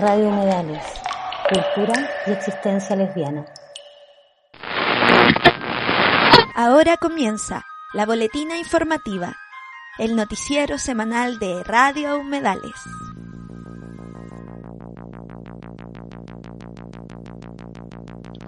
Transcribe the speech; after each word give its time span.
Radio 0.00 0.28
Humedales, 0.28 0.82
cultura 1.46 2.08
y 2.26 2.30
existencia 2.30 2.96
lesbiana. 2.96 3.44
Ahora 6.54 6.96
comienza 6.96 7.66
la 7.92 8.06
boletina 8.06 8.56
informativa, 8.56 9.36
el 9.98 10.16
noticiero 10.16 10.78
semanal 10.78 11.38
de 11.38 11.62
Radio 11.64 12.16
Humedales. 12.18 12.72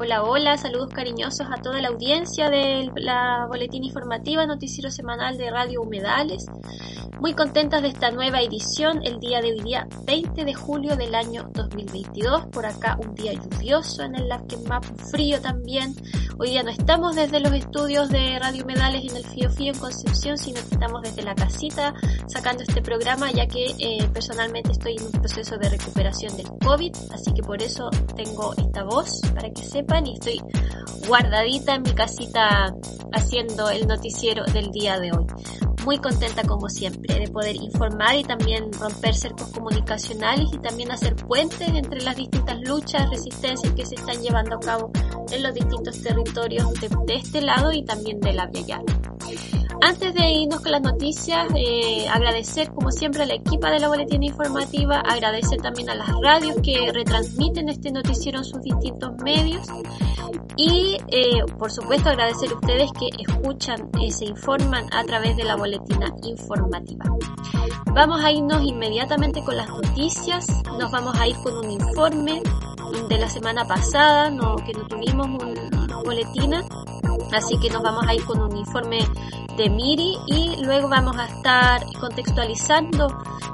Hola, 0.05 0.24
hola, 0.24 0.59
saludos 0.59 0.88
cariñosos 0.88 1.47
a 1.48 1.62
toda 1.62 1.80
la 1.80 1.87
audiencia 1.87 2.51
de 2.51 2.91
la 2.97 3.47
boletina 3.47 3.87
informativa 3.87 4.45
Noticiero 4.45 4.91
Semanal 4.91 5.38
de 5.38 5.48
Radio 5.48 5.80
Humedales. 5.80 6.45
Muy 7.21 7.35
contentas 7.35 7.82
de 7.82 7.88
esta 7.88 8.10
nueva 8.10 8.40
edición, 8.40 9.01
el 9.04 9.21
día 9.21 9.40
de 9.40 9.52
hoy 9.52 9.60
día 9.60 9.87
20 10.04 10.45
de 10.45 10.54
julio 10.54 10.96
del 10.96 11.15
año 11.15 11.49
2022. 11.52 12.46
Por 12.46 12.66
acá 12.66 12.99
un 13.01 13.15
día 13.15 13.32
lluvioso 13.32 14.02
en 14.02 14.16
el 14.16 14.29
Map, 14.66 14.85
frío 15.12 15.40
también. 15.40 15.95
Hoy 16.40 16.51
día 16.51 16.65
no 16.65 16.71
estamos 16.71 17.15
desde 17.15 17.38
los 17.38 17.52
estudios 17.52 18.09
de 18.09 18.40
Radio 18.40 18.65
Humedales 18.65 19.05
en 19.09 19.16
el 19.16 19.24
Fío 19.24 19.51
Fío 19.51 19.73
en 19.73 19.79
Concepción, 19.79 20.37
sino 20.37 20.57
que 20.57 20.74
estamos 20.74 21.02
desde 21.02 21.23
la 21.23 21.37
casita 21.37 21.95
sacando 22.27 22.65
este 22.65 22.82
programa, 22.82 23.30
ya 23.30 23.46
que 23.46 23.66
eh, 23.79 24.09
personalmente 24.12 24.73
estoy 24.73 24.96
en 24.96 25.05
un 25.05 25.12
proceso 25.12 25.57
de 25.59 25.68
recuperación 25.68 26.37
del 26.37 26.49
COVID, 26.65 26.93
así 27.12 27.32
que 27.34 27.43
por 27.43 27.62
eso 27.62 27.88
tengo 28.16 28.55
esta 28.57 28.82
voz 28.82 29.21
para 29.32 29.49
que 29.51 29.62
sepan 29.62 29.91
y 30.01 30.15
estoy 30.15 30.40
guardadita 31.07 31.74
en 31.74 31.82
mi 31.82 31.93
casita 31.93 32.74
haciendo 33.12 33.68
el 33.68 33.87
noticiero 33.87 34.45
del 34.46 34.71
día 34.71 34.99
de 34.99 35.12
hoy. 35.12 35.26
Muy 35.84 35.99
contenta 35.99 36.43
como 36.45 36.68
siempre 36.68 37.18
de 37.18 37.29
poder 37.29 37.57
informar 37.57 38.16
y 38.16 38.24
también 38.24 38.73
romper 38.73 39.15
cercos 39.15 39.49
comunicacionales 39.49 40.49
y 40.52 40.59
también 40.59 40.90
hacer 40.93 41.15
puentes 41.16 41.68
entre 41.68 42.01
las 42.01 42.16
distintas 42.16 42.59
luchas, 42.60 43.10
resistencias 43.10 43.74
que 43.74 43.84
se 43.84 43.96
están 43.96 44.23
llevando 44.23 44.57
a 44.57 44.60
cabo 44.60 44.90
en 45.30 45.43
los 45.43 45.52
distintos 45.52 46.01
territorios 46.01 46.73
de, 46.80 47.15
este 47.15 47.43
lado 47.43 47.73
y 47.73 47.84
también 47.84 48.18
de 48.21 48.32
la 48.32 48.46
Via 48.46 48.80
antes 49.83 50.15
de 50.15 50.30
irnos 50.30 50.61
con 50.61 50.71
las 50.71 50.80
noticias, 50.80 51.49
eh, 51.57 52.07
agradecer 52.09 52.71
como 52.73 52.93
siempre 52.93 53.25
a 53.25 53.27
la 53.27 53.35
equipa 53.35 53.69
de 53.71 53.80
la 53.80 53.89
boletina 53.89 54.27
informativa, 54.27 55.01
agradecer 55.01 55.61
también 55.61 55.91
a 55.91 55.97
las 55.97 56.09
radios 56.23 56.57
que 56.63 56.93
retransmiten 56.93 57.69
este 57.69 57.91
noticiero 57.91 58.39
en 58.39 58.45
sus 58.45 58.63
distintos 58.63 59.11
medios 59.24 59.66
y 60.57 60.99
eh, 61.09 61.43
por 61.59 61.73
supuesto 61.73 62.11
agradecer 62.11 62.51
a 62.52 62.55
ustedes 62.55 62.91
que 62.93 63.09
escuchan 63.19 63.91
y 64.00 64.12
se 64.12 64.27
informan 64.27 64.87
a 64.93 65.03
través 65.05 65.37
de 65.37 65.44
la 65.44 65.56
boletina 65.56 66.12
informativa. 66.22 67.05
Vamos 67.93 68.25
a 68.25 68.31
irnos 68.31 68.62
inmediatamente 68.62 69.43
con 69.43 69.56
las 69.56 69.69
noticias, 69.69 70.47
nos 70.79 70.93
vamos 70.93 71.19
a 71.19 71.27
ir 71.27 71.37
con 71.43 71.56
un 71.56 71.71
informe 71.71 72.41
de 73.09 73.19
la 73.19 73.29
semana 73.29 73.67
pasada, 73.67 74.31
no, 74.31 74.56
que 74.56 74.73
no 74.75 74.87
tuvimos 74.87 75.27
una 75.27 75.72
boletina, 76.03 76.63
así 77.33 77.59
que 77.61 77.71
nos 77.71 77.83
vamos 77.83 78.05
a 78.07 78.15
ir 78.15 78.25
con 78.25 78.41
un 78.41 78.57
informe 78.57 78.99
de 79.57 79.71
Miri 79.71 80.17
y 80.27 80.65
luego 80.65 80.89
vamos 80.89 81.17
a 81.19 81.27
estar 81.27 81.85
contextualizando 82.01 83.07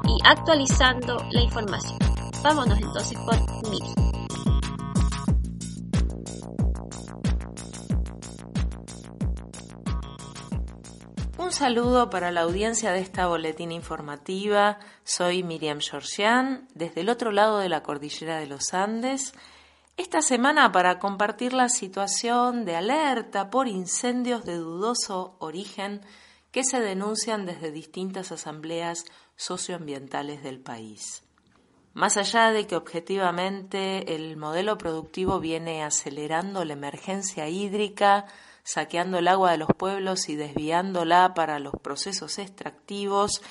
y 0.04 0.16
actualizando 0.24 1.16
la 1.30 1.42
información. 1.42 1.98
Vámonos 2.42 2.78
entonces 2.78 3.18
con 3.18 3.38
Miri. 3.70 3.94
Un 11.38 11.52
saludo 11.52 12.10
para 12.10 12.30
la 12.30 12.42
audiencia 12.42 12.92
de 12.92 13.00
esta 13.00 13.26
boletina 13.26 13.72
informativa. 13.74 14.78
Soy 15.04 15.42
Miriam 15.42 15.80
Georgian, 15.80 16.68
desde 16.74 17.00
el 17.00 17.08
otro 17.08 17.32
lado 17.32 17.58
de 17.58 17.68
la 17.68 17.82
cordillera 17.82 18.38
de 18.38 18.46
los 18.46 18.74
Andes 18.74 19.32
esta 19.98 20.22
semana 20.22 20.70
para 20.70 21.00
compartir 21.00 21.52
la 21.52 21.68
situación 21.68 22.64
de 22.64 22.76
alerta 22.76 23.50
por 23.50 23.66
incendios 23.66 24.44
de 24.44 24.54
dudoso 24.54 25.34
origen 25.40 26.02
que 26.52 26.62
se 26.62 26.80
denuncian 26.80 27.46
desde 27.46 27.72
distintas 27.72 28.30
asambleas 28.30 29.04
socioambientales 29.34 30.44
del 30.44 30.60
país. 30.60 31.24
Más 31.94 32.16
allá 32.16 32.52
de 32.52 32.68
que 32.68 32.76
objetivamente 32.76 34.14
el 34.14 34.36
modelo 34.36 34.78
productivo 34.78 35.40
viene 35.40 35.82
acelerando 35.82 36.64
la 36.64 36.74
emergencia 36.74 37.48
hídrica, 37.48 38.26
saqueando 38.62 39.18
el 39.18 39.26
agua 39.26 39.50
de 39.50 39.58
los 39.58 39.70
pueblos 39.76 40.28
y 40.28 40.36
desviándola 40.36 41.34
para 41.34 41.58
los 41.58 41.74
procesos 41.82 42.38
extractivos, 42.38 43.42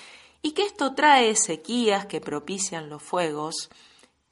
y 0.42 0.52
que 0.52 0.64
esto 0.64 0.96
trae 0.96 1.36
sequías 1.36 2.06
que 2.06 2.22
propician 2.22 2.88
los 2.88 3.04
fuegos, 3.04 3.70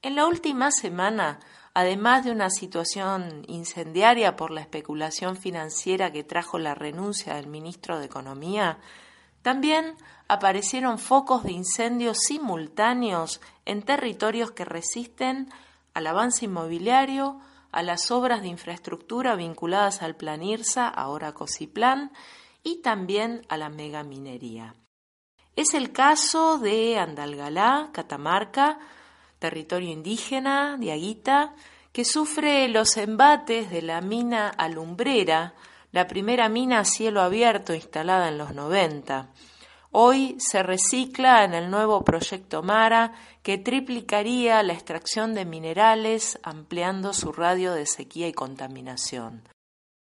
en 0.01 0.15
la 0.15 0.27
última 0.27 0.71
semana 0.71 1.41
además 1.75 2.23
de 2.23 2.31
una 2.31 2.49
situación 2.49 3.43
incendiaria 3.47 4.37
por 4.37 4.49
la 4.49 4.61
especulación 4.61 5.35
financiera 5.35 6.11
que 6.11 6.23
trajo 6.23 6.57
la 6.57 6.73
renuncia 6.73 7.35
del 7.35 7.47
ministro 7.47 7.99
de 7.99 8.05
Economía, 8.05 8.79
también 9.41 9.95
aparecieron 10.29 10.97
focos 10.97 11.43
de 11.43 11.51
incendios 11.51 12.19
simultáneos 12.19 13.41
en 13.65 13.83
territorios 13.83 14.51
que 14.51 14.63
resisten 14.63 15.49
al 15.93 16.07
avance 16.07 16.45
inmobiliario, 16.45 17.41
a 17.73 17.83
las 17.83 18.09
obras 18.09 18.41
de 18.41 18.47
infraestructura 18.47 19.35
vinculadas 19.35 20.01
al 20.01 20.15
Plan 20.15 20.43
IRSA, 20.43 20.87
ahora 20.87 21.33
COSIPLAN, 21.33 22.13
y 22.63 22.81
también 22.81 23.45
a 23.49 23.57
la 23.57 23.67
megaminería. 23.67 24.75
Es 25.57 25.73
el 25.73 25.91
caso 25.91 26.57
de 26.57 26.97
Andalgalá, 26.97 27.89
Catamarca, 27.91 28.79
territorio 29.39 29.91
indígena 29.91 30.77
de 30.77 30.91
Aguita, 30.91 31.55
que 31.91 32.05
sufre 32.05 32.67
los 32.67 32.97
embates 32.97 33.69
de 33.69 33.81
la 33.81 34.01
mina 34.01 34.49
alumbrera, 34.49 35.53
la 35.91 36.07
primera 36.07 36.49
mina 36.49 36.79
a 36.79 36.85
cielo 36.85 37.21
abierto 37.21 37.73
instalada 37.73 38.27
en 38.27 38.37
los 38.37 38.53
90. 38.53 39.29
Hoy 39.91 40.35
se 40.39 40.61
recicla 40.61 41.45
en 41.45 41.53
el 41.53 41.71
nuevo 41.71 42.03
proyecto 42.03 42.61
Mara 42.61 43.13
que 43.43 43.57
triplicaría 43.57 44.61
la 44.61 44.73
extracción 44.73 45.33
de 45.33 45.45
minerales 45.45 46.37
ampliando 46.43 47.13
su 47.13 47.31
radio 47.31 47.71
de 47.71 47.85
sequía 47.85 48.27
y 48.27 48.33
contaminación. 48.33 49.47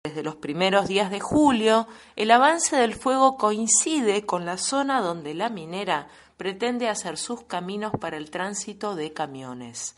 Desde 0.05 0.23
los 0.23 0.37
primeros 0.37 0.87
días 0.87 1.11
de 1.11 1.19
julio, 1.19 1.89
el 2.15 2.31
avance 2.31 2.77
del 2.77 2.95
fuego 2.95 3.37
coincide 3.37 4.27
con 4.27 4.45
la 4.45 4.57
zona 4.57 5.01
donde 5.01 5.35
la 5.35 5.49
minera 5.49 6.09
pretende 6.37 6.89
hacer 6.89 7.17
sus 7.17 7.43
caminos 7.45 7.93
para 8.01 8.17
el 8.17 8.31
tránsito 8.31 8.95
de 8.95 9.13
camiones. 9.13 9.95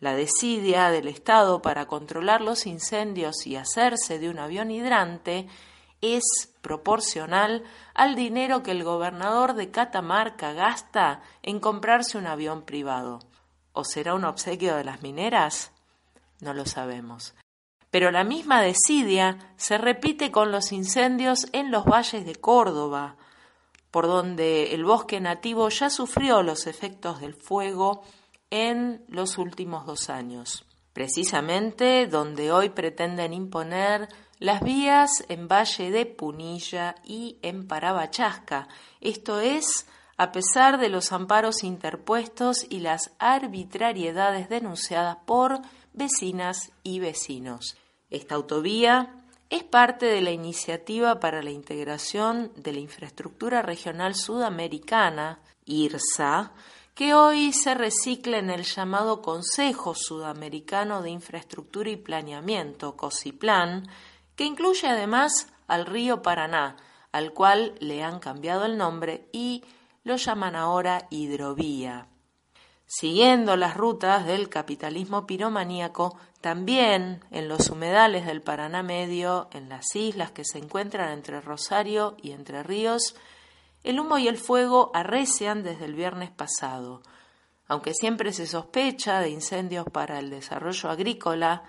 La 0.00 0.14
desidia 0.14 0.90
del 0.90 1.08
Estado 1.08 1.60
para 1.60 1.86
controlar 1.86 2.40
los 2.40 2.66
incendios 2.66 3.46
y 3.46 3.56
hacerse 3.56 4.18
de 4.18 4.30
un 4.30 4.38
avión 4.38 4.70
hidrante 4.70 5.48
es 6.00 6.22
proporcional 6.62 7.64
al 7.94 8.14
dinero 8.14 8.62
que 8.62 8.70
el 8.70 8.84
gobernador 8.84 9.54
de 9.54 9.70
Catamarca 9.70 10.52
gasta 10.52 11.22
en 11.42 11.58
comprarse 11.58 12.18
un 12.18 12.26
avión 12.26 12.62
privado. 12.62 13.20
¿O 13.72 13.84
será 13.84 14.14
un 14.14 14.24
obsequio 14.24 14.76
de 14.76 14.84
las 14.84 15.02
mineras? 15.02 15.72
No 16.40 16.54
lo 16.54 16.66
sabemos. 16.66 17.34
Pero 17.90 18.10
la 18.10 18.22
misma 18.22 18.62
desidia 18.62 19.38
se 19.56 19.78
repite 19.78 20.30
con 20.30 20.52
los 20.52 20.72
incendios 20.72 21.48
en 21.52 21.70
los 21.70 21.84
valles 21.84 22.24
de 22.24 22.36
Córdoba, 22.36 23.16
por 23.90 24.06
donde 24.06 24.74
el 24.74 24.84
bosque 24.84 25.20
nativo 25.20 25.68
ya 25.68 25.90
sufrió 25.90 26.42
los 26.42 26.66
efectos 26.66 27.20
del 27.20 27.34
fuego 27.34 28.02
en 28.50 29.04
los 29.08 29.38
últimos 29.38 29.86
dos 29.86 30.10
años, 30.10 30.64
precisamente 30.92 32.06
donde 32.06 32.52
hoy 32.52 32.70
pretenden 32.70 33.32
imponer 33.32 34.08
las 34.38 34.60
vías 34.60 35.24
en 35.28 35.48
Valle 35.48 35.90
de 35.90 36.06
Punilla 36.06 36.94
y 37.04 37.38
en 37.42 37.66
Parabachasca, 37.66 38.68
esto 39.00 39.40
es, 39.40 39.86
a 40.16 40.32
pesar 40.32 40.78
de 40.78 40.88
los 40.88 41.12
amparos 41.12 41.64
interpuestos 41.64 42.66
y 42.68 42.80
las 42.80 43.12
arbitrariedades 43.18 44.48
denunciadas 44.48 45.18
por 45.26 45.60
vecinas 45.92 46.72
y 46.82 47.00
vecinos. 47.00 47.76
Esta 48.10 48.36
autovía 48.36 49.17
es 49.50 49.64
parte 49.64 50.06
de 50.06 50.20
la 50.20 50.30
iniciativa 50.30 51.20
para 51.20 51.42
la 51.42 51.50
integración 51.50 52.52
de 52.56 52.72
la 52.72 52.80
infraestructura 52.80 53.62
regional 53.62 54.14
sudamericana, 54.14 55.40
IRSA, 55.64 56.52
que 56.94 57.14
hoy 57.14 57.52
se 57.52 57.74
recicla 57.74 58.38
en 58.38 58.50
el 58.50 58.64
llamado 58.64 59.22
Consejo 59.22 59.94
Sudamericano 59.94 61.00
de 61.00 61.10
Infraestructura 61.10 61.88
y 61.90 61.96
Planeamiento, 61.96 62.96
COSIPLAN, 62.96 63.88
que 64.36 64.44
incluye 64.44 64.86
además 64.88 65.48
al 65.66 65.86
río 65.86 66.22
Paraná, 66.22 66.76
al 67.12 67.32
cual 67.32 67.74
le 67.80 68.02
han 68.02 68.18
cambiado 68.18 68.66
el 68.66 68.76
nombre 68.76 69.28
y 69.32 69.62
lo 70.04 70.16
llaman 70.16 70.56
ahora 70.56 71.06
hidrovía. 71.10 72.08
Siguiendo 72.90 73.54
las 73.56 73.76
rutas 73.76 74.24
del 74.24 74.48
capitalismo 74.48 75.26
piromaníaco, 75.26 76.16
también 76.40 77.22
en 77.30 77.46
los 77.46 77.68
humedales 77.68 78.24
del 78.24 78.40
Paraná 78.40 78.82
Medio, 78.82 79.48
en 79.52 79.68
las 79.68 79.94
islas 79.94 80.30
que 80.30 80.42
se 80.42 80.56
encuentran 80.56 81.12
entre 81.12 81.42
Rosario 81.42 82.16
y 82.22 82.30
Entre 82.30 82.62
Ríos, 82.62 83.14
el 83.84 84.00
humo 84.00 84.16
y 84.16 84.26
el 84.26 84.38
fuego 84.38 84.90
arrecian 84.94 85.62
desde 85.62 85.84
el 85.84 85.94
viernes 85.94 86.30
pasado. 86.30 87.02
Aunque 87.66 87.92
siempre 87.92 88.32
se 88.32 88.46
sospecha 88.46 89.20
de 89.20 89.28
incendios 89.28 89.84
para 89.92 90.18
el 90.18 90.30
desarrollo 90.30 90.88
agrícola, 90.88 91.64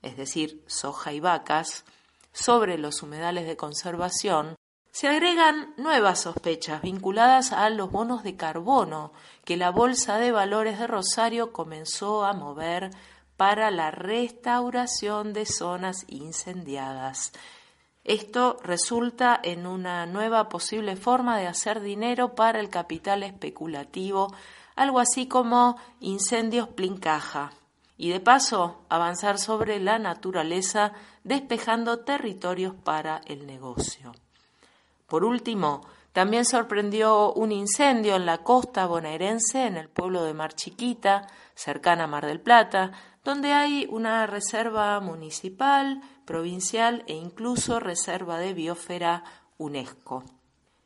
es 0.00 0.16
decir, 0.16 0.64
soja 0.66 1.12
y 1.12 1.20
vacas, 1.20 1.84
sobre 2.32 2.78
los 2.78 3.02
humedales 3.02 3.46
de 3.46 3.58
conservación, 3.58 4.56
se 4.92 5.08
agregan 5.08 5.72
nuevas 5.78 6.20
sospechas 6.20 6.82
vinculadas 6.82 7.52
a 7.52 7.70
los 7.70 7.90
bonos 7.90 8.22
de 8.22 8.36
carbono 8.36 9.12
que 9.42 9.56
la 9.56 9.70
Bolsa 9.70 10.18
de 10.18 10.32
Valores 10.32 10.78
de 10.78 10.86
Rosario 10.86 11.50
comenzó 11.50 12.26
a 12.26 12.34
mover 12.34 12.90
para 13.38 13.70
la 13.70 13.90
restauración 13.90 15.32
de 15.32 15.46
zonas 15.46 16.04
incendiadas. 16.08 17.32
Esto 18.04 18.58
resulta 18.62 19.40
en 19.42 19.66
una 19.66 20.04
nueva 20.04 20.50
posible 20.50 20.96
forma 20.96 21.38
de 21.38 21.46
hacer 21.46 21.80
dinero 21.80 22.34
para 22.34 22.60
el 22.60 22.68
capital 22.68 23.22
especulativo, 23.22 24.34
algo 24.76 25.00
así 25.00 25.26
como 25.26 25.78
incendios 26.00 26.68
plincaja, 26.68 27.52
y 27.96 28.10
de 28.10 28.20
paso 28.20 28.84
avanzar 28.90 29.38
sobre 29.38 29.80
la 29.80 29.98
naturaleza 29.98 30.92
despejando 31.24 32.00
territorios 32.00 32.74
para 32.74 33.22
el 33.24 33.46
negocio. 33.46 34.12
Por 35.12 35.26
último, 35.26 35.82
también 36.14 36.46
sorprendió 36.46 37.34
un 37.34 37.52
incendio 37.52 38.16
en 38.16 38.24
la 38.24 38.38
costa 38.38 38.86
bonaerense, 38.86 39.66
en 39.66 39.76
el 39.76 39.90
pueblo 39.90 40.24
de 40.24 40.32
Mar 40.32 40.54
Chiquita, 40.54 41.26
cercana 41.54 42.04
a 42.04 42.06
Mar 42.06 42.24
del 42.24 42.40
Plata, 42.40 42.92
donde 43.22 43.52
hay 43.52 43.86
una 43.90 44.26
reserva 44.26 44.98
municipal, 45.00 46.00
provincial 46.24 47.04
e 47.06 47.12
incluso 47.12 47.78
reserva 47.78 48.38
de 48.38 48.54
biosfera 48.54 49.22
UNESCO. 49.58 50.24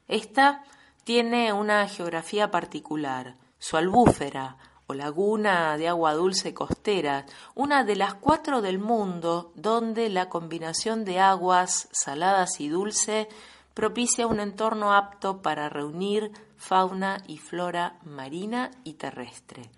Esta 0.09 0.65
tiene 1.05 1.53
una 1.53 1.87
geografía 1.87 2.51
particular. 2.51 3.37
Su 3.61 3.77
albúfera, 3.77 4.57
o 4.89 4.95
laguna 4.95 5.77
de 5.79 5.87
agua 5.87 6.15
dulce 6.15 6.53
costera, 6.53 7.27
una 7.55 7.85
de 7.85 7.95
las 7.95 8.15
cuatro 8.15 8.61
del 8.61 8.81
mundo 8.81 9.53
donde 9.55 10.09
la 10.09 10.29
combinación 10.29 11.05
de 11.05 11.21
aguas 11.21 11.89
saladas 11.93 12.59
y 12.59 12.69
dulce 12.69 13.29
propicia 13.77 14.27
un 14.27 14.41
entorno 14.41 14.95
apto 14.95 15.43
para 15.43 15.69
reunir 15.69 16.33
fauna 16.57 17.23
y 17.27 17.37
flora 17.37 17.99
marina 18.05 18.71
y 18.85 18.95
terrestre. 18.95 19.69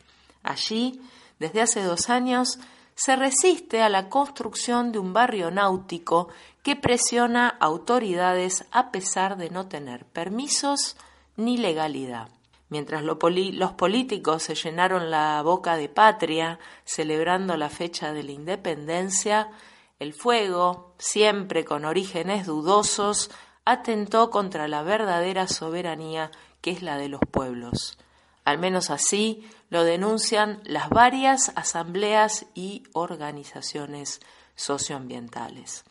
Allí, 0.45 1.03
desde 1.41 1.63
hace 1.63 1.83
dos 1.83 2.09
años, 2.09 2.61
se 2.95 3.17
resiste 3.17 3.83
a 3.83 3.89
la 3.89 4.09
construcción 4.09 4.93
de 4.93 5.01
un 5.01 5.13
barrio 5.13 5.51
náutico 5.51 6.29
que 6.63 6.77
presiona 6.77 7.49
autoridades 7.49 8.65
a 8.71 8.93
pesar 8.93 9.37
de 9.37 9.51
no 9.51 9.67
tener 9.67 10.05
permisos 10.05 10.97
ni 11.37 11.57
legalidad. 11.57 12.29
Mientras 12.69 13.03
los 13.03 13.19
políticos 13.19 14.45
se 14.45 14.55
llenaron 14.55 15.11
la 15.11 15.43
boca 15.43 15.77
de 15.77 15.89
patria 15.89 16.61
celebrando 16.85 17.57
la 17.57 17.69
fecha 17.69 18.13
de 18.13 18.23
la 18.23 18.31
independencia, 18.31 19.51
el 19.99 20.13
fuego, 20.13 20.95
siempre 20.99 21.65
con 21.65 21.85
orígenes 21.85 22.47
dudosos, 22.47 23.33
atentó 23.69 24.31
contra 24.31 24.67
la 24.67 24.83
verdadera 24.83 25.47
soberanía 25.47 26.31
que 26.63 26.71
es 26.71 26.83
la 26.83 26.97
de 26.97 27.11
los 27.11 27.21
pueblos. 27.31 27.99
Al 28.45 28.59
menos 28.59 28.89
así 28.89 29.47
lo 29.69 29.85
denuncian 29.85 30.63
las 30.65 30.89
varias 30.89 31.53
asambleas 31.55 32.47
y 32.55 32.85
organizaciones 32.95 34.21
socioambientales. 34.57 35.85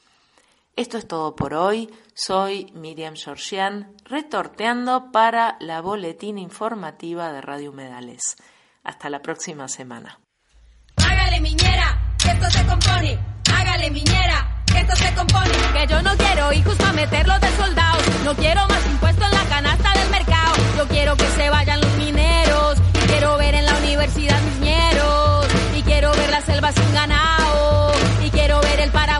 Esto 0.76 0.98
es 0.98 1.08
todo 1.08 1.36
por 1.36 1.54
hoy. 1.54 1.94
Soy 2.16 2.72
Miriam 2.74 3.16
Georgian, 3.16 3.96
retorteando 4.06 5.12
para 5.12 5.58
la 5.60 5.80
boletina 5.82 6.40
informativa 6.40 7.32
de 7.32 7.42
Radio 7.42 7.70
Humedales. 7.70 8.38
Hasta 8.84 9.12
la 9.12 9.22
próxima 9.22 9.68
semana. 9.68 10.20
Hágale 10.96 11.40
miñera, 11.42 12.16
esto 12.18 12.50
se 12.50 12.66
compone. 12.66 13.20
Hágale 13.54 13.92
miñera, 13.92 14.57
que 14.78 14.84
esto 14.84 14.96
se 14.96 15.14
compone. 15.14 15.52
Que 15.74 15.88
yo 15.88 16.02
no 16.02 16.16
quiero 16.18 16.54
hijos 16.54 16.76
para 16.76 16.94
meterlos 16.94 17.40
de 17.42 17.50
soldados. 17.58 18.04
No 18.24 18.36
quiero 18.36 18.68
más 18.68 18.86
impuestos 18.86 19.26
en 19.26 19.38
la 19.38 19.46
canasta 19.46 19.94
del 20.00 20.10
mercado. 20.10 20.56
Yo 20.78 20.88
quiero 20.88 21.16
que 21.16 21.28
se 21.38 21.50
vayan 21.50 21.82
los 21.82 21.94
mineros. 21.98 22.78
quiero 23.08 23.38
ver 23.38 23.56
en 23.56 23.66
la 23.66 23.76
universidad 23.78 24.40
mis 24.42 24.60
ñeros. 24.60 25.48
Y 25.76 25.82
quiero 25.82 26.12
ver 26.12 26.30
la 26.30 26.42
selva 26.42 26.72
sin 26.72 26.94
ganado. 26.94 27.92
Y 28.24 28.30
quiero 28.30 28.62
ver 28.62 28.80
el 28.82 28.92
páramo 28.92 29.17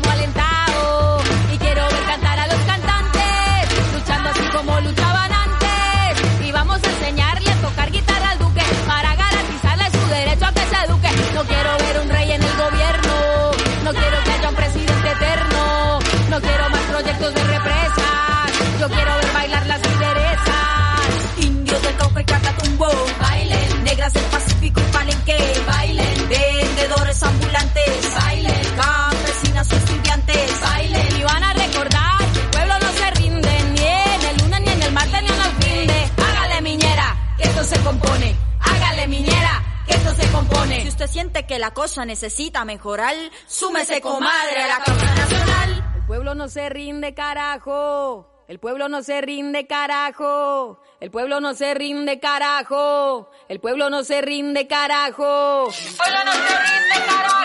que 41.48 41.60
la 41.60 41.72
cosa 41.74 42.06
necesita 42.06 42.66
mejorar, 42.66 43.16
súmese, 43.48 44.02
comadre, 44.02 44.64
a 44.64 44.68
la 44.68 44.84
causa 44.84 45.16
nacional. 45.16 45.94
El 45.96 46.06
pueblo 46.06 46.36
no 46.36 46.48
se 46.50 46.70
rinde, 46.70 47.14
carajo. 47.14 48.28
El 48.48 48.60
pueblo 48.60 48.88
no 48.88 49.04
se 49.04 49.22
rinde, 49.22 49.68
carajo. 49.68 50.80
El 51.00 51.12
pueblo 51.12 51.42
no 51.42 51.54
se 51.54 51.74
rinde, 51.74 52.20
carajo. 52.20 53.30
El 53.50 53.60
pueblo 53.60 53.90
no 53.90 54.04
se 54.04 54.22
rinde, 54.22 54.68
carajo. 54.68 55.68
El 55.70 55.96
pueblo 55.98 56.20
no 56.26 56.32
se 56.34 56.58
rinde, 56.60 57.06
carajo. 57.06 57.37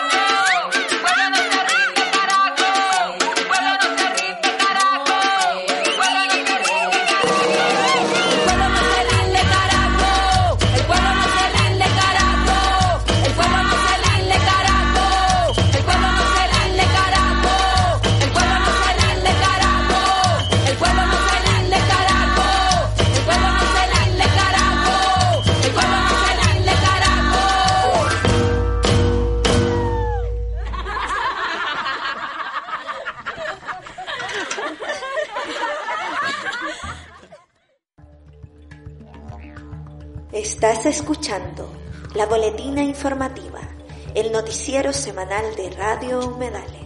Estás 40.63 40.85
escuchando 40.85 41.69
la 42.15 42.25
boletina 42.25 42.81
informativa, 42.81 43.59
el 44.15 44.31
noticiero 44.31 44.93
semanal 44.93 45.57
de 45.57 45.69
Radio 45.71 46.25
Humedales. 46.25 46.82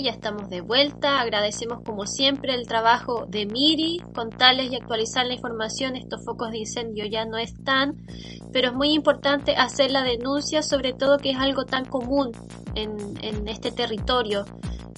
Ya 0.00 0.12
estamos 0.12 0.48
de 0.48 0.62
vuelta. 0.62 1.20
Agradecemos 1.20 1.82
como 1.84 2.06
siempre 2.06 2.54
el 2.54 2.66
trabajo 2.66 3.26
de 3.28 3.44
Miri, 3.44 4.00
contarles 4.14 4.72
y 4.72 4.76
actualizar 4.76 5.26
la 5.26 5.34
información. 5.34 5.96
Estos 5.96 6.24
focos 6.24 6.50
de 6.50 6.58
incendio 6.58 7.04
ya 7.04 7.26
no 7.26 7.36
están, 7.36 8.06
pero 8.52 8.68
es 8.68 8.74
muy 8.74 8.92
importante 8.92 9.54
hacer 9.54 9.90
la 9.90 10.02
denuncia, 10.02 10.62
sobre 10.62 10.94
todo 10.94 11.18
que 11.18 11.32
es 11.32 11.36
algo 11.36 11.64
tan 11.66 11.84
común 11.84 12.32
en, 12.74 13.46
este 13.48 13.70
territorio, 13.70 14.46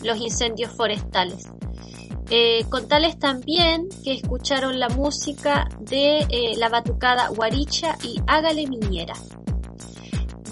los 0.05 0.21
incendios 0.21 0.71
forestales. 0.71 1.49
Eh, 2.31 2.65
contarles 2.71 3.19
también 3.19 3.89
que 4.05 4.13
escucharon 4.13 4.79
la 4.79 4.89
música 4.91 5.69
de 5.81 6.19
eh, 6.29 6.57
la 6.57 6.69
batucada 6.69 7.29
Guaricha 7.29 7.97
y 8.03 8.21
Hágale 8.27 8.67
Miñera. 8.67 9.15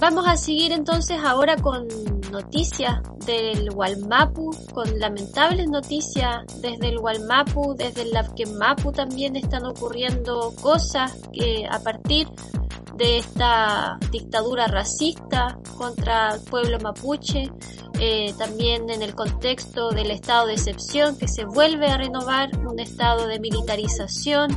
Vamos 0.01 0.27
a 0.27 0.37
seguir 0.37 0.73
entonces 0.73 1.19
ahora 1.23 1.57
con 1.57 1.87
noticias 2.33 3.01
del 3.27 3.71
Walmapu, 3.75 4.51
con 4.75 4.99
lamentables 4.99 5.69
noticias 5.69 6.45
desde 6.61 6.89
el 6.89 6.99
Walmapu, 6.99 7.75
desde 7.75 8.03
el 8.03 8.13
Mapu 8.59 8.91
también 8.91 9.37
están 9.37 9.65
ocurriendo 9.65 10.53
cosas 10.61 11.13
que 11.33 11.67
a 11.71 11.79
partir 11.79 12.27
de 13.03 13.19
esta 13.19 13.99
dictadura 14.13 14.69
racista 14.69 15.59
contra 15.77 16.37
el 16.37 16.41
pueblo 16.43 16.79
mapuche, 16.79 17.51
eh, 17.99 18.33
también 18.39 18.89
en 18.91 19.03
el 19.03 19.17
contexto 19.17 19.91
del 19.91 20.13
estado 20.13 20.47
de 20.47 20.53
excepción 20.53 21.19
que 21.19 21.27
se 21.27 21.45
vuelve 21.45 21.89
a 21.89 21.97
renovar, 21.97 22.51
un 22.65 22.79
estado 22.79 23.27
de 23.27 23.41
militarización 23.41 24.53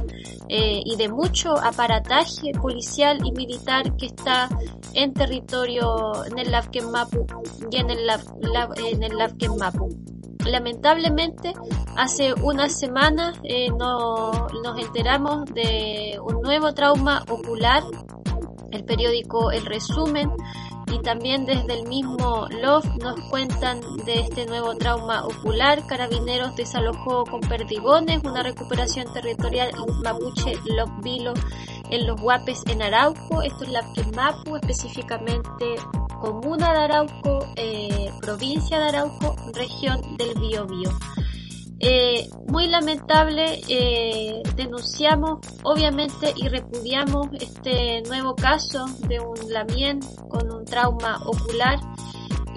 eh, 0.48 0.80
y 0.86 0.96
de 0.96 1.10
mucho 1.10 1.58
aparataje 1.58 2.52
policial 2.62 3.18
y 3.25 3.32
militar 3.32 3.96
que 3.98 4.06
está 4.06 4.48
en 4.94 5.12
territorio 5.14 6.24
en 6.25 6.38
el 6.38 6.52
Mapu 6.92 7.25
y 7.72 7.78
en 7.78 7.90
el, 7.90 8.08
en 8.78 9.02
el 9.02 9.14
Mapu. 9.58 9.90
Lamentablemente, 10.46 11.54
hace 11.98 12.36
unas 12.36 12.78
semanas 12.78 13.40
eh, 13.44 13.70
no, 13.72 14.32
nos 14.64 14.80
enteramos 14.80 15.46
de 15.46 16.20
un 16.24 16.44
nuevo 16.44 16.75
trauma 16.75 17.24
ocular 17.28 17.82
el 18.75 18.84
periódico 18.84 19.51
El 19.51 19.65
Resumen 19.65 20.32
y 20.91 21.00
también 21.00 21.46
desde 21.46 21.79
el 21.79 21.88
mismo 21.88 22.48
LOF 22.62 22.86
nos 23.01 23.20
cuentan 23.29 23.82
de 24.05 24.20
este 24.20 24.46
nuevo 24.46 24.75
trauma 24.75 25.25
ocular. 25.25 25.86
Carabineros 25.88 26.55
desalojó 26.55 27.24
con 27.25 27.41
perdigones 27.41 28.24
una 28.24 28.44
recuperación 28.44 29.12
territorial 29.13 29.72
mapuche 30.03 30.53
Locvilo 30.65 31.34
en 31.89 32.05
los 32.05 32.22
Guapes 32.22 32.63
en 32.67 32.82
Arauco. 32.82 33.41
Esto 33.41 33.63
es 33.63 33.72
la 33.72 33.82
Mapu, 34.15 34.55
específicamente 34.58 35.75
comuna 36.22 36.72
de 36.74 36.79
Arauco, 36.79 37.46
eh, 37.55 38.12
provincia 38.22 38.79
de 38.79 38.86
Arauco, 38.89 39.36
región 39.53 40.01
del 40.17 40.34
Biobío. 40.39 40.89
Eh, 41.79 42.29
muy 42.48 42.67
lamentable, 42.67 43.62
eh, 43.67 44.41
denunciamos 44.55 45.39
obviamente 45.63 46.34
y 46.36 46.48
repudiamos 46.48 47.27
este 47.34 48.01
nuevo 48.03 48.34
caso 48.36 48.86
de 49.08 49.20
un 49.20 49.36
lamien 49.51 50.00
con 50.29 50.51
un 50.51 50.63
trauma 50.65 51.20
ocular. 51.25 51.79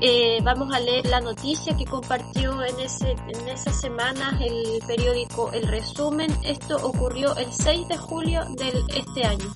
Eh, 0.01 0.39
vamos 0.45 0.73
a 0.73 0.79
leer 0.79 1.07
la 1.07 1.21
noticia 1.21 1.77
que 1.77 1.85
compartió 1.85 2.63
en, 2.63 2.79
ese, 2.79 3.11
en 3.11 3.49
esas 3.49 3.81
semanas 3.81 4.41
el 4.41 4.81
periódico 4.87 5.51
El 5.53 5.67
Resumen. 5.67 6.31
Esto 6.45 6.77
ocurrió 6.77 7.37
el 7.37 7.53
6 7.53 7.89
de 7.89 7.97
julio 7.97 8.45
de 8.57 8.73
este 8.97 9.25
año. 9.25 9.53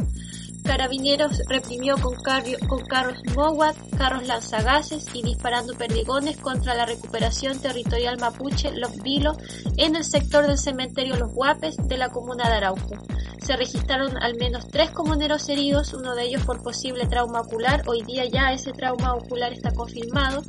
Carabineros 0.65 1.43
reprimió 1.49 1.97
con, 1.99 2.15
carros 2.85 3.19
Mowat, 3.35 3.77
carros 3.97 4.27
lanzagases 4.27 5.07
y 5.13 5.23
disparando 5.23 5.75
perdigones 5.75 6.37
contra 6.37 6.75
la 6.75 6.87
recuperación 6.87 7.59
territorial 7.61 8.19
mapuche 8.19 8.71
Los 8.73 8.97
Vilo 9.03 9.37
en 9.77 9.97
el 9.97 10.05
sector 10.05 10.47
del 10.47 10.59
cementerio 10.59 11.17
Los 11.17 11.33
Guapes 11.33 11.77
de 11.89 11.97
la 11.97 12.11
comuna 12.11 12.49
de 12.49 12.57
Arauco. 12.57 12.97
Se 13.41 13.57
registraron 13.57 14.17
al 14.23 14.37
menos 14.37 14.69
tres 14.69 14.91
comuneros 14.91 15.49
heridos, 15.49 15.95
uno 15.95 16.15
de 16.15 16.25
ellos 16.25 16.45
por 16.45 16.63
posible 16.63 17.07
trauma 17.07 17.41
ocular. 17.41 17.83
Hoy 17.87 18.03
día 18.03 18.25
ya 18.25 18.53
ese 18.53 18.73
trauma 18.73 19.15
ocular 19.15 19.53
está 19.53 19.73
confirmado 19.73 20.43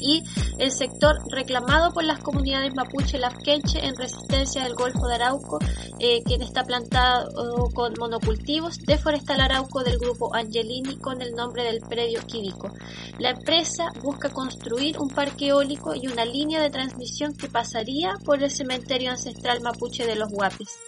y 0.00 0.22
el 0.58 0.70
sector 0.70 1.16
reclamado 1.30 1.92
por 1.92 2.04
las 2.04 2.20
comunidades 2.20 2.74
mapuche 2.74 3.18
lafquenche 3.18 3.84
en 3.84 3.96
resistencia 3.96 4.62
del 4.64 4.74
Golfo 4.74 5.06
de 5.06 5.14
Arauco, 5.14 5.58
eh, 5.98 6.22
quien 6.24 6.42
está 6.42 6.64
plantado 6.64 7.28
con 7.74 7.94
monocultivos 7.98 8.78
de 8.78 8.98
Forestal 8.98 9.40
Arauco 9.40 9.82
del 9.82 9.98
grupo 9.98 10.34
Angelini 10.34 10.96
con 10.98 11.22
el 11.22 11.32
nombre 11.32 11.64
del 11.64 11.80
predio 11.80 12.20
Quirico. 12.26 12.70
La 13.18 13.30
empresa 13.30 13.92
busca 14.02 14.30
construir 14.30 14.98
un 14.98 15.08
parque 15.08 15.48
eólico 15.48 15.94
y 15.94 16.06
una 16.06 16.24
línea 16.24 16.60
de 16.60 16.70
transmisión 16.70 17.34
que 17.34 17.48
pasaría 17.48 18.14
por 18.24 18.42
el 18.42 18.50
cementerio 18.50 19.10
ancestral 19.10 19.60
mapuche 19.60 20.06
de 20.06 20.16
los 20.16 20.30
Guapis. 20.30 20.78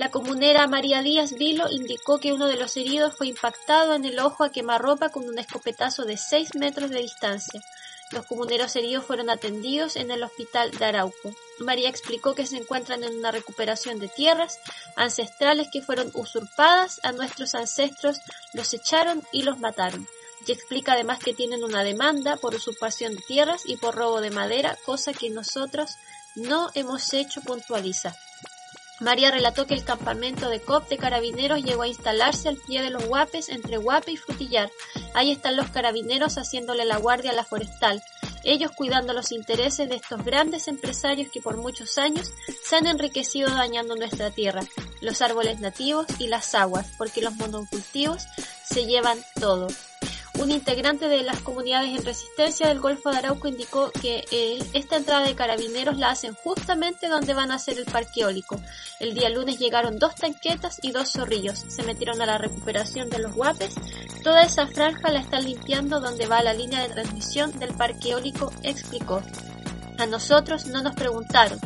La 0.00 0.10
comunera 0.10 0.66
María 0.66 1.02
Díaz 1.02 1.34
Vilo 1.34 1.66
indicó 1.70 2.18
que 2.20 2.32
uno 2.32 2.46
de 2.46 2.56
los 2.56 2.74
heridos 2.78 3.14
fue 3.14 3.26
impactado 3.26 3.92
en 3.92 4.06
el 4.06 4.18
ojo 4.18 4.44
a 4.44 4.50
quemarropa 4.50 5.10
con 5.10 5.28
un 5.28 5.38
escopetazo 5.38 6.06
de 6.06 6.16
6 6.16 6.54
metros 6.54 6.88
de 6.88 7.00
distancia. 7.00 7.62
Los 8.10 8.24
comuneros 8.24 8.74
heridos 8.76 9.04
fueron 9.04 9.28
atendidos 9.28 9.96
en 9.96 10.10
el 10.10 10.22
hospital 10.22 10.70
de 10.70 10.86
Arauco. 10.86 11.34
María 11.58 11.90
explicó 11.90 12.34
que 12.34 12.46
se 12.46 12.56
encuentran 12.56 13.04
en 13.04 13.18
una 13.18 13.30
recuperación 13.30 13.98
de 13.98 14.08
tierras 14.08 14.58
ancestrales 14.96 15.68
que 15.70 15.82
fueron 15.82 16.10
usurpadas 16.14 16.98
a 17.02 17.12
nuestros 17.12 17.54
ancestros, 17.54 18.22
los 18.54 18.72
echaron 18.72 19.22
y 19.32 19.42
los 19.42 19.58
mataron. 19.58 20.08
Y 20.46 20.52
explica 20.52 20.94
además 20.94 21.18
que 21.18 21.34
tienen 21.34 21.62
una 21.62 21.84
demanda 21.84 22.38
por 22.38 22.54
usurpación 22.54 23.16
de 23.16 23.22
tierras 23.28 23.64
y 23.66 23.76
por 23.76 23.96
robo 23.96 24.22
de 24.22 24.30
madera, 24.30 24.78
cosa 24.86 25.12
que 25.12 25.28
nosotros 25.28 25.90
no 26.36 26.70
hemos 26.74 27.12
hecho, 27.12 27.42
puntualiza. 27.42 28.16
María 29.00 29.30
relató 29.30 29.66
que 29.66 29.74
el 29.74 29.84
campamento 29.84 30.48
de 30.48 30.60
COP 30.60 30.88
de 30.88 30.98
carabineros 30.98 31.62
llegó 31.62 31.82
a 31.82 31.88
instalarse 31.88 32.48
al 32.48 32.56
pie 32.56 32.82
de 32.82 32.90
los 32.90 33.06
Guapes 33.06 33.48
entre 33.48 33.78
Guape 33.78 34.12
y 34.12 34.16
Frutillar. 34.16 34.70
Ahí 35.14 35.32
están 35.32 35.56
los 35.56 35.70
carabineros 35.70 36.36
haciéndole 36.36 36.84
la 36.84 36.98
guardia 36.98 37.30
a 37.30 37.34
la 37.34 37.44
forestal, 37.44 38.02
ellos 38.42 38.70
cuidando 38.74 39.12
los 39.12 39.32
intereses 39.32 39.88
de 39.88 39.96
estos 39.96 40.24
grandes 40.24 40.68
empresarios 40.68 41.30
que 41.30 41.42
por 41.42 41.56
muchos 41.56 41.98
años 41.98 42.32
se 42.62 42.76
han 42.76 42.86
enriquecido 42.86 43.50
dañando 43.50 43.96
nuestra 43.96 44.30
tierra, 44.30 44.62
los 45.00 45.20
árboles 45.20 45.60
nativos 45.60 46.06
y 46.18 46.28
las 46.28 46.54
aguas, 46.54 46.86
porque 46.96 47.20
los 47.20 47.34
monocultivos 47.36 48.24
se 48.64 48.86
llevan 48.86 49.18
todo. 49.38 49.68
Un 50.38 50.50
integrante 50.50 51.08
de 51.08 51.22
las 51.22 51.40
comunidades 51.40 51.90
en 51.90 52.04
resistencia 52.04 52.68
del 52.68 52.80
Golfo 52.80 53.10
de 53.10 53.18
Arauco 53.18 53.48
indicó 53.48 53.90
que 53.90 54.24
esta 54.72 54.96
entrada 54.96 55.26
de 55.26 55.34
carabineros 55.34 55.98
la 55.98 56.10
hacen 56.10 56.34
justamente 56.34 57.08
donde 57.08 57.34
van 57.34 57.50
a 57.50 57.56
hacer 57.56 57.78
el 57.78 57.84
parque 57.84 58.22
eólico. 58.22 58.58
El 59.00 59.14
día 59.14 59.28
lunes 59.28 59.58
llegaron 59.58 59.98
dos 59.98 60.14
tanquetas 60.14 60.78
y 60.82 60.92
dos 60.92 61.12
zorrillos. 61.12 61.64
Se 61.68 61.82
metieron 61.82 62.22
a 62.22 62.26
la 62.26 62.38
recuperación 62.38 63.10
de 63.10 63.18
los 63.18 63.34
guapes. 63.34 63.74
Toda 64.22 64.42
esa 64.42 64.66
franja 64.66 65.10
la 65.10 65.20
están 65.20 65.44
limpiando 65.44 66.00
donde 66.00 66.26
va 66.26 66.42
la 66.42 66.54
línea 66.54 66.80
de 66.80 66.94
transmisión 66.94 67.58
del 67.58 67.74
parque 67.74 68.10
eólico, 68.10 68.52
explicó. 68.62 69.22
A 69.98 70.06
nosotros 70.06 70.66
no 70.66 70.82
nos 70.82 70.94
preguntaron. 70.94 71.60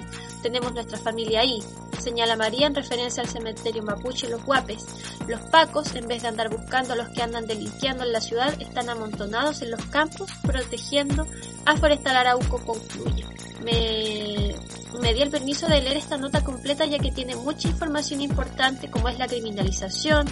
Tenemos 0.45 0.75
nuestra 0.75 0.99
familia 0.99 1.41
ahí, 1.41 1.59
señala 1.99 2.37
María 2.37 2.67
en 2.67 2.75
referencia 2.75 3.23
al 3.23 3.31
cementerio 3.31 3.83
mapuche 3.83 4.29
Los 4.29 4.45
Guapes. 4.45 4.85
Los 5.27 5.41
pacos, 5.51 5.95
en 5.95 6.07
vez 6.07 6.21
de 6.21 6.29
andar 6.29 6.51
buscando 6.51 6.93
a 6.93 6.97
los 6.97 7.09
que 7.09 7.23
andan 7.23 7.47
delinquiendo 7.47 8.05
en 8.05 8.13
la 8.13 8.21
ciudad, 8.21 8.53
están 8.61 8.91
amontonados 8.91 9.63
en 9.63 9.71
los 9.71 9.83
campos 9.87 10.31
protegiendo 10.43 11.27
a 11.65 11.79
Forestal 11.79 12.19
Arauco, 12.19 12.63
concluye. 12.63 13.25
Me, 13.65 15.15
di 15.15 15.23
el 15.23 15.31
permiso 15.31 15.67
de 15.67 15.81
leer 15.81 15.97
esta 15.97 16.19
nota 16.19 16.45
completa 16.45 16.85
ya 16.85 16.99
que 16.99 17.11
tiene 17.11 17.37
mucha 17.37 17.69
información 17.69 18.21
importante 18.21 18.91
como 18.91 19.09
es 19.09 19.19
la 19.19 19.27
criminalización, 19.27 20.27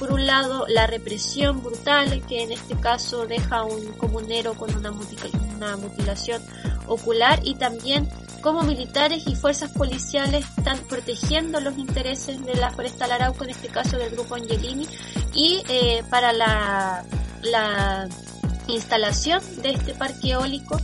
por 0.00 0.10
un 0.12 0.26
lado 0.26 0.66
la 0.66 0.88
represión 0.88 1.62
brutal 1.62 2.20
que 2.26 2.42
en 2.42 2.50
este 2.50 2.74
caso 2.80 3.26
deja 3.26 3.62
un 3.62 3.92
comunero 3.92 4.54
con 4.54 4.74
una 4.74 4.90
mutilación 5.76 6.42
ocular 6.88 7.38
y 7.44 7.54
también 7.54 8.08
cómo 8.42 8.62
militares 8.64 9.26
y 9.26 9.36
fuerzas 9.36 9.70
policiales 9.70 10.44
están 10.58 10.78
protegiendo 10.88 11.60
los 11.60 11.78
intereses 11.78 12.44
de 12.44 12.54
la 12.56 12.70
Forestal 12.70 13.12
Arauco, 13.12 13.44
en 13.44 13.50
este 13.50 13.68
caso 13.68 13.96
del 13.96 14.10
grupo 14.10 14.34
Angelini, 14.34 14.86
y 15.32 15.62
eh, 15.68 16.02
para 16.10 16.32
la, 16.32 17.04
la 17.42 18.08
instalación 18.68 19.40
de 19.62 19.70
este 19.70 19.94
parque 19.94 20.32
eólico, 20.32 20.78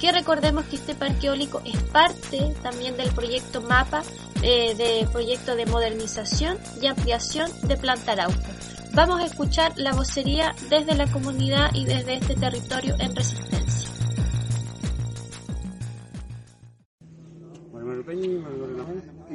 que 0.00 0.12
recordemos 0.12 0.64
que 0.66 0.76
este 0.76 0.94
parque 0.94 1.28
eólico 1.28 1.62
es 1.64 1.80
parte 1.84 2.54
también 2.62 2.96
del 2.96 3.10
proyecto 3.12 3.62
MAPA, 3.62 4.02
eh, 4.42 4.74
de 4.74 5.08
proyecto 5.10 5.56
de 5.56 5.64
modernización 5.66 6.58
y 6.82 6.88
ampliación 6.88 7.50
de 7.62 7.76
Planta 7.76 8.12
Arauco. 8.12 8.38
Vamos 8.92 9.20
a 9.20 9.24
escuchar 9.24 9.72
la 9.76 9.92
vocería 9.92 10.54
desde 10.68 10.94
la 10.94 11.06
comunidad 11.06 11.70
y 11.74 11.84
desde 11.84 12.14
este 12.14 12.34
territorio 12.34 12.96
en 12.98 13.16
resistencia. 13.16 13.83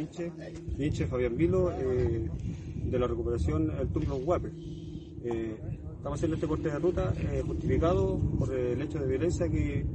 Nietzsche, 0.10 0.32
Nietzsche 0.78 1.06
Fabián 1.06 1.38
Vilo, 1.38 1.72
eh, 1.72 2.28
de 2.84 3.00
la 3.00 3.06
recuperación 3.06 3.72
El 3.80 3.90
Turno 3.90 4.16
Guape. 4.16 4.50
Eh, 5.24 5.56
estamos 5.98 6.18
haciendo 6.18 6.36
este 6.36 6.48
corte 6.48 6.70
de 6.70 6.80
ruta 6.80 7.14
eh, 7.16 7.44
justificado 7.46 8.20
por 8.40 8.52
el 8.52 8.82
hecho 8.82 8.98
de 8.98 9.08
violencia 9.08 9.48
que 9.48 9.86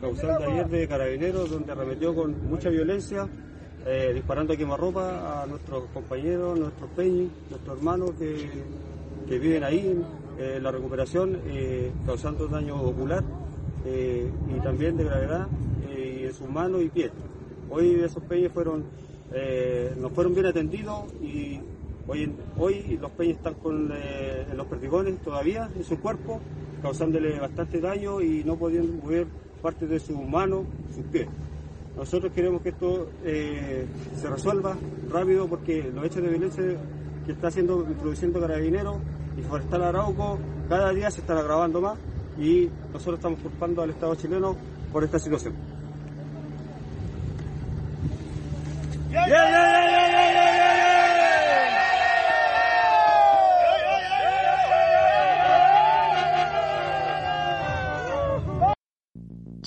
causante 0.00 0.44
ayer 0.44 0.68
de 0.68 0.86
Carabineros, 0.86 1.50
donde 1.50 1.72
arremetió 1.72 2.14
con 2.14 2.48
mucha 2.48 2.68
violencia, 2.68 3.28
disparando 4.14 4.52
a 4.52 4.56
quemarropa 4.56 5.42
a 5.42 5.46
nuestros 5.46 5.86
compañeros, 5.86 6.58
nuestros 6.58 6.90
peñis, 6.90 7.30
nuestros 7.50 7.78
hermanos 7.78 8.12
que, 8.18 8.48
que 9.26 9.38
viven 9.38 9.64
ahí 9.64 10.04
en 10.38 10.62
la 10.62 10.70
recuperación, 10.70 11.40
causando 12.06 12.46
daño 12.46 12.80
ocular 12.80 13.24
y 13.86 14.60
también 14.60 14.96
de 14.96 15.04
gravedad 15.04 15.48
en 15.90 16.32
sus 16.32 16.48
manos 16.48 16.82
y 16.82 16.90
pies. 16.90 17.10
Hoy 17.70 18.00
esos 18.00 18.22
peñes 18.24 18.52
fueron, 18.52 18.84
nos 20.00 20.12
fueron 20.12 20.34
bien 20.34 20.46
atendidos 20.46 21.12
y 21.22 21.60
Hoy, 22.10 22.34
hoy 22.56 22.98
los 22.98 23.10
peñas 23.10 23.36
están 23.36 23.52
con 23.54 23.90
eh, 23.92 24.46
los 24.56 24.66
perdigones 24.66 25.18
todavía 25.18 25.68
en 25.76 25.84
su 25.84 26.00
cuerpo, 26.00 26.40
causándole 26.80 27.38
bastante 27.38 27.82
daño 27.82 28.22
y 28.22 28.42
no 28.44 28.56
pudiendo 28.56 29.04
mover 29.04 29.26
parte 29.60 29.86
de 29.86 30.00
sus 30.00 30.16
manos, 30.16 30.64
sus 30.94 31.04
pies. 31.04 31.28
Nosotros 31.98 32.32
queremos 32.32 32.62
que 32.62 32.70
esto 32.70 33.10
eh, 33.24 33.84
se 34.16 34.30
resuelva 34.30 34.74
rápido 35.10 35.48
porque 35.48 35.90
los 35.94 36.02
hechos 36.06 36.22
de 36.22 36.28
violencia 36.30 36.64
que 37.26 37.32
está 37.32 37.48
haciendo, 37.48 37.84
introduciendo 37.86 38.40
Carabineros 38.40 38.96
y 39.36 39.42
Forestal 39.42 39.82
Arauco 39.82 40.38
cada 40.66 40.90
día 40.94 41.10
se 41.10 41.20
están 41.20 41.36
agravando 41.36 41.82
más 41.82 41.98
y 42.38 42.70
nosotros 42.90 43.16
estamos 43.16 43.38
culpando 43.40 43.82
al 43.82 43.90
Estado 43.90 44.14
chileno 44.14 44.56
por 44.90 45.04
esta 45.04 45.18
situación. 45.18 45.52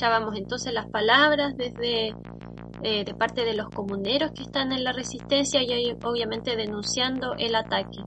Escuchábamos 0.01 0.35
entonces 0.35 0.73
las 0.73 0.89
palabras 0.89 1.55
desde 1.57 2.17
eh, 2.83 3.03
de 3.05 3.13
parte 3.13 3.45
de 3.45 3.53
los 3.53 3.69
comuneros 3.69 4.31
que 4.31 4.43
están 4.43 4.71
en 4.71 4.83
la 4.83 4.91
resistencia 4.91 5.61
y 5.61 5.95
obviamente 6.03 6.55
denunciando 6.55 7.33
el 7.37 7.55
ataque. 7.55 7.99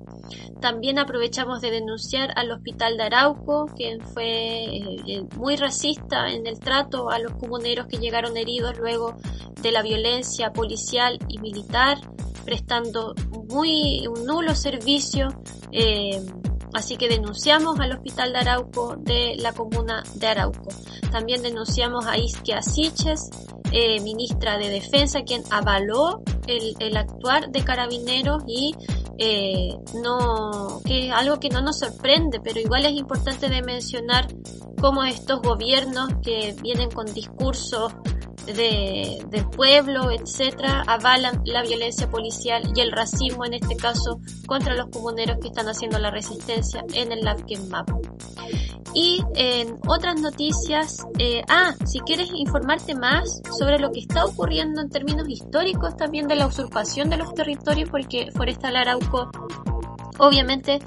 También 0.60 0.98
aprovechamos 0.98 1.60
de 1.60 1.70
denunciar 1.70 2.30
al 2.36 2.50
hospital 2.50 2.96
de 2.96 3.04
Arauco, 3.04 3.66
quien 3.76 4.00
fue 4.00 4.64
eh, 4.64 4.96
eh, 5.06 5.22
muy 5.36 5.56
racista 5.56 6.28
en 6.30 6.46
el 6.46 6.58
trato 6.58 7.10
a 7.10 7.18
los 7.18 7.34
comuneros 7.34 7.86
que 7.86 7.98
llegaron 7.98 8.36
heridos 8.36 8.76
luego 8.78 9.14
de 9.62 9.72
la 9.72 9.82
violencia 9.82 10.52
policial 10.52 11.18
y 11.28 11.38
militar, 11.38 11.98
prestando 12.44 13.14
muy 13.48 14.06
un 14.08 14.26
nulo 14.26 14.54
servicio. 14.54 15.28
Así 16.74 16.96
que 16.96 17.08
denunciamos 17.08 17.78
al 17.78 17.92
Hospital 17.92 18.32
de 18.32 18.38
Arauco 18.38 18.96
de 18.98 19.36
la 19.38 19.52
comuna 19.52 20.02
de 20.16 20.26
Arauco. 20.26 20.68
También 21.12 21.42
denunciamos 21.42 22.04
a 22.06 22.18
Isquia 22.18 22.60
Siches, 22.62 23.30
eh, 23.70 24.00
ministra 24.00 24.58
de 24.58 24.68
Defensa, 24.68 25.22
quien 25.22 25.42
avaló 25.50 26.22
el, 26.46 26.96
actuar 26.96 27.50
de 27.50 27.64
carabineros 27.64 28.42
y 28.46 28.74
eh, 29.18 29.76
no, 30.02 30.80
que 30.84 31.06
es 31.06 31.12
algo 31.12 31.38
que 31.38 31.48
no 31.48 31.60
nos 31.60 31.78
sorprende, 31.78 32.40
pero 32.42 32.58
igual 32.58 32.84
es 32.84 32.92
importante 32.92 33.48
de 33.48 33.62
mencionar 33.62 34.26
cómo 34.80 35.04
estos 35.04 35.40
gobiernos 35.42 36.08
que 36.22 36.54
vienen 36.60 36.90
con 36.90 37.06
discursos 37.06 37.92
de, 38.46 39.24
del 39.28 39.48
pueblo, 39.50 40.10
etcétera, 40.10 40.84
avalan 40.86 41.42
la 41.44 41.62
violencia 41.62 42.08
policial 42.10 42.62
y 42.74 42.80
el 42.80 42.92
racismo, 42.92 43.44
en 43.44 43.54
este 43.54 43.76
caso, 43.76 44.20
contra 44.46 44.74
los 44.74 44.88
comuneros 44.90 45.38
que 45.40 45.48
están 45.48 45.68
haciendo 45.68 45.98
la 45.98 46.10
resistencia 46.10 46.84
en 46.92 47.12
el 47.12 47.20
Lapken 47.20 47.68
Map. 47.68 47.90
Y 48.94 49.24
en 49.34 49.76
otras 49.88 50.20
noticias, 50.20 51.04
eh, 51.18 51.42
ah, 51.48 51.74
si 51.84 51.98
quieres 52.00 52.30
informarte 52.32 52.94
más 52.94 53.42
sobre 53.58 53.80
lo 53.80 53.90
que 53.90 54.00
está 54.00 54.24
ocurriendo 54.24 54.80
en 54.80 54.88
términos 54.88 55.28
históricos 55.28 55.96
también 55.96 56.28
de 56.28 56.36
la 56.36 56.46
usurpación 56.46 57.10
de 57.10 57.16
los 57.16 57.34
territorios, 57.34 57.90
porque 57.90 58.30
Forestal 58.32 58.76
Arauco 58.76 59.30
obviamente 60.18 60.78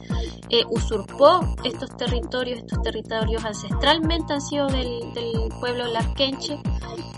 eh, 0.50 0.63
usurpó 0.69 1.41
estos 1.63 1.96
territorios, 1.98 2.59
estos 2.59 2.81
territorios 2.81 3.44
ancestralmente 3.44 4.33
han 4.33 4.42
sido 4.42 4.68
del, 4.68 5.01
pueblo 5.59 5.87
Lasquenche. 5.87 6.59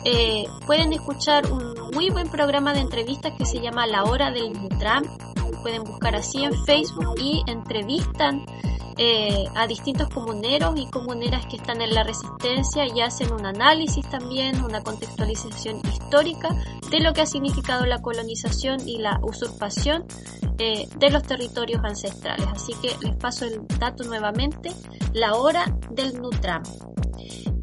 Eh, 0.06 0.46
pueden 0.66 0.94
escuchar 0.94 1.52
un 1.52 1.74
muy 1.94 2.10
buen 2.10 2.30
programa 2.30 2.74
de 2.74 2.80
entrevistas 2.80 3.34
que 3.38 3.46
se 3.46 3.60
llama 3.60 3.86
La 3.88 4.04
Hora 4.04 4.32
del 4.32 4.54
Nutram. 4.54 5.04
Pueden 5.62 5.84
buscar 5.84 6.16
así 6.16 6.44
en 6.44 6.54
Facebook 6.66 7.16
y 7.20 7.44
entrevistan 7.48 8.46
eh, 9.02 9.46
a 9.56 9.66
distintos 9.66 10.10
comuneros 10.10 10.78
y 10.78 10.86
comuneras 10.90 11.46
que 11.46 11.56
están 11.56 11.82
en 11.82 11.94
la 11.94 12.04
resistencia 12.04 12.86
y 12.86 13.00
hacen 13.00 13.32
un 13.32 13.46
análisis 13.46 14.06
también, 14.10 14.62
una 14.62 14.82
contextualización 14.82 15.80
histórica 15.88 16.50
de 16.92 17.00
lo 17.00 17.14
que 17.14 17.22
ha 17.22 17.26
significado 17.26 17.86
la 17.86 18.02
colonización 18.02 18.86
y 18.86 18.98
la 18.98 19.18
usurpación 19.24 20.04
eh, 20.58 20.86
de 20.98 21.10
los 21.12 21.24
territorios 21.24 21.82
ancestrales. 21.82 22.46
Así 22.52 22.74
que 22.82 22.94
les 23.00 23.16
paso 23.16 23.46
el 23.46 23.66
dato 23.80 24.04
nuevamente, 24.04 24.70
la 25.14 25.36
hora 25.36 25.74
del 25.92 26.20
Nutram. 26.22 26.62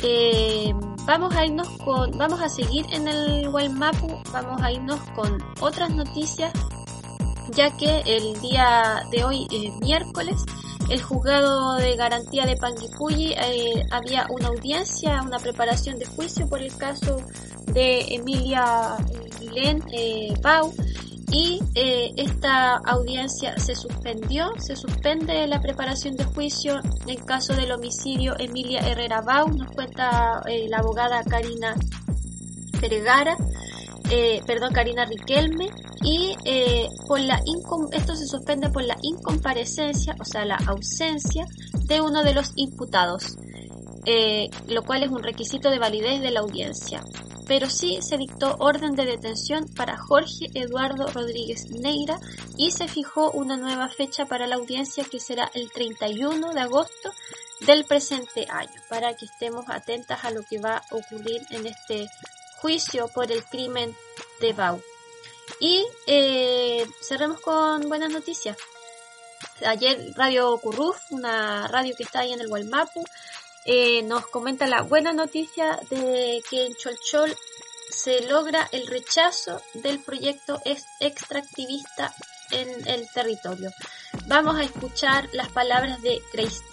Eh, 0.02 0.72
vamos 1.04 1.36
a 1.36 1.44
irnos 1.44 1.68
con, 1.84 2.12
vamos 2.16 2.40
a 2.40 2.48
seguir 2.48 2.86
en 2.92 3.08
el 3.08 3.50
Mapu, 3.74 4.22
vamos 4.32 4.62
a 4.62 4.72
irnos 4.72 5.00
con 5.14 5.36
otras 5.60 5.90
noticias, 5.90 6.50
ya 7.50 7.76
que 7.76 8.00
el 8.06 8.40
día 8.40 9.02
de 9.10 9.22
hoy, 9.22 9.46
miércoles, 9.82 10.42
el 10.88 11.02
juzgado 11.02 11.76
de 11.76 11.96
garantía 11.96 12.46
de 12.46 12.56
Panguipulli 12.56 13.32
eh, 13.32 13.84
había 13.90 14.26
una 14.30 14.48
audiencia, 14.48 15.22
una 15.22 15.38
preparación 15.38 15.98
de 15.98 16.06
juicio 16.06 16.48
por 16.48 16.62
el 16.62 16.74
caso 16.76 17.18
de 17.72 18.14
Emilia 18.14 18.96
Milén 19.40 19.82
eh, 19.92 20.32
Pau 20.42 20.72
y 21.32 21.60
eh, 21.74 22.12
esta 22.16 22.76
audiencia 22.76 23.58
se 23.58 23.74
suspendió, 23.74 24.52
se 24.58 24.76
suspende 24.76 25.46
la 25.48 25.60
preparación 25.60 26.14
de 26.16 26.24
juicio 26.24 26.80
en 27.06 27.24
caso 27.24 27.54
del 27.54 27.72
homicidio 27.72 28.34
Emilia 28.38 28.80
Herrera 28.80 29.22
Bau, 29.22 29.48
nos 29.48 29.70
cuenta 29.72 30.40
la 30.68 30.78
abogada 30.78 31.24
Karina 31.24 31.74
Vergara 32.80 33.36
eh, 34.10 34.42
perdón, 34.46 34.72
Karina 34.72 35.04
Riquelme, 35.04 35.70
y 36.02 36.36
eh, 36.44 36.88
por 37.08 37.20
la 37.20 37.40
esto 37.92 38.14
se 38.14 38.26
suspende 38.26 38.70
por 38.70 38.84
la 38.84 38.96
incomparecencia, 39.02 40.14
o 40.20 40.24
sea, 40.24 40.44
la 40.44 40.56
ausencia 40.66 41.46
de 41.86 42.00
uno 42.00 42.22
de 42.22 42.34
los 42.34 42.52
imputados, 42.56 43.36
eh, 44.04 44.48
lo 44.68 44.82
cual 44.82 45.02
es 45.02 45.10
un 45.10 45.22
requisito 45.22 45.70
de 45.70 45.78
validez 45.78 46.20
de 46.20 46.30
la 46.30 46.40
audiencia. 46.40 47.02
Pero 47.48 47.70
sí 47.70 47.98
se 48.02 48.18
dictó 48.18 48.56
orden 48.58 48.96
de 48.96 49.04
detención 49.04 49.66
para 49.76 49.96
Jorge 49.96 50.46
Eduardo 50.54 51.06
Rodríguez 51.12 51.70
Neira 51.70 52.18
y 52.56 52.72
se 52.72 52.88
fijó 52.88 53.30
una 53.30 53.56
nueva 53.56 53.88
fecha 53.88 54.26
para 54.26 54.48
la 54.48 54.56
audiencia 54.56 55.04
que 55.04 55.20
será 55.20 55.50
el 55.54 55.70
31 55.70 56.52
de 56.52 56.60
agosto 56.60 57.12
del 57.60 57.84
presente 57.84 58.46
año, 58.50 58.80
para 58.90 59.16
que 59.16 59.26
estemos 59.26 59.64
atentas 59.68 60.24
a 60.24 60.30
lo 60.30 60.42
que 60.42 60.58
va 60.58 60.78
a 60.78 60.94
ocurrir 60.94 61.40
en 61.50 61.66
este 61.66 62.08
juicio 62.56 63.08
por 63.08 63.30
el 63.30 63.44
crimen 63.44 63.96
de 64.40 64.52
Bau. 64.52 64.82
Y 65.60 65.86
eh, 66.06 66.86
cerremos 67.00 67.40
con 67.40 67.88
buenas 67.88 68.10
noticias. 68.10 68.56
Ayer 69.64 70.12
Radio 70.16 70.58
Curruf, 70.58 70.96
una 71.10 71.68
radio 71.68 71.94
que 71.96 72.02
está 72.02 72.20
ahí 72.20 72.32
en 72.32 72.40
el 72.40 72.48
Gualmapu, 72.48 73.04
eh, 73.64 74.02
nos 74.02 74.26
comenta 74.26 74.66
la 74.66 74.82
buena 74.82 75.12
noticia 75.12 75.80
de 75.90 76.42
que 76.48 76.66
en 76.66 76.74
Cholchol 76.74 77.36
se 77.90 78.22
logra 78.28 78.68
el 78.72 78.86
rechazo 78.86 79.60
del 79.74 80.00
proyecto 80.00 80.60
extractivista 81.00 82.14
en 82.50 82.68
el 82.88 83.08
territorio. 83.10 83.72
Vamos 84.26 84.56
a 84.56 84.64
escuchar 84.64 85.28
las 85.32 85.48
palabras 85.48 86.02
de 86.02 86.22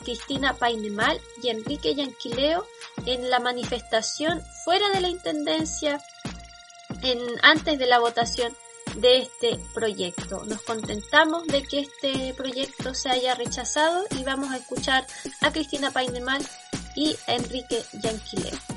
Cristina 0.03 0.53
Painemal 0.55 1.19
y 1.41 1.49
Enrique 1.49 1.95
Yanquileo 1.95 2.65
en 3.05 3.29
la 3.29 3.39
manifestación 3.39 4.41
fuera 4.63 4.89
de 4.89 5.01
la 5.01 5.09
Intendencia 5.09 6.01
en, 7.01 7.19
antes 7.41 7.77
de 7.77 7.87
la 7.87 7.99
votación 7.99 8.55
de 8.95 9.19
este 9.19 9.59
proyecto. 9.73 10.43
Nos 10.45 10.61
contentamos 10.61 11.45
de 11.47 11.63
que 11.63 11.79
este 11.79 12.33
proyecto 12.35 12.93
se 12.93 13.09
haya 13.09 13.35
rechazado 13.35 14.05
y 14.11 14.23
vamos 14.23 14.51
a 14.51 14.57
escuchar 14.57 15.05
a 15.41 15.51
Cristina 15.51 15.91
Painemal 15.91 16.45
y 16.95 17.15
a 17.27 17.35
Enrique 17.35 17.83
Yanquileo. 17.93 18.72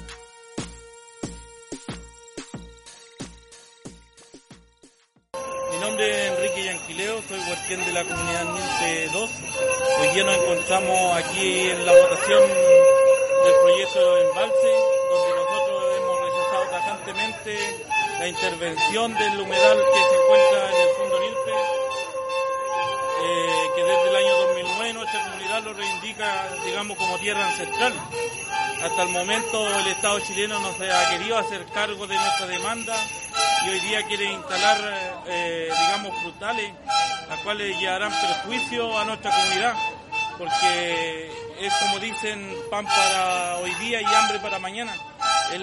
Mi 5.76 5.82
nombre 5.82 6.08
es 6.08 6.32
Enrique 6.32 6.64
Yanquileo, 6.64 7.22
soy 7.28 7.38
huerquén 7.38 7.84
de 7.84 7.92
la 7.92 8.02
comunidad 8.02 8.44
Nilce 8.46 9.10
2. 9.12 9.30
Hoy 10.00 10.08
día 10.08 10.24
nos 10.24 10.36
encontramos 10.36 11.16
aquí 11.18 11.68
en 11.68 11.84
la 11.84 11.92
votación 11.92 12.48
del 12.48 13.54
proyecto 13.60 14.14
de 14.14 14.22
embalse, 14.26 14.70
donde 15.10 15.34
nosotros 15.36 15.96
hemos 15.98 16.20
rechazado 16.24 16.64
tajantemente 16.70 17.58
la 18.18 18.28
intervención 18.28 19.14
del 19.18 19.38
humedal 19.38 19.76
que 19.76 20.00
se 20.00 20.16
encuentra 20.16 20.70
en 20.70 20.80
el 20.80 20.88
fondo 20.96 21.20
Nilce, 21.20 21.52
eh, 23.22 23.70
que 23.76 23.84
desde 23.84 24.08
el 24.08 24.16
año 24.16 24.36
2009 24.46 24.92
nuestra 24.94 25.24
comunidad 25.24 25.62
lo 25.62 25.72
reivindica, 25.74 26.48
digamos, 26.64 26.96
como 26.96 27.18
tierra 27.18 27.48
ancestral. 27.48 27.92
Hasta 28.82 29.02
el 29.02 29.08
momento 29.08 29.78
el 29.78 29.86
Estado 29.88 30.20
chileno 30.20 30.60
no 30.60 30.72
se 30.74 30.90
ha 30.92 31.10
querido 31.10 31.38
hacer 31.38 31.64
cargo 31.66 32.06
de 32.06 32.14
nuestra 32.14 32.46
demanda 32.46 32.94
y 33.64 33.70
hoy 33.70 33.80
día 33.80 34.02
quiere 34.06 34.32
instalar, 34.32 35.22
eh, 35.26 35.68
digamos, 35.70 36.20
frutales, 36.20 36.72
las 37.28 37.40
cuales 37.40 37.78
llevarán 37.80 38.12
perjuicio 38.12 38.98
a 38.98 39.04
nuestra 39.04 39.30
comunidad, 39.30 39.74
porque 40.38 41.30
es 41.60 41.72
como 41.80 41.98
dicen, 41.98 42.54
pan 42.70 42.84
para 42.84 43.56
hoy 43.56 43.72
día 43.76 44.00
y 44.02 44.04
hambre 44.04 44.38
para 44.40 44.58
mañana. 44.58 44.94
Es 45.52 45.60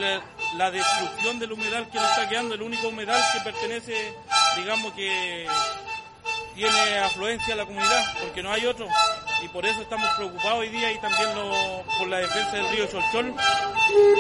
la, 0.55 0.71
destrucción 0.71 1.39
del 1.39 1.51
humedal 1.51 1.89
que 1.89 1.99
nos 1.99 2.09
está 2.09 2.27
quedando, 2.27 2.55
el 2.55 2.61
único 2.61 2.87
humedal 2.87 3.21
que 3.33 3.39
pertenece, 3.41 4.13
digamos 4.55 4.91
que 4.93 5.47
tiene 6.55 6.99
afluencia 6.99 7.53
a 7.53 7.57
la 7.57 7.65
comunidad, 7.65 8.17
porque 8.21 8.41
no 8.41 8.51
hay 8.51 8.65
otro. 8.65 8.87
Y 9.43 9.47
por 9.49 9.65
eso 9.65 9.81
estamos 9.81 10.09
preocupados 10.15 10.59
hoy 10.59 10.69
día 10.69 10.91
y 10.93 10.97
también 10.99 11.29
por 11.97 12.07
la 12.07 12.19
defensa 12.19 12.51
del 12.51 12.69
río 12.69 12.85
Cholchol, 12.85 13.33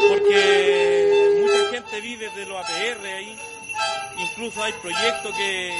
porque 0.09 1.39
mucha 1.41 1.71
gente 1.71 2.01
vive 2.01 2.29
de 2.35 2.45
los 2.45 2.57
APR 2.57 3.05
ahí. 3.05 3.37
Incluso 4.17 4.61
hay 4.61 4.73
proyectos 4.73 5.33
que, 5.35 5.73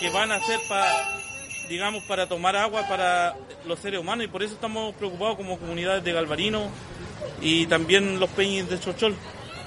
que 0.00 0.10
van 0.10 0.32
a 0.32 0.40
ser 0.40 0.58
para, 0.68 1.20
digamos, 1.68 2.02
para 2.04 2.26
tomar 2.26 2.56
agua 2.56 2.88
para 2.88 3.36
los 3.66 3.78
seres 3.78 4.00
humanos 4.00 4.24
y 4.24 4.28
por 4.28 4.42
eso 4.42 4.54
estamos 4.54 4.94
preocupados 4.96 5.36
como 5.36 5.58
comunidades 5.58 6.02
de 6.02 6.12
Galvarino 6.12 6.68
y 7.40 7.66
también 7.66 8.18
los 8.18 8.30
peñis 8.30 8.68
de 8.68 8.80
Cholchol. 8.80 9.14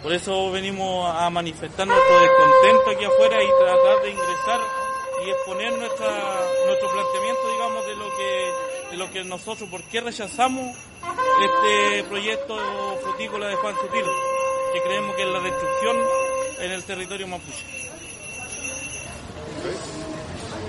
Por 0.03 0.11
eso 0.11 0.51
venimos 0.51 1.09
a 1.15 1.29
manifestar 1.29 1.87
nuestro 1.87 2.19
descontento 2.19 2.89
aquí 2.91 3.05
afuera 3.05 3.41
y 3.41 3.47
tratar 3.47 4.03
de 4.03 4.11
ingresar 4.11 4.84
y 5.23 5.29
exponer 5.29 5.71
nuestra, 5.73 6.11
nuestro 6.65 6.91
planteamiento, 6.91 7.41
digamos, 7.53 7.85
de 7.85 7.95
lo 7.95 8.15
que 8.15 8.75
de 8.91 8.97
lo 8.97 9.11
que 9.11 9.23
nosotros, 9.23 9.69
por 9.69 9.81
qué 9.83 10.01
rechazamos 10.01 10.75
este 11.41 12.03
proyecto 12.03 12.57
frutícola 13.01 13.47
de 13.47 13.55
Juan 13.55 13.75
Sutil, 13.75 14.05
que 14.73 14.81
creemos 14.81 15.15
que 15.15 15.23
es 15.23 15.29
la 15.29 15.39
destrucción 15.39 15.97
en 16.59 16.71
el 16.71 16.83
territorio 16.83 17.27
mapuche. 17.27 17.65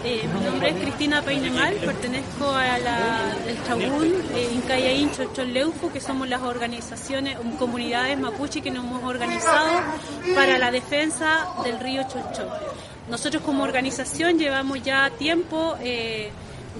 Eh, 0.04 0.28
mi 0.32 0.40
nombre 0.44 0.70
es 0.70 0.76
Cristina 0.76 1.20
Peinemal, 1.20 1.74
pertenezco 1.74 2.48
a 2.50 2.78
la, 2.78 3.36
el 3.46 3.64
Chabún, 3.64 4.14
eh, 4.34 4.50
Incayaín, 4.54 5.10
Leuco, 5.52 5.92
que 5.92 6.00
somos 6.00 6.28
las 6.28 6.42
organizaciones, 6.42 7.36
comunidades 7.58 8.16
mapuche 8.18 8.60
que 8.60 8.70
nos 8.70 8.84
hemos 8.84 9.02
organizado 9.02 9.82
para 10.34 10.58
la 10.58 10.70
defensa 10.70 11.48
del 11.64 11.80
río 11.80 12.02
Cholchol. 12.04 12.48
Nosotros 13.08 13.42
como 13.44 13.62
organización 13.62 14.36
llevamos 14.36 14.82
ya 14.82 15.10
tiempo 15.10 15.76
eh, 15.80 16.30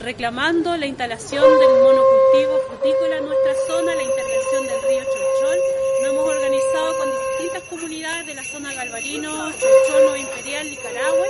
reclamando 0.00 0.76
la 0.76 0.86
instalación 0.86 1.44
del 1.44 1.70
monocultivo 1.70 2.58
frutícola 2.66 3.18
en 3.18 3.26
nuestra 3.26 3.54
zona, 3.68 3.94
la 3.94 4.02
intervención 4.02 4.66
del 4.66 4.82
río 4.82 5.02
Cholchol. 5.04 5.58
Nos 6.02 6.10
hemos 6.10 6.28
organizado 6.28 6.98
con 6.98 7.08
distintas 7.38 7.62
comunidades 7.70 8.26
de 8.26 8.34
la 8.34 8.42
zona 8.42 8.74
Galvarino, 8.74 9.30
Cholchol, 9.52 10.18
Imperial, 10.18 10.68
Nicaragua, 10.68 11.26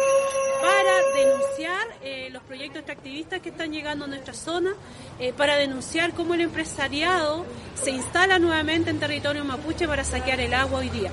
para 0.63 0.93
denunciar 1.15 1.87
eh, 2.03 2.31
los 2.33 2.43
proyectos 2.45 2.79
extractivistas 2.79 3.41
que 3.43 3.51
están 3.51 3.73
llegando 3.73 4.07
a 4.07 4.09
nuestra 4.09 4.33
zona, 4.33 4.75
eh, 5.19 5.35
para 5.37 5.57
denunciar 5.57 6.15
cómo 6.15 6.33
el 6.33 6.41
empresariado 6.41 7.45
se 7.75 7.91
instala 7.91 8.39
nuevamente 8.39 8.89
en 8.89 8.99
territorio 8.99 9.45
mapuche 9.45 9.87
para 9.87 10.05
saquear 10.05 10.41
el 10.41 10.55
agua 10.55 10.79
hoy 10.79 10.89
día. 10.89 11.11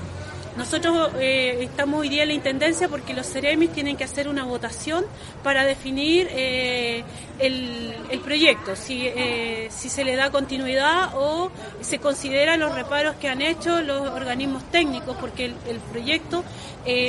Nosotros 0.56 1.10
eh, 1.18 1.58
estamos 1.62 2.00
hoy 2.00 2.08
día 2.08 2.22
en 2.22 2.28
la 2.28 2.34
Intendencia 2.34 2.88
porque 2.88 3.12
los 3.12 3.26
Ceremis 3.26 3.72
tienen 3.72 3.96
que 3.96 4.04
hacer 4.04 4.28
una 4.28 4.44
votación 4.44 5.04
para 5.42 5.64
definir 5.64 6.28
eh, 6.30 7.02
el, 7.40 8.20
proyecto, 8.20 8.76
si, 8.76 9.04
eh, 9.04 9.68
si 9.70 9.88
se 9.88 10.04
le 10.04 10.14
da 10.14 10.30
continuidad 10.30 11.10
o 11.16 11.50
se 11.80 11.98
consideran 11.98 12.60
los 12.60 12.72
reparos 12.72 13.16
que 13.16 13.28
han 13.28 13.42
hecho 13.42 13.82
los 13.82 14.08
organismos 14.10 14.62
técnicos, 14.70 15.16
porque 15.20 15.46
el, 15.46 15.54
el 15.68 15.78
proyecto 15.78 16.44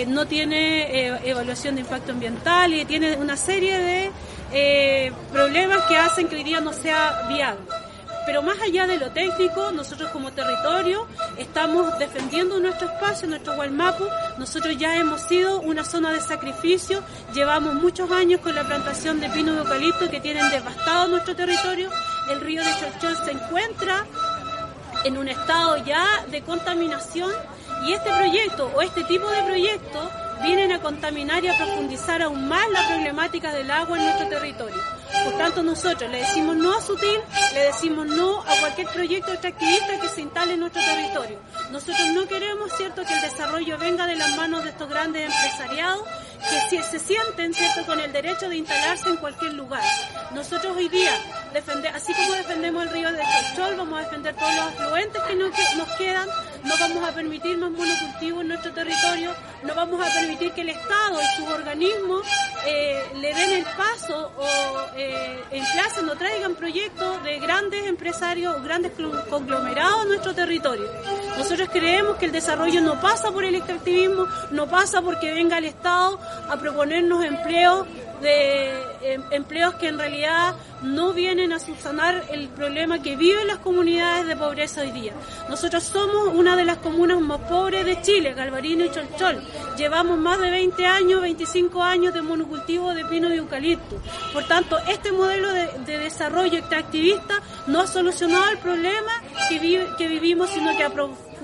no 0.07 0.25
tiene 0.25 1.29
evaluación 1.29 1.75
de 1.75 1.81
impacto 1.81 2.13
ambiental 2.13 2.73
y 2.73 2.85
tiene 2.85 3.15
una 3.17 3.37
serie 3.37 3.77
de 4.51 5.13
problemas 5.31 5.83
que 5.83 5.97
hacen 5.97 6.27
que 6.27 6.37
hoy 6.37 6.43
día 6.43 6.61
no 6.61 6.73
sea 6.73 7.27
viable. 7.29 7.84
Pero 8.25 8.41
más 8.41 8.59
allá 8.61 8.87
de 8.87 8.97
lo 8.97 9.11
técnico, 9.11 9.71
nosotros 9.71 10.09
como 10.11 10.31
territorio 10.31 11.07
estamos 11.37 11.97
defendiendo 11.99 12.59
nuestro 12.59 12.87
espacio, 12.87 13.27
nuestro 13.27 13.55
Gualmapu. 13.55 14.05
Nosotros 14.37 14.75
ya 14.77 14.97
hemos 14.97 15.21
sido 15.21 15.61
una 15.61 15.83
zona 15.83 16.11
de 16.11 16.21
sacrificio, 16.21 17.03
llevamos 17.33 17.75
muchos 17.75 18.09
años 18.11 18.41
con 18.41 18.55
la 18.55 18.63
plantación 18.63 19.19
de 19.19 19.29
pino 19.29 19.53
y 19.53 19.57
eucalipto 19.57 20.09
que 20.09 20.19
tienen 20.19 20.49
devastado 20.49 21.07
nuestro 21.07 21.35
territorio. 21.35 21.89
El 22.29 22.41
río 22.41 22.63
de 22.63 22.71
Cholchol 22.79 23.15
se 23.23 23.31
encuentra 23.31 24.05
en 25.03 25.17
un 25.17 25.27
estado 25.27 25.77
ya 25.85 26.25
de 26.31 26.41
contaminación 26.41 27.31
y 27.85 27.93
este 27.93 28.09
proyecto 28.09 28.71
o 28.73 28.81
este 28.81 29.03
tipo 29.03 29.29
de 29.29 29.43
proyectos 29.43 30.09
vienen 30.41 30.71
a 30.71 30.79
contaminar 30.79 31.43
y 31.43 31.47
a 31.47 31.57
profundizar 31.57 32.21
aún 32.21 32.47
más 32.47 32.67
la 32.71 32.87
problemática 32.87 33.53
del 33.53 33.69
agua 33.69 33.97
en 33.97 34.05
nuestro 34.05 34.27
territorio. 34.29 34.81
Por 35.23 35.37
tanto, 35.37 35.63
nosotros 35.63 36.09
le 36.09 36.19
decimos 36.19 36.55
no 36.55 36.77
a 36.77 36.81
Sutil, 36.81 37.19
le 37.53 37.59
decimos 37.65 38.05
no 38.07 38.41
a 38.41 38.59
cualquier 38.59 38.87
proyecto 38.87 39.31
extractivista 39.31 39.99
que 39.99 40.09
se 40.09 40.21
instale 40.21 40.53
en 40.53 40.59
nuestro 40.59 40.81
territorio. 40.83 41.39
Nosotros 41.71 42.07
no 42.13 42.27
queremos, 42.27 42.71
cierto, 42.77 43.03
que 43.03 43.13
el 43.13 43.21
desarrollo 43.21 43.77
venga 43.77 44.05
de 44.07 44.15
las 44.15 44.35
manos 44.35 44.63
de 44.63 44.69
estos 44.71 44.89
grandes 44.89 45.31
empresariados 45.31 46.03
que 46.69 46.81
se 46.83 46.99
sienten, 46.99 47.53
cierto, 47.53 47.85
con 47.85 47.99
el 47.99 48.11
derecho 48.11 48.49
de 48.49 48.57
instalarse 48.57 49.09
en 49.09 49.17
cualquier 49.17 49.53
lugar. 49.53 49.83
Nosotros 50.33 50.75
hoy 50.75 50.89
día, 50.89 51.11
defender, 51.53 51.95
así 51.95 52.13
como 52.13 52.33
defendemos 52.33 52.83
el 52.83 52.89
río 52.89 53.11
de 53.11 53.21
Cholchol, 53.23 53.75
vamos 53.77 53.99
a 53.99 54.03
defender 54.03 54.35
todos 54.35 54.55
los 54.55 54.65
afluentes 54.65 55.21
que 55.23 55.35
nos 55.35 55.89
quedan, 55.97 56.29
no 56.65 56.75
vamos 56.79 57.07
a 57.07 57.13
permitir 57.13 57.57
más 57.57 57.71
monocultivo 57.71 58.41
en 58.41 58.47
nuestro 58.49 58.73
territorio, 58.73 59.31
no 59.63 59.75
vamos 59.75 60.05
a 60.05 60.13
permitir 60.13 60.51
que 60.51 60.61
el 60.61 60.69
Estado 60.69 61.21
y 61.21 61.37
sus 61.37 61.47
organismos 61.47 62.27
eh, 62.65 63.03
le 63.15 63.33
den 63.33 63.51
el 63.51 63.63
paso 63.63 64.31
o 64.37 64.97
eh, 64.97 65.43
en 65.51 65.63
clase 65.65 66.01
no 66.03 66.15
traigan 66.15 66.55
proyectos 66.55 67.23
de 67.23 67.39
grandes 67.39 67.85
empresarios 67.85 68.55
o 68.55 68.61
grandes 68.61 68.91
conglomerados 69.29 70.01
a 70.01 70.05
nuestro 70.05 70.33
territorio. 70.33 70.87
Nosotros 71.37 71.69
creemos 71.71 72.17
que 72.17 72.25
el 72.25 72.31
desarrollo 72.31 72.81
no 72.81 72.99
pasa 72.99 73.31
por 73.31 73.43
el 73.43 73.55
extractivismo, 73.55 74.27
no 74.51 74.67
pasa 74.67 75.01
porque 75.01 75.33
venga 75.33 75.57
el 75.57 75.65
Estado 75.65 76.19
a 76.49 76.57
proponernos 76.57 77.23
empleos 77.23 77.87
de 78.21 78.71
em, 79.01 79.21
empleos 79.31 79.75
que 79.75 79.87
en 79.87 79.99
realidad 79.99 80.55
no 80.81 81.13
vienen 81.13 81.53
a 81.53 81.59
subsanar 81.59 82.23
el 82.29 82.47
problema 82.49 83.01
que 83.01 83.15
viven 83.15 83.47
las 83.47 83.59
comunidades 83.59 84.27
de 84.27 84.35
pobreza 84.35 84.81
hoy 84.81 84.91
día. 84.91 85.13
Nosotros 85.49 85.83
somos 85.83 86.33
una 86.33 86.55
de 86.55 86.65
las 86.65 86.77
comunas 86.77 87.19
más 87.19 87.41
pobres 87.41 87.85
de 87.85 88.01
Chile, 88.01 88.33
Galvarino 88.33 88.85
y 88.85 88.91
Cholchol. 88.91 89.41
Llevamos 89.77 90.17
más 90.17 90.39
de 90.39 90.51
20 90.51 90.85
años, 90.85 91.21
25 91.21 91.83
años 91.83 92.13
de 92.13 92.21
monocultivo 92.21 92.93
de 92.93 93.05
pino 93.05 93.33
y 93.33 93.37
eucalipto. 93.37 93.97
Por 94.33 94.45
tanto, 94.47 94.77
este 94.87 95.11
modelo 95.11 95.51
de, 95.51 95.95
desarrollo 95.95 96.59
extractivista 96.59 97.41
no 97.67 97.81
ha 97.81 97.87
solucionado 97.87 98.51
el 98.51 98.57
problema 98.59 99.11
que, 99.49 99.87
que 99.97 100.07
vivimos, 100.07 100.49
sino 100.49 100.75
que 100.77 100.83
ha 100.83 100.89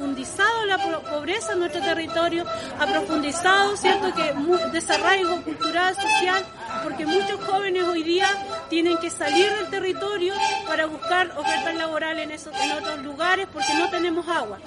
profundizado 0.02 0.66
la 0.66 0.80
pobreza 0.80 1.54
en 1.54 1.60
nuestro 1.60 1.80
territorio, 1.80 2.44
ha 2.80 2.88
profundizado, 2.88 3.78
¿cierto?, 3.78 4.12
que 4.16 4.34
desarraigo 4.72 5.44
cultural, 5.44 5.96
social, 5.96 6.44
porque 6.84 7.06
muchos 7.06 7.40
jóvenes 7.46 7.84
hoy 7.84 8.02
día 8.02 8.26
tienen 8.72 8.98
que 9.00 9.10
salir 9.10 9.52
del 9.52 9.70
territorio 9.70 10.34
para 10.66 10.86
buscar 10.86 11.30
ofertas 11.38 11.76
laborales 11.76 12.24
en, 12.24 12.32
esos, 12.32 12.56
en 12.56 12.72
otros 12.72 13.02
lugares 13.04 13.46
porque 13.52 13.74
no 13.74 13.90
tenemos 13.90 14.26
agua. 14.30 14.60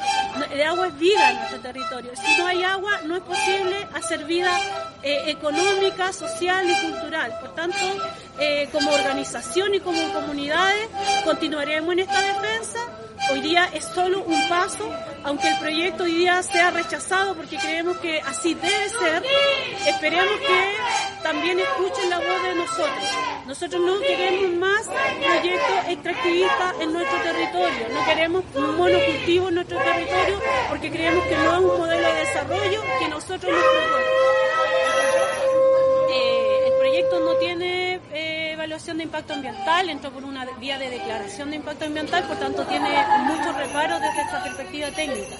El 0.52 0.60
agua 0.60 0.88
es 0.88 0.98
vida 0.98 1.30
en 1.30 1.36
nuestro 1.38 1.60
territorio. 1.60 2.12
Si 2.14 2.38
no 2.38 2.46
hay 2.46 2.62
agua, 2.64 3.00
no 3.06 3.16
es 3.16 3.22
posible 3.22 3.88
hacer 3.94 4.26
vida 4.26 4.60
eh, 5.02 5.22
económica, 5.28 6.12
social 6.12 6.70
y 6.70 6.90
cultural. 6.90 7.32
Por 7.40 7.54
tanto, 7.54 7.78
eh, 8.38 8.68
como 8.70 8.92
organización 8.92 9.74
y 9.74 9.80
como 9.80 10.12
comunidades, 10.12 10.86
continuaremos 11.24 11.94
en 11.94 12.00
esta 12.00 12.20
defensa 12.20 12.80
hoy 13.30 13.40
día 13.40 13.68
es 13.72 13.84
solo 13.84 14.22
un 14.22 14.48
paso, 14.48 14.90
aunque 15.22 15.48
el 15.48 15.58
proyecto 15.58 16.04
hoy 16.04 16.14
día 16.14 16.42
sea 16.42 16.70
rechazado 16.70 17.34
porque 17.34 17.56
creemos 17.56 17.96
que 17.98 18.20
así 18.20 18.54
debe 18.54 18.88
ser, 18.88 19.22
esperemos 19.86 20.38
que 20.40 21.22
también 21.22 21.58
escuchen 21.58 22.10
la 22.10 22.18
voz 22.18 22.42
nosotros. 22.64 23.05
Nosotros 23.46 23.83
no 23.83 24.00
queremos 24.00 24.57
más 24.57 24.87
proyectos 24.87 25.88
extractivistas 25.88 26.74
en 26.81 26.92
nuestro 26.92 27.18
territorio, 27.22 27.88
no 27.92 28.05
queremos 28.07 28.44
monocultivo 28.55 29.48
en 29.48 29.55
nuestro 29.57 29.79
territorio 29.79 30.40
porque 30.68 30.90
creemos 30.90 31.24
que 31.27 31.37
no 31.37 31.53
es 31.53 31.59
un 31.61 31.79
modelo 31.79 32.09
de 32.09 32.20
desarrollo 32.20 32.83
que 32.98 33.09
nosotros 33.09 33.53
nos 33.53 33.62
proponemos. 33.62 34.13
Evaluación 38.74 38.98
de 38.98 39.04
impacto 39.04 39.34
ambiental, 39.34 39.88
entró 39.88 40.10
por 40.10 40.24
una 40.24 40.44
vía 40.58 40.76
de 40.78 40.90
declaración 40.90 41.50
de 41.50 41.56
impacto 41.56 41.84
ambiental, 41.84 42.24
por 42.24 42.37
tanto 42.38 42.66
tiene 42.66 42.88
muchos 43.20 43.56
reparos 43.56 44.00
desde 44.00 44.22
esta 44.22 44.42
perspectiva 44.42 44.88
técnica. 44.88 45.37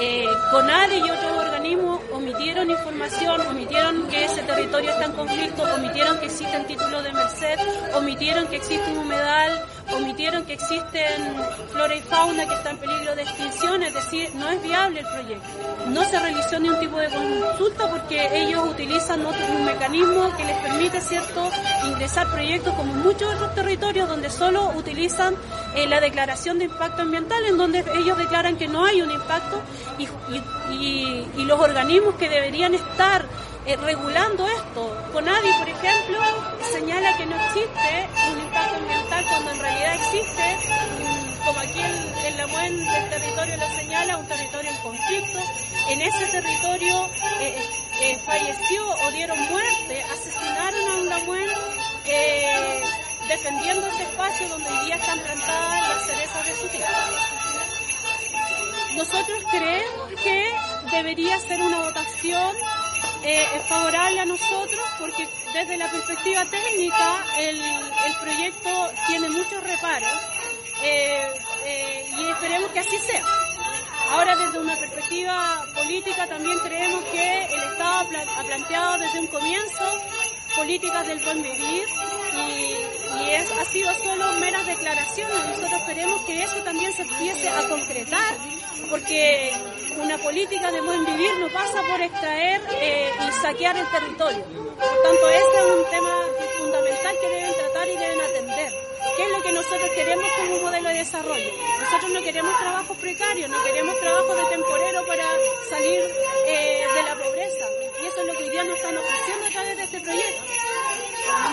Eh, 0.00 0.24
CONADE 0.50 0.96
y 0.96 1.02
otros 1.02 1.32
organismos 1.44 2.00
omitieron 2.10 2.70
información, 2.70 3.40
omitieron 3.42 4.08
que 4.08 4.24
ese 4.24 4.42
territorio 4.44 4.90
está 4.92 5.04
en 5.04 5.12
conflicto, 5.12 5.62
omitieron 5.74 6.18
que 6.20 6.26
existen 6.26 6.66
títulos 6.66 7.04
de 7.04 7.12
merced, 7.12 7.58
omitieron 7.94 8.46
que 8.46 8.56
existe 8.56 8.90
un 8.92 8.98
humedal, 8.98 9.62
omitieron 9.96 10.44
que 10.44 10.54
existen 10.54 11.36
flora 11.72 11.94
y 11.94 12.00
fauna 12.00 12.46
que 12.46 12.54
están 12.54 12.74
en 12.74 12.78
peligro 12.78 13.16
de 13.16 13.22
extinción, 13.22 13.82
es 13.82 13.94
decir, 13.94 14.34
no 14.34 14.50
es 14.50 14.62
viable 14.62 15.00
el 15.00 15.06
proyecto. 15.06 15.48
No 15.88 16.04
se 16.04 16.18
realizó 16.18 16.58
ni 16.58 16.68
un 16.68 16.78
tipo 16.80 16.98
de 16.98 17.08
consulta 17.08 17.88
porque 17.88 18.42
ellos 18.42 18.68
utilizan 18.68 19.24
otro, 19.24 19.44
un 19.46 19.64
mecanismo 19.64 20.36
que 20.36 20.44
les 20.44 20.56
permite, 20.58 21.00
¿cierto?, 21.00 21.50
ingresar 21.86 22.30
proyectos 22.30 22.74
como 22.74 22.92
muchos 22.94 23.34
otros 23.34 23.54
territorios 23.54 24.08
donde 24.08 24.30
solo 24.30 24.70
utilizan 24.76 25.34
eh, 25.74 25.86
la 25.86 26.00
declaración 26.00 26.58
de 26.58 26.66
impacto 26.66 27.02
ambiental, 27.02 27.44
en 27.44 27.56
donde 27.56 27.84
ellos 27.96 28.18
declaran 28.18 28.56
que 28.56 28.68
no 28.68 28.84
hay 28.84 29.02
un 29.02 29.10
impacto 29.10 29.60
y, 29.98 31.44
los 31.44 31.58
organismos 31.58 32.14
que 32.14 32.28
deberían 32.28 32.74
estar 32.74 33.24
eh, 33.70 33.76
regulando 33.76 34.48
esto. 34.48 34.96
Conadi, 35.12 35.52
por 35.58 35.68
ejemplo, 35.68 36.18
señala 36.72 37.16
que 37.16 37.26
no 37.26 37.36
existe 37.36 38.08
un 38.32 38.40
impacto 38.40 38.76
ambiental 38.76 39.24
cuando 39.28 39.50
en 39.52 39.60
realidad 39.60 39.94
existe, 39.94 40.56
como 41.44 41.58
aquí 41.60 41.80
en, 42.26 42.36
la 42.36 42.46
MUEN 42.48 42.84
del 42.84 43.10
territorio 43.10 43.56
lo 43.56 43.68
señala, 43.76 44.16
un 44.16 44.26
territorio 44.26 44.70
en 44.70 44.76
conflicto. 44.78 45.38
En 45.88 46.02
ese 46.02 46.26
territorio 46.26 47.06
eh, 47.40 47.58
eh, 48.02 48.18
falleció 48.24 48.88
o 48.88 49.10
dieron 49.12 49.38
muerte, 49.38 50.04
asesinaron 50.12 50.88
a 50.88 50.94
un 50.94 51.08
Lamuen 51.08 51.48
defendiendo 53.28 53.86
ese 53.86 54.02
espacio 54.02 54.48
donde 54.48 54.68
hoy 54.68 54.86
día 54.86 54.96
están 54.96 55.18
plantadas 55.20 55.88
las 55.88 56.06
cerezas 56.06 56.46
de 56.46 56.54
su 56.56 56.68
tierra. 56.68 57.06
Nosotros 58.96 59.44
creemos 59.52 60.20
que 60.24 60.52
debería 60.90 61.38
ser 61.38 61.62
una 61.62 61.78
votación 61.78 62.56
eh, 63.22 63.46
es 63.56 63.66
favorable 63.68 64.20
a 64.20 64.24
nosotros 64.24 64.80
porque 64.98 65.28
desde 65.52 65.76
la 65.76 65.90
perspectiva 65.90 66.44
técnica 66.46 67.24
el, 67.38 67.60
el 67.60 68.14
proyecto 68.20 68.90
tiene 69.06 69.28
muchos 69.30 69.62
reparos 69.62 70.12
eh, 70.82 71.28
eh, 71.66 72.06
y 72.18 72.28
esperemos 72.30 72.70
que 72.70 72.80
así 72.80 72.98
sea. 72.98 73.24
Ahora 74.12 74.34
desde 74.36 74.58
una 74.58 74.74
perspectiva 74.76 75.64
política 75.74 76.26
también 76.26 76.58
creemos 76.60 77.04
que 77.04 77.44
el 77.44 77.62
Estado 77.62 78.08
ha 78.38 78.42
planteado 78.42 78.98
desde 78.98 79.20
un 79.20 79.26
comienzo 79.28 79.84
políticas 80.56 81.06
del 81.06 81.18
buen 81.20 81.42
vivir 81.42 81.84
y, 82.34 83.22
y 83.22 83.30
es, 83.30 83.50
ha 83.52 83.64
sido 83.64 83.92
solo 83.94 84.32
meras 84.40 84.66
declaraciones. 84.66 85.36
Nosotros 85.48 85.82
queremos 85.86 86.20
que 86.22 86.42
eso 86.42 86.56
también 86.64 86.92
se 86.92 87.02
empiece 87.02 87.48
a 87.48 87.68
concretar 87.68 88.34
porque 88.90 89.52
una 89.98 90.18
política 90.18 90.70
de 90.72 90.80
buen 90.80 91.04
vivir 91.04 91.30
no 91.38 91.48
pasa 91.48 91.82
por 91.82 92.00
extraer 92.00 92.60
eh, 92.80 93.10
y 93.28 93.32
saquear 93.40 93.76
el 93.76 93.86
territorio. 93.86 94.44
Por 94.44 95.02
tanto, 95.02 95.28
ese 95.28 95.56
es 95.58 95.64
un 95.76 95.90
tema 95.90 96.20
fundamental 96.58 97.16
que 97.20 97.28
deben 97.28 97.54
tratar 97.54 97.88
y 97.88 97.96
deben 97.96 98.20
atender. 98.20 98.72
¿Qué 99.16 99.22
es 99.24 99.30
lo 99.30 99.42
que 99.42 99.52
nosotros 99.52 99.90
queremos 99.94 100.26
como 100.38 100.60
modelo 100.62 100.88
de 100.88 100.94
desarrollo? 100.94 101.50
Nosotros 101.80 102.10
no 102.12 102.22
queremos 102.22 102.58
trabajos 102.58 102.96
precarios, 102.98 103.50
no 103.50 103.62
queremos 103.64 103.98
trabajos 104.00 104.36
de 104.36 104.56
temporero 104.56 105.06
para 105.06 105.24
salir 105.70 106.00
eh, 106.46 106.86
de 106.94 107.02
la 107.02 107.14
pobreza. 107.14 107.79
Eso 108.20 108.28
es 108.28 108.34
lo 108.34 108.38
que 108.38 108.44
hoy 108.44 108.50
día 108.50 108.64
nos 108.64 108.76
están 108.76 108.98
ofreciendo 108.98 109.46
a 109.46 109.50
través 109.50 109.76
de 109.78 109.82
este 109.84 110.00
proyecto. 110.00 110.42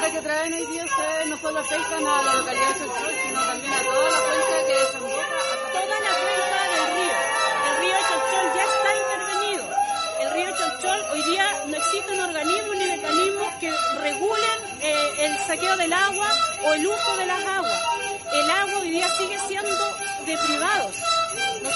La 0.01 0.11
que 0.11 0.19
traen 0.19 0.53
hoy 0.53 0.65
día 0.65 0.83
ustedes 0.83 1.27
no 1.27 1.37
solo 1.37 1.59
afectan 1.59 2.05
a 2.05 2.21
la 2.21 2.33
localidad 2.33 2.67
de 2.67 2.79
Chocchol, 2.79 3.15
sino 3.23 3.39
también 3.39 3.73
a 3.73 3.83
toda 3.83 4.11
la 4.11 4.19
cuenca 4.19 4.67
que 4.67 4.73
desemboca. 4.73 5.37
Toda 5.71 5.99
la 6.03 6.13
cuenca 6.19 6.59
del 6.75 6.87
río. 6.97 7.17
El 7.67 7.77
río 7.79 7.95
Cholchol 8.09 8.47
ya 8.53 8.63
está 8.67 8.89
intervenido. 8.99 9.63
El 10.19 10.29
río 10.31 10.57
Cholchol 10.57 10.99
hoy 11.13 11.21
día 11.31 11.63
no 11.67 11.77
existen 11.77 12.19
organismos 12.19 12.75
ni 12.75 12.85
mecanismos 12.85 13.53
que 13.61 13.71
regulen 14.01 14.59
eh, 14.81 15.11
el 15.19 15.37
saqueo 15.47 15.77
del 15.77 15.93
agua 15.93 16.27
o 16.65 16.73
el 16.73 16.85
uso 16.85 17.15
de 17.15 17.25
las 17.27 17.45
aguas. 17.45 17.81
El 18.33 18.51
agua 18.51 18.79
hoy 18.81 18.89
día 18.89 19.07
sigue 19.15 19.39
siendo 19.47 19.85
de 20.25 20.37
privados. 20.37 21.16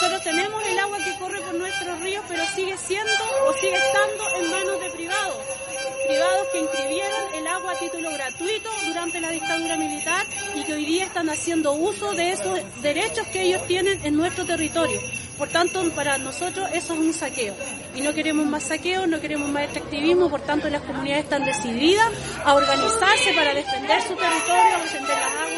Nosotros 0.02 0.24
tenemos 0.24 0.66
el 0.66 0.80
agua 0.80 0.98
que 0.98 1.16
corre 1.20 1.40
por 1.42 1.54
nuestros 1.54 2.00
ríos, 2.00 2.26
pero 2.28 2.44
sigue 2.56 2.76
siendo 2.76 3.12
o 3.46 3.54
sigue 3.54 3.76
estando 3.76 4.24
en 4.36 4.50
manos 4.50 4.82
de 4.82 4.90
privados 4.90 5.38
privados 6.08 6.48
que 6.52 6.60
inscribieron 6.60 7.36
el 7.36 7.48
agua 7.48 7.74
a 7.74 7.76
título 7.76 8.12
gratuito 8.12 8.70
durante 8.88 9.22
la 9.22 9.30
dictadura 9.30 9.78
militar 9.78 10.26
y 10.56 10.64
que 10.64 10.74
hoy 10.74 10.86
día 10.86 11.06
están 11.06 11.30
haciendo 11.30 11.74
uso 11.74 12.14
de 12.14 12.32
esos 12.32 12.60
derechos 12.82 13.28
que 13.28 13.44
ellos 13.44 13.66
tienen 13.68 14.04
en 14.04 14.18
nuestro 14.18 14.44
territorio. 14.44 15.00
Por 15.38 15.50
tanto, 15.50 15.88
para 15.92 16.18
nosotros 16.18 16.68
eso 16.74 16.94
es 16.94 17.00
un 17.00 17.14
saqueo. 17.14 17.56
Y 17.96 18.02
no 18.02 18.14
queremos 18.14 18.46
más 18.48 18.64
saqueo, 18.64 19.06
no 19.06 19.22
queremos 19.22 19.50
más 19.50 19.66
extractivismo, 19.66 20.30
por 20.30 20.42
tanto 20.42 20.68
las 20.70 20.82
comunidades 20.82 21.26
están 21.26 21.46
decididas 21.46 22.12
a 22.44 22.56
organizarse 22.56 23.34
para 23.34 23.54
defender 23.54 24.02
su 24.02 24.16
territorio, 24.16 24.80
defender 24.82 25.18
las 25.18 25.32
aguas 25.34 25.51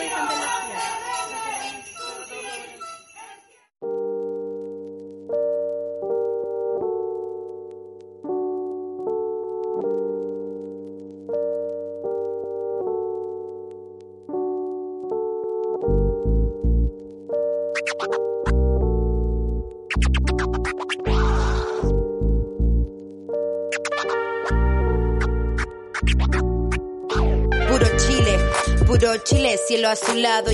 cielo 29.74 29.90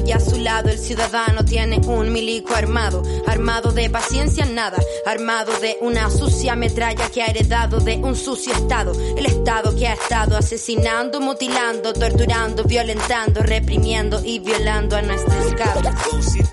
y 0.05 0.11
a 0.13 0.19
su 0.19 0.37
lado 0.37 0.69
el 0.69 0.79
ciudadano 0.79 1.43
tiene 1.43 1.81
un 1.87 2.11
milico 2.13 2.55
armado, 2.55 3.03
armado 3.27 3.71
de 3.73 3.89
paciencia 3.89 4.45
nada, 4.45 4.77
armado 5.05 5.51
de 5.59 5.77
una 5.81 6.09
sucia 6.09 6.55
metralla 6.55 7.09
que 7.09 7.21
ha 7.21 7.27
heredado 7.27 7.79
de 7.79 7.97
un 7.97 8.15
sucio 8.15 8.53
estado, 8.53 8.93
el 9.17 9.25
estado 9.25 9.75
que 9.75 9.87
ha 9.87 9.93
estado 9.93 10.37
asesinando, 10.37 11.19
mutilando, 11.19 11.91
torturando, 11.91 12.63
violentando, 12.63 13.41
reprimiendo 13.41 14.21
y 14.23 14.39
violando 14.39 14.95
a 14.95 15.01
nuestros 15.01 15.53
cabros. 15.53 15.93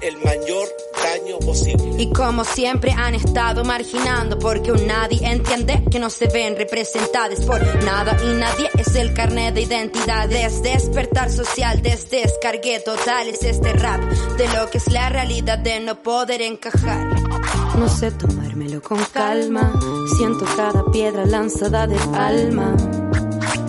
el 0.03 0.17
mayor 0.19 0.86
Y 1.99 2.11
como 2.13 2.45
siempre 2.45 2.93
han 2.93 3.15
estado 3.15 3.65
marginando 3.65 4.39
porque 4.39 4.73
un 4.73 4.87
nadie 4.87 5.27
entiende 5.27 5.85
que 5.91 5.99
no 5.99 6.11
se 6.11 6.29
ven 6.29 6.57
representados 6.57 7.41
por 7.45 7.61
nada 7.85 8.17
y 8.25 8.35
nadie 8.35 8.71
es 8.79 8.95
el 8.95 9.15
carnet 9.15 9.55
de 9.55 9.63
identidad, 9.63 10.31
es 10.31 10.63
despertar 10.63 11.31
social, 11.31 11.83
de 11.83 11.97
descargué 12.11 12.81
total 12.81 13.29
es 13.29 13.43
este 13.43 13.73
rap 13.73 14.01
de 14.37 14.49
lo 14.49 14.71
que 14.71 14.79
es 14.79 14.91
la 14.91 15.09
realidad 15.09 15.59
de 15.59 15.81
no 15.81 16.03
poder 16.03 16.43
encajar. 16.43 17.09
No 17.79 17.89
sé 17.89 18.11
tomármelo 18.11 18.81
con 18.83 19.03
calma, 19.13 19.73
siento 20.17 20.45
cada 20.57 20.85
piedra 20.91 21.27
lanzada 21.27 21.87
del 21.87 22.15
alma. 22.15 22.77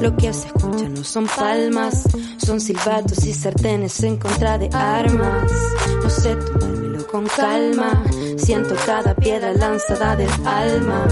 Lo 0.02 0.16
que 0.16 0.32
se 0.34 0.48
escucha 0.48 0.90
no 0.90 1.04
son 1.04 1.28
palmas, 1.28 2.04
son 2.38 2.62
silbatos 2.62 3.26
y 3.26 3.34
sartenes 3.34 4.02
en 4.04 4.18
contra 4.18 4.58
de 4.58 4.70
armas. 4.72 5.52
No 6.04 6.10
sé 6.10 6.36
tomármelo 6.36 6.77
con 7.08 7.26
calma, 7.28 8.04
siento 8.38 8.76
cada 8.86 9.16
piedra 9.16 9.54
lanzada 9.54 10.16
del 10.16 10.30
alma. 10.46 11.08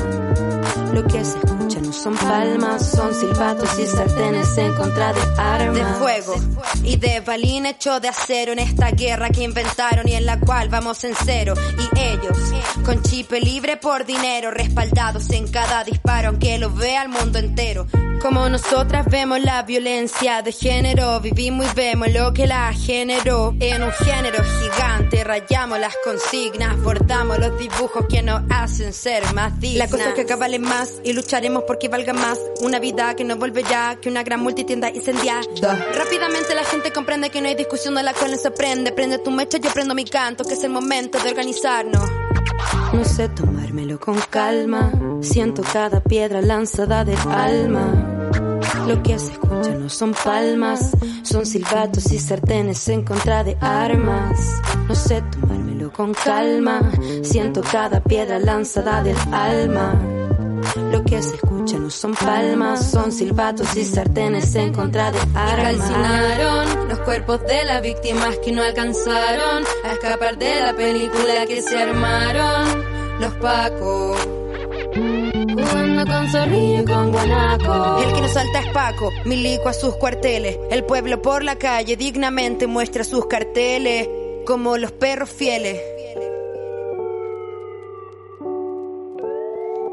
Lo 0.93 1.03
que 1.05 1.23
se 1.25 1.37
escucha 1.37 1.79
no 1.81 1.91
son 1.91 2.15
palmas, 2.15 2.91
son 2.91 3.13
silbatos 3.13 3.79
y 3.79 3.85
sartenes 3.85 4.57
en 4.57 4.73
contra 4.75 5.13
de 5.13 5.21
armas. 5.37 5.75
De 5.75 5.83
fuego 5.95 6.35
y 6.83 6.97
de 6.97 7.19
balín 7.19 7.65
hecho 7.65 7.99
de 7.99 8.07
acero 8.07 8.53
en 8.53 8.59
esta 8.59 8.91
guerra 8.91 9.29
que 9.29 9.43
inventaron 9.43 10.07
y 10.07 10.13
en 10.13 10.25
la 10.25 10.39
cual 10.39 10.69
vamos 10.69 11.03
en 11.03 11.13
cero. 11.15 11.53
Y 11.77 11.99
ellos, 11.99 12.37
con 12.85 13.01
chip 13.01 13.31
libre 13.31 13.77
por 13.77 14.05
dinero, 14.05 14.51
respaldados 14.51 15.29
en 15.31 15.47
cada 15.49 15.83
disparo, 15.83 16.29
aunque 16.29 16.57
lo 16.57 16.73
vea 16.73 17.03
el 17.03 17.09
mundo 17.09 17.39
entero. 17.39 17.87
Como 18.25 18.49
nosotras 18.49 19.05
vemos 19.05 19.39
la 19.39 19.61
violencia 19.61 20.41
de 20.41 20.51
género, 20.51 21.19
vivimos 21.19 21.67
y 21.67 21.75
vemos 21.75 22.11
lo 22.11 22.33
que 22.33 22.47
la 22.47 22.73
generó. 22.73 23.53
En 23.59 23.83
un 23.83 23.91
género 23.91 24.43
gigante, 24.43 25.23
rayamos 25.23 25.79
las 25.79 25.93
consignas, 26.03 26.75
bordamos 26.81 27.37
los 27.37 27.55
dibujos 27.59 28.07
que 28.09 28.23
nos 28.23 28.41
hacen 28.49 28.93
ser 28.93 29.31
más 29.35 29.59
dignas. 29.59 29.91
La 29.91 29.95
cosa 29.95 30.09
es 30.09 30.15
que 30.15 30.21
acá 30.21 30.37
vale 30.37 30.57
más 30.57 30.93
y 31.03 31.13
lucharemos 31.13 31.65
porque 31.67 31.87
valga 31.87 32.13
más. 32.13 32.39
Una 32.61 32.79
vida 32.79 33.15
que 33.15 33.23
no 33.23 33.35
vuelve 33.35 33.61
ya, 33.61 33.97
que 34.01 34.09
una 34.09 34.23
gran 34.23 34.41
multitienda 34.41 34.89
incendiada. 34.89 35.43
Rápidamente 35.95 36.55
la 36.55 36.63
gente 36.63 36.91
comprende 36.91 37.29
que 37.29 37.41
no 37.41 37.47
hay 37.47 37.55
discusión 37.55 37.93
de 37.93 38.01
la 38.01 38.15
cual 38.15 38.31
no 38.31 38.37
se 38.37 38.47
aprende. 38.47 38.91
Prende 38.91 39.19
tu 39.19 39.29
mecha, 39.29 39.59
yo 39.59 39.69
prendo 39.71 39.93
mi 39.93 40.03
canto, 40.03 40.43
que 40.43 40.55
es 40.55 40.63
el 40.63 40.71
momento 40.71 41.19
de 41.19 41.29
organizarnos. 41.29 42.09
No 42.91 43.05
sé 43.05 43.29
tomármelo 43.75 43.99
con 43.99 44.15
calma, 44.29 44.89
siento 45.21 45.61
cada 45.61 45.99
piedra 45.99 46.41
lanzada 46.41 47.03
de 47.03 47.13
alma. 47.27 48.61
Lo 48.87 49.03
que 49.03 49.19
se 49.19 49.33
escucha 49.33 49.71
no 49.71 49.89
son 49.89 50.13
palmas, 50.13 50.91
son 51.23 51.45
silbatos 51.45 52.09
y 52.13 52.19
sartenes 52.19 52.87
en 52.87 53.03
contra 53.03 53.43
de 53.43 53.57
armas. 53.59 54.61
No 54.87 54.95
sé 54.95 55.21
tomármelo 55.29 55.91
con 55.91 56.13
calma, 56.13 56.89
siento 57.21 57.61
cada 57.69 57.99
piedra 58.01 58.39
lanzada 58.39 59.03
del 59.03 59.17
alma. 59.33 59.93
Lo 60.91 61.03
que 61.03 61.21
se 61.21 61.35
escucha 61.35 61.77
no 61.77 61.89
son 61.89 62.13
palmas, 62.13 62.91
son 62.91 63.11
silbatos 63.11 63.75
y 63.75 63.83
sartenes 63.83 64.55
en 64.55 64.71
contra 64.73 65.11
de 65.11 65.19
armas. 65.33 65.75
Calcinaron 65.75 66.87
los 66.87 66.99
cuerpos 66.99 67.41
de 67.41 67.65
las 67.65 67.81
víctimas 67.81 68.37
que 68.37 68.53
no 68.53 68.63
alcanzaron 68.63 69.63
a 69.83 69.91
escapar 69.91 70.37
de 70.37 70.61
la 70.61 70.73
película 70.73 71.45
que 71.45 71.61
se 71.61 71.77
armaron 71.77 72.94
los 73.19 73.33
pacos. 73.35 74.27
Jugando 74.93 76.05
con 76.05 76.29
zorrillo 76.29 76.81
y 76.81 76.85
con 76.85 77.11
guanaco. 77.11 77.97
El 78.03 78.13
que 78.13 78.21
no 78.21 78.27
salta 78.27 78.59
es 78.59 78.67
Paco, 78.73 79.11
milico 79.25 79.69
a 79.69 79.73
sus 79.73 79.95
cuarteles. 79.95 80.57
El 80.71 80.83
pueblo 80.83 81.21
por 81.21 81.43
la 81.43 81.57
calle 81.57 81.95
dignamente 81.95 82.67
muestra 82.67 83.03
sus 83.03 83.25
carteles, 83.27 84.07
como 84.45 84.77
los 84.77 84.91
perros 84.91 85.29
fieles. 85.29 85.81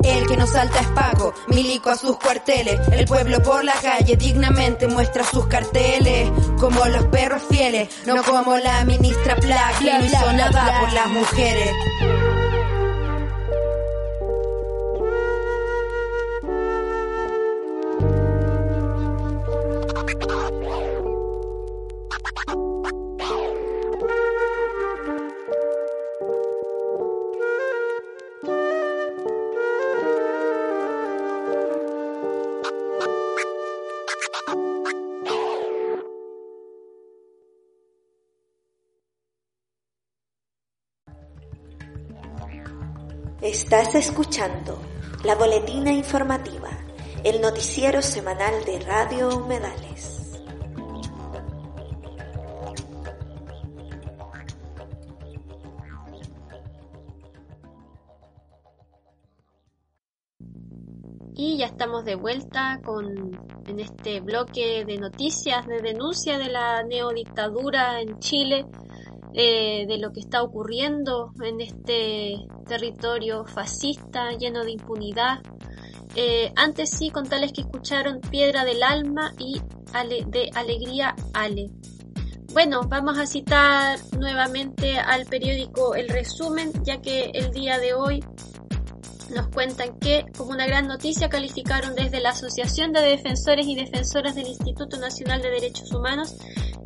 El 0.05 0.27
que 0.27 0.37
no 0.37 0.47
salta 0.47 0.81
es 0.81 0.89
Paco, 0.89 1.33
milico 1.49 1.91
a 1.91 1.97
sus 1.97 2.19
cuarteles. 2.19 2.81
El 2.93 3.07
pueblo 3.07 3.41
por 3.43 3.65
la 3.65 3.75
calle 3.75 4.17
dignamente 4.17 4.89
muestra 4.89 5.25
sus 5.25 5.47
carteles, 5.47 6.29
como 6.59 6.85
los 6.87 7.05
perros 7.07 7.43
fieles, 7.49 7.89
no 8.05 8.23
como 8.25 8.57
la 8.57 8.85
ministra 8.85 9.37
Plaque, 9.37 9.85
que 9.85 9.99
no 9.99 10.05
hizo 10.05 10.33
nada 10.33 10.81
por 10.81 10.93
las 10.93 11.09
mujeres. 11.09 12.32
Estás 43.73 43.95
escuchando 43.95 44.79
la 45.25 45.35
boletina 45.35 45.91
informativa, 45.91 46.69
el 47.25 47.41
noticiero 47.41 48.03
semanal 48.03 48.67
de 48.67 48.79
Radio 48.81 49.35
Humedales. 49.35 50.39
Y 61.35 61.57
ya 61.57 61.65
estamos 61.65 62.05
de 62.05 62.17
vuelta 62.17 62.79
con 62.85 63.33
en 63.67 63.81
este 63.81 64.21
bloque 64.21 64.85
de 64.85 64.99
noticias 64.99 65.67
de 65.67 65.81
denuncia 65.81 66.37
de 66.37 66.51
la 66.51 66.83
neodictadura 66.83 68.03
en 68.03 68.19
Chile, 68.19 68.67
eh, 69.35 69.87
de 69.87 69.99
lo 69.99 70.13
que 70.13 70.21
está 70.21 70.43
ocurriendo 70.43 71.33
en 71.43 71.61
este 71.61 72.37
territorio 72.67 73.45
fascista 73.47 74.33
lleno 74.33 74.65
de 74.65 74.73
impunidad. 74.73 75.41
Eh, 76.15 76.53
antes 76.57 76.91
sí, 76.91 77.11
contarles 77.11 77.53
que 77.53 77.63
escucharon 77.63 78.21
Piedra 78.21 78.65
del 78.65 78.83
Alma 78.83 79.33
y 79.39 79.61
de 80.29 80.51
Alegría 80.55 81.15
Ale. 81.33 81.71
Bueno, 82.53 82.83
vamos 82.87 83.19
a 83.19 83.27
citar 83.27 83.99
nuevamente 84.19 84.99
al 84.99 85.25
periódico 85.25 85.95
El 85.95 86.11
Resumen, 86.11 86.71
ya 86.85 87.01
que 87.01 87.31
el 87.33 87.51
día 87.51 87.79
de 87.79 87.95
hoy 87.95 88.23
nos 89.33 89.49
cuentan 89.49 89.99
que, 89.99 90.25
como 90.37 90.51
una 90.51 90.67
gran 90.67 90.87
noticia, 90.87 91.29
calificaron 91.29 91.95
desde 91.95 92.21
la 92.21 92.31
Asociación 92.31 92.93
de 92.93 93.01
Defensores 93.01 93.67
y 93.67 93.75
Defensoras 93.75 94.35
del 94.35 94.47
Instituto 94.47 94.99
Nacional 94.99 95.43
de 95.43 95.51
Derechos 95.51 95.93
Humanos 95.93 96.37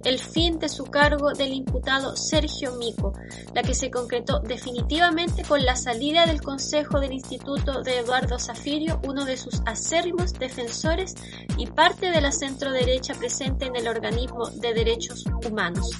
el 0.06 0.20
fin 0.20 0.60
de 0.60 0.68
su 0.68 0.84
cargo 0.84 1.32
del 1.32 1.52
imputado 1.52 2.14
Sergio 2.14 2.76
Mico, 2.76 3.12
la 3.54 3.62
que 3.64 3.74
se 3.74 3.90
concretó 3.90 4.38
definitivamente 4.38 5.42
con 5.42 5.64
la 5.64 5.74
salida 5.74 6.26
del 6.26 6.42
Consejo 6.42 7.00
del 7.00 7.12
Instituto 7.12 7.82
de 7.82 7.98
Eduardo 7.98 8.38
Zafirio, 8.38 9.00
uno 9.04 9.24
de 9.24 9.36
sus 9.36 9.60
acérrimos 9.66 10.32
defensores 10.34 11.16
y 11.58 11.66
parte 11.66 12.12
de 12.12 12.20
la 12.20 12.30
centro 12.30 12.70
derecha 12.70 13.14
presente 13.14 13.66
en 13.66 13.74
el 13.74 13.88
organismo 13.88 14.48
de 14.50 14.74
derechos 14.74 15.24
humanos. 15.44 15.90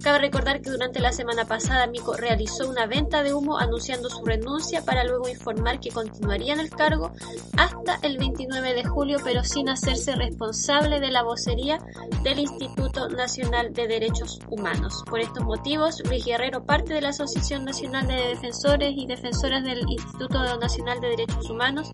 Cabe 0.00 0.18
recordar 0.18 0.60
que 0.60 0.70
durante 0.70 1.00
la 1.00 1.10
semana 1.10 1.46
pasada 1.46 1.88
Mico 1.88 2.14
realizó 2.14 2.68
una 2.68 2.86
venta 2.86 3.24
de 3.24 3.34
humo 3.34 3.58
anunciando 3.58 4.08
su 4.08 4.24
renuncia 4.24 4.84
para 4.84 5.02
luego 5.02 5.28
informar 5.28 5.80
que 5.80 5.90
continuaría 5.96 6.52
en 6.52 6.60
el 6.60 6.68
cargo 6.68 7.10
hasta 7.56 7.98
el 8.02 8.18
29 8.18 8.74
de 8.74 8.84
julio, 8.84 9.16
pero 9.24 9.42
sin 9.42 9.70
hacerse 9.70 10.14
responsable 10.14 11.00
de 11.00 11.10
la 11.10 11.22
vocería 11.22 11.78
del 12.22 12.38
Instituto 12.38 13.08
Nacional 13.08 13.72
de 13.72 13.88
Derechos 13.88 14.38
Humanos. 14.50 15.02
Por 15.08 15.20
estos 15.20 15.42
motivos, 15.42 16.02
Luis 16.06 16.26
Guerrero, 16.26 16.66
parte 16.66 16.92
de 16.92 17.00
la 17.00 17.08
Asociación 17.08 17.64
Nacional 17.64 18.06
de 18.08 18.14
Defensores 18.14 18.92
y 18.94 19.06
Defensoras 19.06 19.64
del 19.64 19.88
Instituto 19.88 20.58
Nacional 20.58 21.00
de 21.00 21.08
Derechos 21.08 21.48
Humanos, 21.48 21.90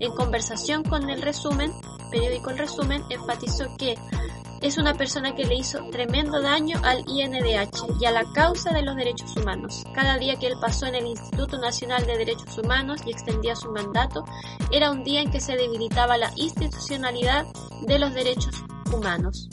en 0.00 0.12
conversación 0.12 0.84
con 0.84 1.08
el 1.08 1.22
resumen, 1.22 1.72
periódico 2.10 2.50
El 2.50 2.58
Resumen, 2.58 3.02
enfatizó 3.08 3.64
que 3.78 3.94
es 4.60 4.78
una 4.78 4.94
persona 4.94 5.34
que 5.34 5.44
le 5.44 5.56
hizo 5.56 5.78
tremendo 5.90 6.40
daño 6.40 6.78
al 6.82 7.04
INDH 7.06 8.00
y 8.00 8.06
a 8.06 8.10
la 8.10 8.24
causa 8.32 8.72
de 8.72 8.82
los 8.82 8.96
derechos 8.96 9.36
humanos. 9.36 9.84
Cada 9.94 10.18
día 10.18 10.36
que 10.36 10.46
él 10.46 10.54
pasó 10.60 10.86
en 10.86 10.94
el 10.96 11.06
Instituto 11.06 11.58
Nacional 11.58 12.06
de 12.06 12.18
Derechos 12.18 12.58
Humanos 12.58 13.00
y 13.04 13.10
extendía 13.10 13.56
su 13.56 13.70
mandato 13.70 14.24
era 14.70 14.90
un 14.90 15.04
día 15.04 15.20
en 15.20 15.30
que 15.30 15.40
se 15.40 15.56
debilitaba 15.56 16.16
la 16.16 16.32
institucionalidad 16.36 17.46
de 17.86 17.98
los 17.98 18.14
derechos 18.14 18.64
humanos. 18.92 19.48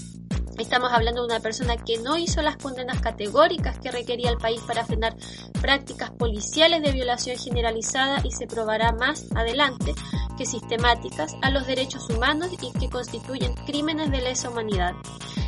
Estamos 0.64 0.94
hablando 0.94 1.22
de 1.22 1.28
una 1.28 1.42
persona 1.42 1.76
que 1.76 1.98
no 1.98 2.18
hizo 2.18 2.42
las 2.42 2.56
condenas 2.56 3.02
categóricas 3.02 3.78
que 3.80 3.92
requería 3.92 4.30
el 4.30 4.38
país 4.38 4.62
para 4.66 4.86
frenar 4.86 5.14
prácticas 5.62 6.10
policiales 6.12 6.82
de 6.82 6.94
violación 6.94 7.38
generalizada 7.38 8.22
y 8.24 8.32
se 8.32 8.48
probará 8.48 8.94
más 8.94 9.26
adelante 9.36 9.94
que 10.38 10.46
sistemáticas 10.46 11.36
a 11.42 11.52
los 11.52 11.68
derechos 11.68 12.10
humanos 12.10 12.50
y 12.62 12.72
que 12.80 12.90
constituyen 12.90 13.54
crímenes 13.66 14.10
de 14.10 14.22
lesa 14.22 14.50
humanidad. 14.50 14.94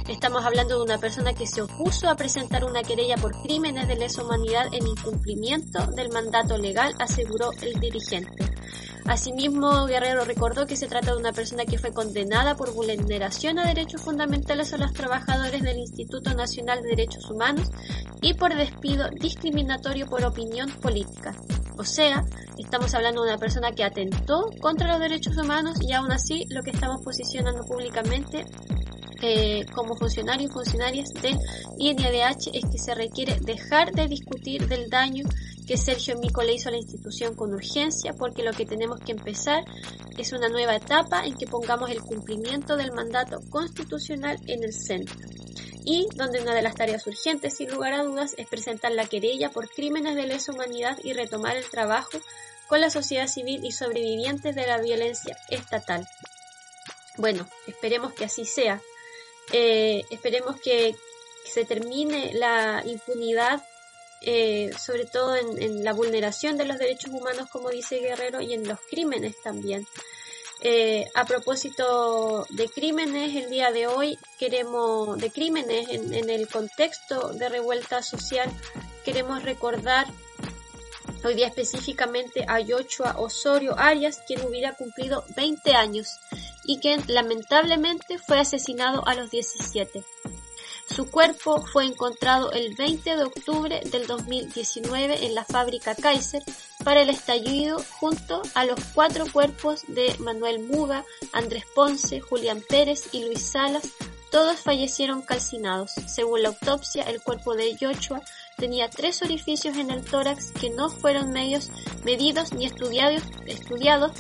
Estamos 0.10 0.44
hablando 0.44 0.78
de 0.78 0.84
una 0.84 0.98
persona 0.98 1.34
que 1.34 1.48
se 1.48 1.62
opuso 1.62 2.10
a 2.10 2.18
presentar 2.18 2.66
una 2.66 2.84
querella 2.84 3.16
por 3.16 3.42
crímenes 3.42 3.88
de 3.88 3.96
lesa 3.96 4.22
humanidad 4.22 4.68
en 4.74 4.86
incumplimiento 4.86 5.88
del 5.96 6.12
mandato 6.12 6.58
legal, 6.58 6.94
aseguró 7.00 7.52
el 7.62 7.80
dirigente. 7.80 8.52
Asimismo, 9.08 9.86
Guerrero 9.86 10.26
recordó 10.26 10.66
que 10.66 10.76
se 10.76 10.88
trata 10.88 11.12
de 11.12 11.18
una 11.18 11.32
persona 11.32 11.66
que 11.66 11.78
fue 11.78 11.94
condenada 11.94 12.56
por 12.56 12.74
vulneración 12.74 13.60
a 13.60 13.68
derechos 13.68 14.02
fundamentales 14.02 14.74
a 14.74 14.78
los 14.78 14.94
trabajadores 14.94 15.62
del 15.62 15.78
Instituto 15.78 16.34
Nacional 16.34 16.82
de 16.82 16.90
Derechos 16.90 17.30
Humanos 17.30 17.70
y 18.22 18.34
por 18.34 18.56
despido 18.56 19.08
discriminatorio 19.12 20.08
por 20.08 20.26
opinión 20.26 20.72
política. 20.82 21.36
O 21.78 21.84
sea, 21.84 22.24
estamos 22.58 22.96
hablando 22.96 23.22
de 23.22 23.30
una 23.30 23.38
persona 23.38 23.74
que 23.74 23.84
atentó 23.84 24.50
contra 24.60 24.88
los 24.88 25.00
derechos 25.00 25.38
humanos 25.38 25.78
y 25.82 25.94
aún 25.94 26.12
así 26.12 26.46
lo 26.50 26.64
que 26.64 26.72
estamos 26.72 27.04
posicionando 27.04 27.64
públicamente 27.64 28.46
eh, 29.28 29.66
como 29.74 29.96
funcionarios 29.96 30.52
y 30.52 30.54
funcionarias 30.54 31.10
del 31.14 31.40
INDH 31.80 32.52
es 32.54 32.64
que 32.72 32.78
se 32.78 32.94
requiere 32.94 33.40
dejar 33.42 33.92
de 33.92 34.08
discutir 34.08 34.68
del 34.68 34.88
daño 34.88 35.26
que 35.66 35.78
Sergio 35.78 36.16
Mico 36.20 36.44
le 36.44 36.54
hizo 36.54 36.70
a 36.70 36.74
la 36.74 36.78
institución 36.78 37.36
con 37.36 37.52
urgencia, 37.52 38.14
porque 38.14 38.44
lo 38.44 38.52
que 38.52 38.68
tenemos 38.68 39.00
que 39.00 39.14
empezar 39.14 39.66
es 40.16 40.32
una 40.32 40.48
nueva 40.48 40.76
etapa 40.76 41.26
en 41.26 41.36
que 41.36 41.48
pongamos 41.48 41.90
el 41.90 42.02
cumplimiento 42.02 42.78
del 42.78 42.92
mandato 42.92 43.40
constitucional 43.50 44.38
en 44.46 44.64
el 44.64 44.74
centro. 44.74 45.16
Y 45.84 46.08
donde 46.16 46.42
una 46.42 46.54
de 46.54 46.62
las 46.62 46.76
tareas 46.76 47.08
urgentes, 47.08 47.58
sin 47.58 47.72
lugar 47.72 47.94
a 47.94 48.04
dudas, 48.04 48.36
es 48.38 48.48
presentar 48.48 48.92
la 48.92 49.06
querella 49.06 49.50
por 49.50 49.70
crímenes 49.70 50.16
de 50.16 50.28
lesa 50.28 50.52
humanidad 50.52 51.00
y 51.04 51.14
retomar 51.14 51.58
el 51.58 51.68
trabajo 51.68 52.20
con 52.68 52.80
la 52.80 52.92
sociedad 52.92 53.28
civil 53.28 53.66
y 53.66 53.72
sobrevivientes 53.72 54.56
de 54.56 54.68
la 54.68 54.80
violencia 54.80 55.36
estatal. 55.50 56.08
Bueno, 57.18 57.48
esperemos 57.66 58.14
que 58.14 58.26
así 58.26 58.46
sea. 58.46 58.82
Eh, 59.52 60.04
esperemos 60.10 60.60
que 60.60 60.96
se 61.44 61.66
termine 61.66 62.34
la 62.34 62.84
impunidad 62.86 63.64
eh, 64.28 64.72
sobre 64.80 65.06
todo 65.06 65.36
en, 65.36 65.84
la 65.84 65.94
vulneración 65.94 66.58
de 66.58 66.66
los 66.66 66.80
derechos 66.80 67.12
humanos, 67.12 67.48
como 67.52 67.70
dice 67.70 68.00
Guerrero, 68.00 68.42
y 68.42 68.54
en 68.54 68.68
los 68.68 68.80
crímenes 68.90 69.40
también. 69.44 69.86
Eh, 70.62 71.06
a 71.14 71.26
propósito 71.26 72.48
de 72.50 72.68
crímenes, 72.68 73.36
el 73.36 73.52
día 73.52 73.72
de 73.72 73.86
hoy 73.86 74.18
queremos, 74.40 75.18
de 75.20 75.30
crímenes 75.30 75.90
en, 75.90 76.12
en 76.14 76.30
el 76.32 76.48
contexto 76.48 77.34
de 77.34 77.50
revuelta 77.50 78.02
social, 78.02 78.50
queremos 79.04 79.44
recordar 79.44 80.08
hoy 81.24 81.36
día 81.36 81.48
específicamente 81.48 82.46
a 82.48 82.60
Yochua 82.62 83.18
Osorio 83.20 83.78
Arias, 83.78 84.24
quien 84.26 84.44
hubiera 84.44 84.74
cumplido 84.74 85.24
20 85.36 85.76
años 85.76 86.20
y 86.66 86.80
quien 86.80 87.04
lamentablemente 87.08 88.18
fue 88.20 88.40
asesinado 88.40 89.08
a 89.08 89.16
los 89.16 89.32
17. 89.32 90.04
Su 90.94 91.10
cuerpo 91.10 91.66
fue 91.66 91.86
encontrado 91.86 92.52
el 92.52 92.76
20 92.76 93.18
de 93.18 93.24
octubre 93.24 93.82
del 93.92 94.06
2019 94.06 95.26
en 95.26 95.34
la 95.34 95.44
fábrica 95.44 95.96
Kaiser, 95.96 96.44
para 96.84 97.02
el 97.02 97.10
estallido 97.10 97.82
junto 98.00 98.44
a 98.54 98.66
los 98.66 98.80
cuatro 98.94 99.26
cuerpos 99.32 99.84
de 99.88 100.16
Manuel 100.20 100.60
Muga, 100.60 101.04
Andrés 101.34 101.66
Ponce, 101.74 102.20
Julián 102.20 102.62
Pérez 102.68 103.10
y 103.12 103.26
Luis 103.26 103.42
Salas, 103.42 103.90
todos 104.36 104.60
fallecieron 104.60 105.22
calcinados. 105.22 105.94
Según 106.08 106.44
la 106.44 106.50
autopsia, 106.50 107.04
el 107.04 107.22
cuerpo 107.22 107.56
de 107.56 107.78
Joshua 107.80 108.22
tenía 108.58 108.90
tres 108.90 109.22
orificios 109.22 109.78
en 109.78 109.90
el 109.90 110.04
tórax 110.04 110.52
que 110.52 110.70
no 110.72 110.90
fueron 110.90 111.32
medios, 111.32 111.70
medidos 112.04 112.52
ni 112.52 112.66
estudiados, 112.66 113.24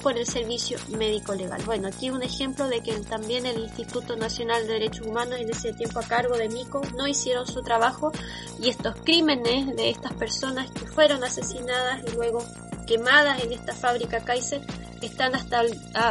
por 0.02 0.18
el 0.18 0.26
Servicio 0.26 0.78
Médico 0.98 1.36
Legal. 1.36 1.62
Bueno, 1.66 1.90
aquí 1.90 2.12
un 2.12 2.24
ejemplo 2.24 2.70
de 2.70 2.82
que 2.82 2.94
también 3.02 3.46
el 3.46 3.60
Instituto 3.60 4.16
Nacional 4.16 4.66
de 4.66 4.76
Derechos 4.76 5.06
Humanos 5.06 5.38
en 5.38 5.50
ese 5.50 5.74
tiempo 5.74 6.00
a 6.00 6.04
cargo 6.04 6.38
de 6.38 6.48
Mico 6.48 6.82
no 6.96 7.08
hicieron 7.08 7.46
su 7.46 7.62
trabajo 7.62 8.14
y 8.62 8.70
estos 8.70 8.96
crímenes 9.04 9.76
de 9.76 9.90
estas 9.90 10.14
personas 10.14 10.72
que 10.72 10.88
fueron 10.88 11.26
asesinadas 11.26 12.06
y 12.08 12.16
luego 12.16 12.42
quemadas 12.88 13.44
en 13.44 13.52
esta 13.52 13.76
fábrica 13.76 14.24
Kaiser 14.24 14.62
están 15.02 15.36
hasta 15.36 15.60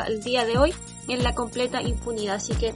el 0.07 0.23
día 0.23 0.45
de 0.45 0.59
hoy 0.59 0.75
en 1.09 1.23
la 1.23 1.35
completa 1.35 1.81
impunidad. 1.81 2.35
Así 2.35 2.53
que 2.55 2.75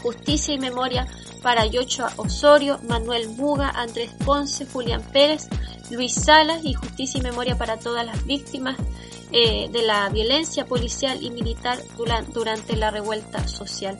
justicia 0.00 0.54
y 0.54 0.58
memoria 0.58 1.06
para 1.42 1.66
Yochoa 1.66 2.12
Osorio, 2.16 2.78
Manuel 2.88 3.28
Muga, 3.30 3.70
Andrés 3.70 4.10
Ponce, 4.24 4.66
Julián 4.66 5.02
Pérez, 5.12 5.48
Luis 5.90 6.14
Salas 6.14 6.64
y 6.64 6.74
justicia 6.74 7.18
y 7.18 7.22
memoria 7.22 7.56
para 7.56 7.78
todas 7.78 8.04
las 8.06 8.24
víctimas 8.24 8.76
eh, 9.32 9.68
de 9.70 9.82
la 9.82 10.08
violencia 10.08 10.66
policial 10.66 11.22
y 11.22 11.30
militar 11.30 11.78
durante, 12.32 12.76
la 12.76 12.90
revuelta 12.90 13.46
social. 13.46 13.98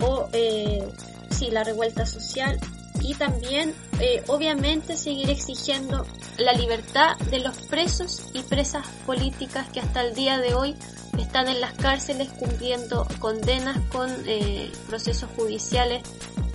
O, 0.00 0.28
eh, 0.32 0.82
sí, 1.30 1.50
la 1.50 1.64
revuelta 1.64 2.06
social 2.06 2.58
y 3.00 3.14
también 3.14 3.74
eh, 4.00 4.22
obviamente 4.28 4.96
seguir 4.96 5.30
exigiendo 5.30 6.06
la 6.38 6.52
libertad 6.52 7.16
de 7.30 7.40
los 7.40 7.56
presos 7.56 8.22
y 8.32 8.42
presas 8.42 8.86
políticas 9.06 9.68
que 9.68 9.80
hasta 9.80 10.02
el 10.02 10.14
día 10.14 10.38
de 10.38 10.54
hoy 10.54 10.76
están 11.18 11.48
en 11.48 11.60
las 11.60 11.72
cárceles 11.74 12.28
cumpliendo 12.30 13.06
condenas 13.18 13.78
con 13.90 14.10
eh, 14.26 14.70
procesos 14.88 15.28
judiciales 15.36 16.02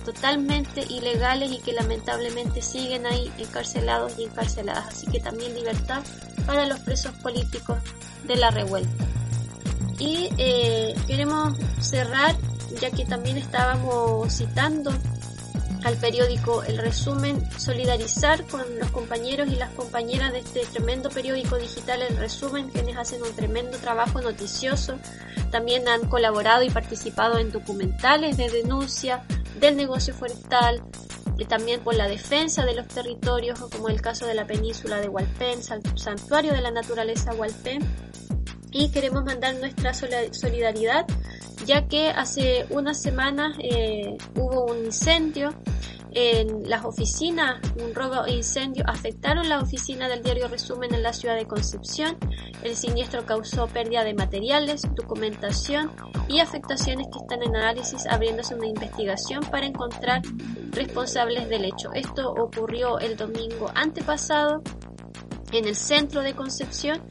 totalmente 0.04 0.82
ilegales 0.88 1.52
y 1.52 1.58
que 1.58 1.72
lamentablemente 1.72 2.62
siguen 2.62 3.06
ahí 3.06 3.30
encarcelados 3.38 4.18
y 4.18 4.24
encarceladas. 4.24 4.86
Así 4.88 5.06
que 5.06 5.20
también 5.20 5.54
libertad 5.54 6.02
para 6.46 6.66
los 6.66 6.80
presos 6.80 7.12
políticos 7.16 7.78
de 8.26 8.36
la 8.36 8.50
revuelta. 8.50 9.04
Y 9.98 10.30
eh, 10.38 10.94
queremos 11.06 11.58
cerrar, 11.80 12.36
ya 12.80 12.90
que 12.90 13.04
también 13.04 13.36
estábamos 13.36 14.32
citando 14.32 14.92
al 15.84 15.96
periódico 15.96 16.62
El 16.64 16.78
Resumen, 16.78 17.42
solidarizar 17.58 18.44
con 18.46 18.62
los 18.78 18.90
compañeros 18.90 19.48
y 19.48 19.56
las 19.56 19.70
compañeras 19.70 20.32
de 20.32 20.40
este 20.40 20.66
tremendo 20.66 21.10
periódico 21.10 21.56
digital 21.56 22.02
El 22.02 22.16
Resumen, 22.16 22.68
quienes 22.70 22.96
hacen 22.96 23.22
un 23.22 23.34
tremendo 23.34 23.78
trabajo 23.78 24.20
noticioso. 24.20 24.98
También 25.50 25.88
han 25.88 26.08
colaborado 26.08 26.62
y 26.62 26.70
participado 26.70 27.38
en 27.38 27.52
documentales 27.52 28.36
de 28.36 28.50
denuncia 28.50 29.22
del 29.60 29.76
negocio 29.76 30.14
forestal, 30.14 30.82
y 31.38 31.44
también 31.44 31.80
por 31.80 31.94
la 31.94 32.08
defensa 32.08 32.64
de 32.64 32.74
los 32.74 32.88
territorios, 32.88 33.60
como 33.60 33.88
el 33.88 34.02
caso 34.02 34.26
de 34.26 34.34
la 34.34 34.46
península 34.46 35.00
de 35.00 35.08
Hualpén, 35.08 35.62
santuario 35.62 36.52
de 36.52 36.60
la 36.60 36.72
naturaleza 36.72 37.32
Hualpén. 37.32 37.80
Y 38.72 38.90
queremos 38.90 39.24
mandar 39.24 39.56
nuestra 39.56 39.94
solidaridad 39.94 41.06
ya 41.66 41.86
que 41.86 42.10
hace 42.10 42.66
unas 42.70 43.00
semanas 43.00 43.56
eh, 43.58 44.16
hubo 44.36 44.66
un 44.66 44.86
incendio 44.86 45.54
en 46.12 46.68
las 46.68 46.84
oficinas, 46.84 47.60
un 47.82 47.94
robo 47.94 48.24
e 48.24 48.36
incendio 48.36 48.82
afectaron 48.86 49.48
la 49.48 49.60
oficina 49.60 50.08
del 50.08 50.22
diario 50.22 50.48
Resumen 50.48 50.94
en 50.94 51.02
la 51.02 51.12
ciudad 51.12 51.36
de 51.36 51.46
Concepción. 51.46 52.16
El 52.62 52.74
siniestro 52.74 53.26
causó 53.26 53.66
pérdida 53.66 54.04
de 54.04 54.14
materiales, 54.14 54.82
documentación 54.94 55.92
y 56.28 56.40
afectaciones 56.40 57.06
que 57.12 57.18
están 57.18 57.42
en 57.42 57.54
análisis, 57.54 58.06
abriéndose 58.06 58.54
una 58.54 58.66
investigación 58.66 59.42
para 59.50 59.66
encontrar 59.66 60.22
responsables 60.70 61.48
del 61.48 61.66
hecho. 61.66 61.92
Esto 61.92 62.30
ocurrió 62.32 62.98
el 62.98 63.16
domingo 63.16 63.70
antepasado 63.74 64.62
en 65.52 65.66
el 65.66 65.76
centro 65.76 66.22
de 66.22 66.34
Concepción 66.34 67.02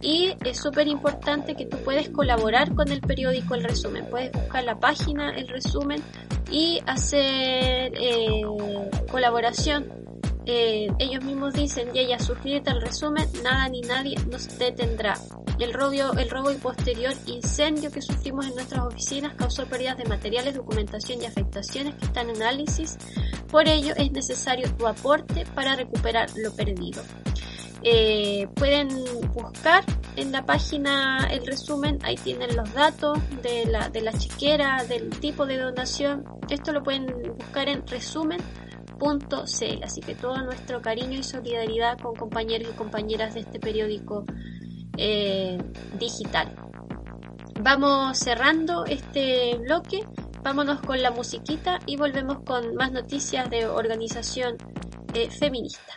y 0.00 0.34
es 0.44 0.58
súper 0.58 0.88
importante 0.88 1.54
que 1.54 1.66
tú 1.66 1.78
puedes 1.78 2.08
colaborar 2.10 2.74
con 2.74 2.90
el 2.90 3.00
periódico 3.00 3.54
El 3.54 3.64
Resumen. 3.64 4.06
Puedes 4.10 4.32
buscar 4.32 4.64
la 4.64 4.78
página 4.78 5.30
El 5.30 5.48
Resumen 5.48 6.02
y 6.50 6.80
hacer 6.86 7.92
eh, 7.94 8.42
colaboración. 9.10 10.05
Eh, 10.48 10.86
ellos 11.00 11.24
mismos 11.24 11.54
dicen, 11.54 11.88
y 11.92 11.98
ella 11.98 12.20
suscríbete 12.20 12.70
al 12.70 12.80
resumen, 12.80 13.28
nada 13.42 13.68
ni 13.68 13.80
nadie 13.80 14.16
nos 14.30 14.56
detendrá. 14.58 15.18
El 15.58 15.74
robo, 15.74 16.12
el 16.16 16.30
robo 16.30 16.52
y 16.52 16.54
posterior 16.54 17.12
incendio 17.26 17.90
que 17.90 18.00
sufrimos 18.00 18.46
en 18.46 18.54
nuestras 18.54 18.84
oficinas 18.84 19.34
causó 19.34 19.66
pérdidas 19.66 19.96
de 19.96 20.04
materiales, 20.04 20.54
documentación 20.54 21.20
y 21.20 21.26
afectaciones 21.26 21.96
que 21.96 22.04
están 22.04 22.30
en 22.30 22.36
análisis. 22.36 22.96
Por 23.50 23.66
ello 23.66 23.94
es 23.96 24.12
necesario 24.12 24.72
tu 24.76 24.86
aporte 24.86 25.44
para 25.54 25.74
recuperar 25.74 26.30
lo 26.36 26.54
perdido. 26.54 27.02
Eh, 27.82 28.46
pueden 28.54 28.88
buscar 29.32 29.84
en 30.14 30.30
la 30.30 30.46
página 30.46 31.28
el 31.30 31.44
resumen, 31.44 31.98
ahí 32.02 32.16
tienen 32.16 32.56
los 32.56 32.72
datos 32.72 33.18
de 33.42 33.66
la, 33.66 33.88
de 33.88 34.00
la 34.00 34.12
chiquera, 34.12 34.84
del 34.84 35.10
tipo 35.10 35.44
de 35.44 35.58
donación. 35.58 36.24
Esto 36.50 36.72
lo 36.72 36.82
pueden 36.82 37.06
buscar 37.36 37.68
en 37.68 37.82
resumen.cl. 38.98 39.84
Así 39.84 40.00
que 40.00 40.14
todo 40.14 40.42
nuestro 40.42 40.80
cariño 40.80 41.18
y 41.18 41.22
solidaridad 41.22 41.98
con 41.98 42.14
compañeros 42.14 42.68
y 42.72 42.76
compañeras 42.76 43.34
de 43.34 43.40
este 43.40 43.60
periódico 43.60 44.24
eh, 44.96 45.58
digital. 45.98 46.54
Vamos 47.60 48.18
cerrando 48.18 48.84
este 48.84 49.56
bloque, 49.56 50.00
vámonos 50.42 50.80
con 50.80 51.00
la 51.02 51.10
musiquita 51.10 51.78
y 51.86 51.96
volvemos 51.96 52.40
con 52.44 52.74
más 52.74 52.92
noticias 52.92 53.48
de 53.50 53.66
organización 53.66 54.56
eh, 55.14 55.30
feminista. 55.30 55.94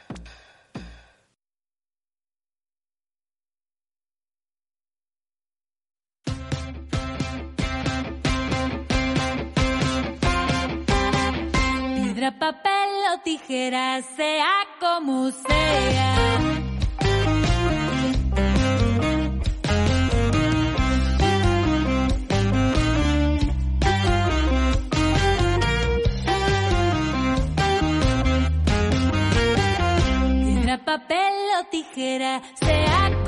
Papel 12.28 12.90
o 13.14 13.20
tijera, 13.24 14.02
sea 14.02 14.52
como 14.80 15.32
sea. 15.32 16.16
Piedra, 30.44 30.78
papel 30.84 31.34
o 31.62 31.66
tijera, 31.72 32.42
sea 32.56 33.19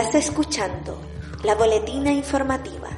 Estás 0.00 0.28
escuchando 0.30 0.98
la 1.44 1.54
boletina 1.54 2.10
informativa, 2.10 2.88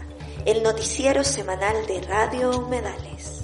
el 0.46 0.62
noticiero 0.62 1.24
semanal 1.24 1.84
de 1.88 2.00
Radio 2.02 2.56
Humedales. 2.56 3.42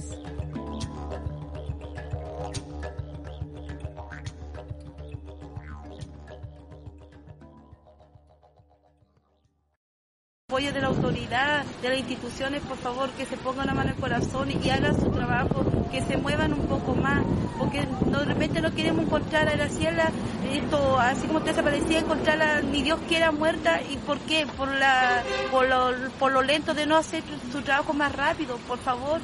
apoyo 10.59 10.73
de 10.73 10.81
la 10.81 10.87
autoridad, 10.87 11.65
de 11.83 11.89
las 11.89 11.99
instituciones, 11.99 12.63
por 12.63 12.79
favor, 12.79 13.11
que 13.11 13.27
se 13.27 13.37
pongan 13.37 13.67
la 13.67 13.75
mano 13.75 13.91
en 13.91 13.97
el 13.97 14.01
corazón 14.01 14.51
y 14.51 14.71
hagan 14.71 14.99
su 14.99 15.11
trabajo, 15.11 15.65
que 15.93 16.01
se 16.03 16.17
muevan 16.17 16.53
un 16.53 16.67
poco 16.67 16.95
más, 16.95 17.23
porque 17.59 17.87
no, 18.11 18.21
de 18.21 18.25
repente 18.25 18.61
no 18.61 18.73
encontrar 19.39 19.49
a 19.49 19.57
Graciela, 19.57 20.11
esto, 20.53 20.99
así 20.99 21.27
como 21.27 21.39
usted 21.39 21.55
se 21.55 21.63
parecía, 21.63 21.99
encontrarla, 22.01 22.61
ni 22.63 22.83
Dios 22.83 22.99
quiera 23.09 23.31
muerta, 23.31 23.81
¿y 23.83 23.97
por 23.99 24.19
qué? 24.21 24.47
Por, 24.57 24.69
la, 24.69 25.23
por, 25.51 25.69
lo, 25.69 25.93
por 26.19 26.33
lo 26.33 26.43
lento 26.43 26.75
de 26.75 26.87
no 26.87 26.97
hacer 26.97 27.23
su 27.53 27.63
trabajo 27.63 27.93
más 27.93 28.13
rápido, 28.15 28.57
por 28.67 28.79
favor, 28.79 29.21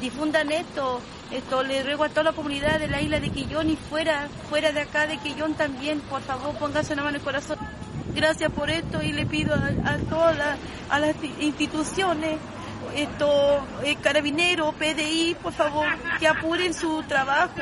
difundan 0.00 0.50
esto, 0.50 1.00
esto 1.30 1.62
le 1.62 1.82
ruego 1.82 2.04
a 2.04 2.08
toda 2.08 2.24
la 2.24 2.32
comunidad 2.32 2.80
de 2.80 2.88
la 2.88 3.00
isla 3.00 3.20
de 3.20 3.30
Quillón 3.30 3.70
y 3.70 3.76
fuera, 3.76 4.28
fuera 4.48 4.72
de 4.72 4.80
acá 4.80 5.06
de 5.06 5.18
Quillón 5.18 5.54
también, 5.54 6.00
por 6.00 6.22
favor, 6.22 6.54
pónganse 6.56 6.94
una 6.94 7.02
mano 7.02 7.16
en 7.16 7.20
el 7.20 7.24
corazón. 7.24 7.58
Gracias 8.14 8.50
por 8.52 8.68
esto 8.68 9.02
y 9.02 9.12
le 9.12 9.26
pido 9.26 9.54
a, 9.54 9.90
a 9.90 9.96
todas 9.98 10.58
a 10.90 10.98
las 10.98 11.14
instituciones, 11.40 12.38
esto, 12.96 13.60
eh, 13.84 13.96
Carabinero, 14.02 14.72
PDI, 14.72 15.36
por 15.42 15.52
favor, 15.52 15.86
que 16.18 16.26
apuren 16.26 16.74
su 16.74 17.02
trabajo. 17.04 17.54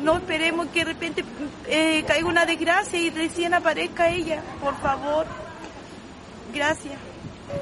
No 0.00 0.16
esperemos 0.16 0.68
que 0.68 0.80
de 0.80 0.84
repente 0.84 1.24
eh, 1.66 2.04
caiga 2.06 2.28
una 2.28 2.46
desgracia 2.46 2.98
y 2.98 3.10
recién 3.10 3.54
aparezca 3.54 4.08
ella, 4.08 4.42
por 4.62 4.76
favor. 4.80 5.26
Gracias. 6.54 6.94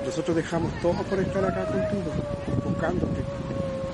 Nosotros 0.05 0.37
dejamos 0.37 0.73
todo 0.81 0.95
por 1.03 1.19
estar 1.19 1.45
acá 1.45 1.67
contigo, 1.67 2.12
buscándote. 2.65 3.23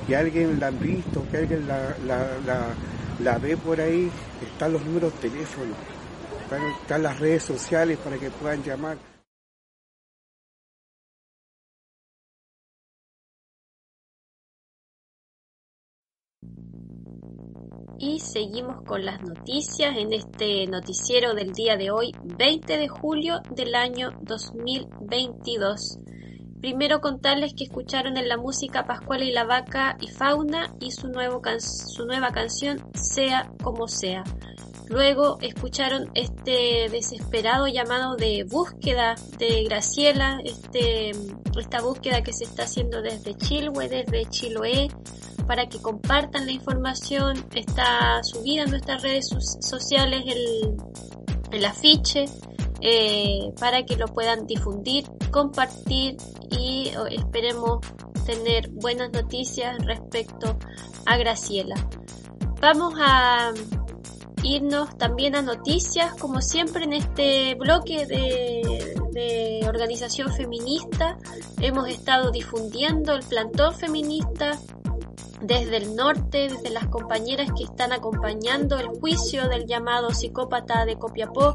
Que 0.07 0.16
alguien 0.16 0.59
la 0.59 0.68
han 0.68 0.79
visto, 0.79 1.25
que 1.31 1.39
alguien 1.39 1.68
la, 1.68 1.95
la 3.18 3.39
ve 3.39 3.57
por 3.57 3.81
ahí, 3.81 4.11
están 4.43 4.73
los 4.73 4.85
números 4.85 5.12
de 5.21 5.29
teléfono 5.29 5.75
están 6.83 7.03
las 7.03 7.18
redes 7.18 7.45
sociales 7.45 7.99
para 7.99 8.16
que 8.18 8.31
puedan 8.31 8.62
llamar. 8.62 9.10
Y 18.03 18.18
seguimos 18.20 18.82
con 18.86 19.05
las 19.05 19.20
noticias 19.20 19.95
en 19.95 20.14
este 20.14 20.66
noticiero 20.66 21.34
del 21.34 21.53
día 21.53 21.76
de 21.76 21.91
hoy, 21.91 22.14
20 22.38 22.78
de 22.78 22.88
julio 22.88 23.43
del 23.51 23.74
año 23.74 24.12
2022. 24.22 25.99
Primero 26.62 27.03
contarles 27.03 27.53
que 27.53 27.64
escucharon 27.64 28.16
en 28.16 28.26
la 28.26 28.38
música 28.38 28.86
Pascual 28.86 29.22
y 29.22 29.32
la 29.32 29.45
Vaca 29.45 29.99
y 30.01 30.09
Fauna 30.09 30.74
y 30.80 30.93
su, 30.93 31.12
su 31.61 32.07
nueva 32.07 32.30
canción 32.32 32.78
Sea 32.95 33.53
como 33.62 33.86
sea. 33.86 34.24
Luego 34.91 35.38
escucharon 35.41 36.11
este 36.14 36.88
desesperado 36.91 37.68
llamado 37.68 38.16
de 38.16 38.43
búsqueda 38.43 39.14
de 39.38 39.62
Graciela, 39.62 40.41
este, 40.45 41.12
esta 41.57 41.80
búsqueda 41.80 42.22
que 42.22 42.32
se 42.32 42.43
está 42.43 42.64
haciendo 42.64 43.01
desde 43.01 43.36
Chilhue, 43.36 43.88
desde 43.88 44.28
Chiloé, 44.28 44.88
para 45.47 45.68
que 45.68 45.80
compartan 45.80 46.45
la 46.45 46.51
información. 46.51 47.47
Está 47.55 48.20
subida 48.24 48.64
en 48.64 48.70
nuestras 48.70 49.01
redes 49.03 49.28
sociales 49.61 50.24
el, 50.26 50.76
el 51.53 51.64
afiche 51.64 52.24
eh, 52.80 53.53
para 53.61 53.84
que 53.84 53.95
lo 53.95 54.09
puedan 54.09 54.45
difundir, 54.49 55.05
compartir 55.30 56.16
y 56.51 56.91
esperemos 57.12 57.78
tener 58.26 58.68
buenas 58.70 59.12
noticias 59.12 59.78
respecto 59.86 60.59
a 61.07 61.16
Graciela. 61.16 61.76
Vamos 62.61 62.93
a 62.99 63.53
irnos 64.43 64.97
también 64.97 65.34
a 65.36 65.43
noticias, 65.43 66.14
como 66.14 66.41
siempre 66.41 66.84
en 66.84 66.93
este 66.93 67.55
bloque 67.55 68.07
de, 68.07 68.86
organización 69.68 70.32
feminista. 70.32 71.16
Hemos 71.61 71.88
estado 71.88 72.32
difundiendo 72.32 73.12
el 73.12 73.22
plantón 73.22 73.72
feminista 73.72 74.59
desde 75.41 75.76
el 75.76 75.95
norte, 75.95 76.49
desde 76.49 76.70
las 76.70 76.88
compañeras 76.88 77.51
que 77.57 77.64
están 77.64 77.93
acompañando 77.93 78.78
el 78.78 78.88
juicio 78.88 79.49
del 79.49 79.66
llamado 79.66 80.11
psicópata 80.11 80.84
de 80.86 80.99
Copiapó, 80.99 81.55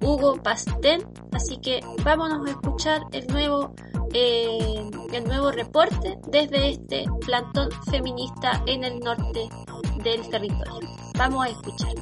Hugo 0.00 0.40
Pastén. 0.42 1.04
Así 1.32 1.56
que 1.56 1.80
vámonos 2.04 2.46
a 2.46 2.50
escuchar 2.50 3.02
el 3.10 3.26
nuevo, 3.26 3.74
eh, 4.14 4.88
el 5.12 5.24
nuevo 5.24 5.50
reporte 5.50 6.18
desde 6.28 6.70
este 6.70 7.04
plantón 7.24 7.70
feminista 7.90 8.62
en 8.66 8.84
el 8.84 9.00
norte 9.00 9.48
del 10.04 10.28
territorio. 10.30 10.88
Vamos 11.18 11.46
a 11.46 11.48
escuchar. 11.48 11.94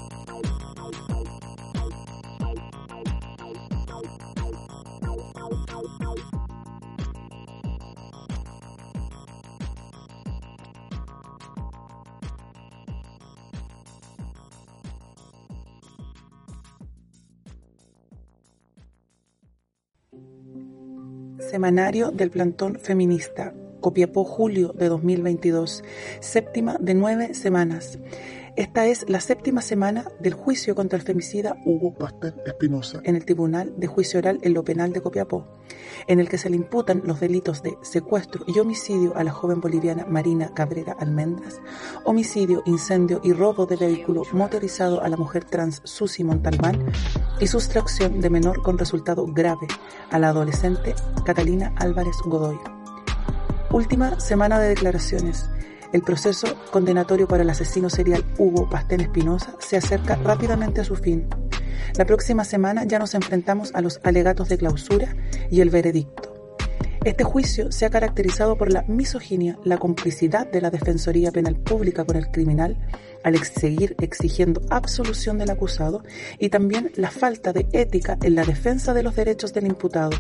Semanario 21.55 22.11
del 22.11 22.31
Plantón 22.31 22.81
Feminista, 22.81 23.55
Copiapó 23.81 24.25
Julio 24.25 24.73
de 24.73 24.89
2022, 24.89 25.85
séptima 26.21 26.79
de 26.81 26.95
nueve 26.95 27.35
semanas. 27.35 27.99
Esta 28.57 28.87
es 28.87 29.11
la 29.11 29.19
séptima 29.19 29.63
semana 29.63 30.05
del 30.21 30.35
juicio 30.35 30.77
contra 30.77 30.97
el 30.97 31.05
femicida 31.05 31.57
Hugo 31.65 31.93
Pastel 31.93 32.35
Espinosa 32.47 33.01
en 33.03 33.17
el 33.17 33.25
Tribunal 33.25 33.75
de 33.77 33.89
Juicio 33.89 34.21
Oral 34.21 34.39
en 34.43 34.55
lo 34.55 34.63
Penal 34.63 34.93
de 34.93 35.01
Copiapó, 35.01 35.59
en 36.07 36.21
el 36.21 36.29
que 36.29 36.39
se 36.39 36.51
le 36.51 36.57
imputan 36.57 37.03
los 37.05 37.19
delitos 37.19 37.65
de 37.65 37.77
secuestro 37.83 38.45
y 38.47 38.61
homicidio 38.61 39.17
a 39.17 39.25
la 39.25 39.33
joven 39.33 39.61
boliviana 39.61 40.07
Marina 40.07 40.55
Cabrera 40.55 40.95
Almendras, 41.01 41.61
homicidio, 42.05 42.63
incendio 42.65 43.21
y 43.25 43.33
robo 43.33 43.67
de 43.67 43.75
vehículo 43.75 44.23
motorizado 44.31 45.03
a 45.03 45.09
la 45.09 45.17
mujer 45.17 45.43
trans 45.43 45.81
Susi 45.83 46.23
Montalbán 46.23 46.93
y 47.41 47.49
sustracción 47.49 48.21
de 48.21 48.31
menor 48.31 48.63
con 48.63 48.79
resultado 48.79 49.27
grave 49.27 49.67
a 50.13 50.19
la 50.21 50.29
adolescente 50.29 50.95
Catalina 51.27 51.75
Álvarez 51.77 52.19
Godoy. 52.25 52.61
Última 53.73 54.21
semana 54.21 54.61
de 54.61 54.69
declaraciones. 54.69 55.51
El 55.95 56.03
proceso 56.03 56.49
condenatorio 56.73 57.29
para 57.29 57.45
el 57.45 57.51
asesino 57.51 57.89
serial 57.89 58.25
Hugo 58.37 58.69
Pastén 58.69 59.01
Espinosa 59.01 59.55
se 59.61 59.77
acerca 59.77 60.17
rápidamente 60.17 60.81
a 60.81 60.85
su 60.85 60.97
fin. 60.97 61.29
La 61.97 62.05
próxima 62.05 62.45
semana 62.45 62.83
ya 62.83 62.99
nos 62.99 63.15
enfrentamos 63.15 63.73
a 63.77 63.81
los 63.81 64.01
alegatos 64.03 64.49
de 64.49 64.59
clausura 64.59 65.15
y 65.53 65.61
el 65.61 65.71
veredicto. 65.71 66.35
Este 67.05 67.23
juicio 67.23 67.71
se 67.71 67.87
ha 67.87 67.91
caracterizado 67.91 68.59
por 68.59 68.73
la 68.73 68.83
misoginia, 68.89 69.57
la 69.63 69.79
complicidad 69.79 70.51
de 70.51 70.61
la 70.61 70.71
Defensoría 70.71 71.31
Penal 71.31 71.55
Pública 71.55 72.05
con 72.05 72.17
el 72.17 72.27
criminal, 72.27 72.77
al 73.25 73.43
seguir 73.43 73.97
exigiendo 74.01 74.61
absolución 74.71 75.39
del 75.39 75.51
acusado 75.51 76.05
y 76.39 76.51
también 76.51 76.93
la 76.95 77.11
falta 77.11 77.53
de 77.53 77.67
ética 77.73 78.19
en 78.23 78.35
la 78.35 78.45
defensa 78.45 78.95
de 78.95 79.03
los 79.03 79.17
derechos 79.17 79.53
del 79.53 79.67
imputado, 79.67 80.13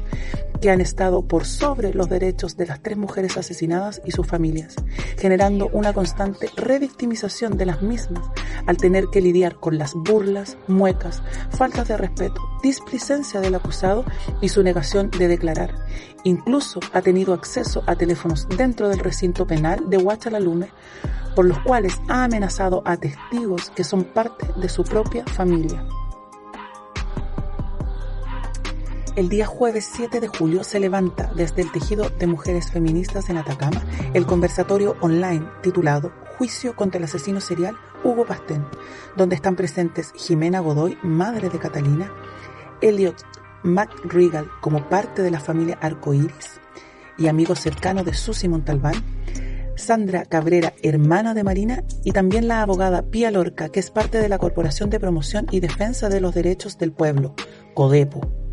que 0.61 0.71
han 0.71 0.81
estado 0.81 1.29
por 1.29 1.45
sobre 1.45 1.95
los 1.95 2.09
derechos 2.09 2.57
de 2.57 2.67
las 2.67 2.83
tres 2.83 2.97
mujeres 2.97 3.37
asesinadas 3.37 4.01
y 4.05 4.11
sus 4.11 4.27
familias, 4.27 4.75
generando 5.19 5.69
una 5.73 5.93
constante 5.93 6.49
revictimización 6.57 7.57
de 7.57 7.67
las 7.67 7.83
mismas 7.83 8.25
al 8.67 8.77
tener 8.79 9.07
que 9.13 9.21
lidiar 9.21 9.57
con 9.57 9.79
las 9.79 9.95
burlas, 9.95 10.57
muecas, 10.67 11.23
faltas 11.51 11.89
de 11.89 11.97
respeto, 11.97 12.41
displicencia 12.63 13.41
del 13.41 13.55
acusado 13.55 14.05
y 14.41 14.49
su 14.49 14.63
negación 14.63 15.11
de 15.11 15.29
declarar. 15.29 15.75
Incluso 16.25 16.81
ha 16.93 17.03
tenido 17.03 17.35
acceso 17.35 17.83
a 17.87 17.97
teléfonos 17.97 18.49
dentro 18.57 18.89
del 18.89 19.01
recinto 19.01 19.47
penal 19.47 19.91
de 19.91 19.99
Huachalalume, 19.99 20.69
por 21.35 21.45
los 21.45 21.59
cuales 21.61 22.01
ha 22.09 22.25
amenazado 22.25 22.83
a 22.85 22.97
testigos 22.97 23.71
que 23.71 23.85
son 23.85 24.05
parte 24.05 24.47
de 24.57 24.69
su 24.69 24.85
propia 24.85 25.25
familia. 25.27 25.85
El 29.17 29.29
día 29.29 29.47
jueves 29.47 29.89
7 29.95 30.21
de 30.21 30.27
julio 30.27 30.65
se 30.65 30.81
levanta 30.81 31.31
desde 31.37 31.63
el 31.63 31.71
tejido 31.71 32.11
de 32.11 32.27
mujeres 32.27 32.73
feministas 32.73 33.31
en 33.31 33.37
Atacama 33.37 33.81
el 34.13 34.27
conversatorio 34.27 34.97
online 35.01 35.47
titulado 35.63 36.13
Juicio 36.37 36.75
contra 36.75 36.99
el 36.99 37.05
asesino 37.05 37.41
serial 37.41 37.77
Hugo 38.03 38.27
Pastén, 38.27 38.67
donde 39.17 39.37
están 39.37 39.55
presentes 39.55 40.13
Jimena 40.17 40.59
Godoy, 40.59 40.99
madre 41.05 41.49
de 41.49 41.61
Catalina, 41.61 42.13
Elliot 42.81 43.25
McRegal 43.63 44.51
como 44.61 44.89
parte 44.89 45.23
de 45.23 45.31
la 45.31 45.39
familia 45.39 45.79
Arcoiris 45.81 46.61
y 47.17 47.29
amigo 47.29 47.55
cercano 47.55 48.03
de 48.03 48.15
Susi 48.15 48.49
Montalbán, 48.49 48.97
Sandra 49.77 50.25
Cabrera, 50.25 50.73
hermana 50.83 51.35
de 51.35 51.45
Marina, 51.45 51.85
y 52.05 52.13
también 52.13 52.49
la 52.49 52.63
abogada 52.63 53.03
Pía 53.03 53.31
Lorca, 53.31 53.69
que 53.69 53.81
es 53.81 53.91
parte 53.91 54.19
de 54.19 54.29
la 54.29 54.39
Corporación 54.39 54.91
de 54.91 55.01
Promoción 55.01 55.47
y 55.51 55.61
Defensa 55.61 56.09
de 56.09 56.21
los 56.21 56.35
Derechos 56.35 56.79
del 56.79 56.93
Pueblo, 56.93 57.35
CODEPO. 57.75 58.44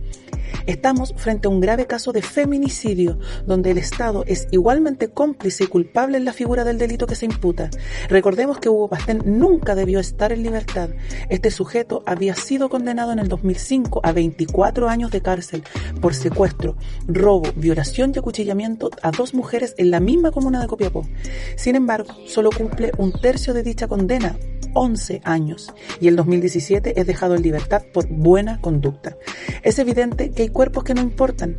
Estamos 0.66 1.14
frente 1.18 1.48
a 1.48 1.52
un 1.52 1.60
grave 1.60 1.88
caso 1.88 2.12
de 2.12 2.22
feminicidio, 2.22 3.18
donde 3.46 3.72
el 3.72 3.78
Estado 3.78 4.24
es 4.28 4.48
igualmente 4.52 5.10
cómplice 5.10 5.64
y 5.64 5.68
culpable 5.68 6.18
en 6.18 6.26
la 6.26 6.34
figura 6.34 6.64
del 6.64 6.78
delito 6.78 7.08
que 7.08 7.16
se 7.16 7.26
imputa. 7.26 7.70
Recordemos 8.10 8.60
que 8.60 8.70
Hugo 8.70 8.90
Pastén 8.90 9.22
nunca 9.26 9.76
debió 9.76 10.00
estar 10.00 10.32
en 10.32 10.44
libertad. 10.44 10.90
Este 11.30 11.52
sujeto 11.52 12.04
había 12.06 12.36
sido 12.36 12.70
condenado 12.70 13.12
en 13.12 13.20
el 13.20 13.28
2005 13.28 14.02
a 14.04 14.12
24 14.12 14.90
años 14.90 15.12
de 15.12 15.22
cárcel 15.22 15.64
por 16.00 16.14
secuestro, 16.14 16.76
robo, 17.08 17.52
violación 17.56 18.12
y 18.16 18.20
acuchillamiento 18.20 18.90
a 19.02 19.12
dos 19.12 19.34
mujeres 19.34 19.76
en 19.78 19.92
la 19.92 20.00
misma 20.00 20.32
comuna 20.32 20.62
de 20.62 20.68
Copiapó. 20.68 21.08
Sin 21.56 21.76
embargo, 21.76 22.14
solo 22.28 22.50
cumple 22.52 22.92
un 22.98 23.12
tercio 23.12 23.54
de 23.54 23.64
dicha 23.64 23.88
condena, 23.88 24.36
11 24.74 25.22
años 25.24 25.74
y 26.00 26.08
el 26.08 26.16
2017 26.16 27.00
es 27.00 27.08
dejado 27.08 27.36
en 27.36 27.42
libertad 27.42 27.84
por 27.94 28.08
buena 28.08 28.60
conducta. 28.62 29.18
Es 29.64 29.80
evidente 29.80 30.32
que 30.32 30.44
hay 30.44 30.50
cuerpos 30.50 30.84
que 30.84 30.94
no 30.94 31.02
importan. 31.02 31.58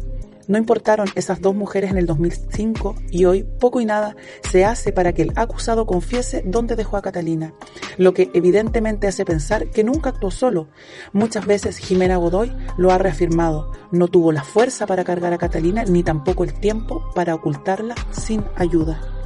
No 0.49 0.59
importaron 0.59 1.09
esas 1.15 1.41
dos 1.41 1.55
mujeres 1.55 1.91
en 1.91 1.99
el 1.99 2.07
2005 2.07 2.97
y 3.11 3.25
hoy 3.27 3.45
poco 3.45 3.81
y 3.81 3.85
nada 3.85 4.17
se 4.43 4.65
hace 4.65 4.93
para 4.93 5.13
que 5.13 5.23
el 5.23 5.33
acusado 5.37 5.87
confiese 5.87 6.43
dónde 6.45 6.75
dejó 6.75 6.97
a 6.97 7.03
Catalina, 7.03 7.55
lo 7.97 8.13
que 8.13 8.29
evidentemente 8.35 9.07
hace 9.07 9.25
pensar 9.25 9.71
que 9.71 9.85
nunca 9.85 10.11
actuó 10.11 10.31
solo. 10.31 10.69
Muchas 11.13 11.47
veces 11.47 11.79
Jimena 11.79 12.17
Godoy 12.17 12.53
lo 12.77 12.91
ha 12.91 12.99
reafirmado, 12.99 13.71
no 13.93 14.09
tuvo 14.09 14.33
la 14.33 14.43
fuerza 14.43 14.87
para 14.87 15.05
cargar 15.05 15.33
a 15.33 15.39
Catalina 15.39 15.85
ni 15.85 16.03
tampoco 16.03 16.45
el 16.45 16.55
tiempo 16.55 17.05
para 17.15 17.35
ocultarla 17.35 17.95
sin 18.11 18.45
ayuda. 18.57 19.22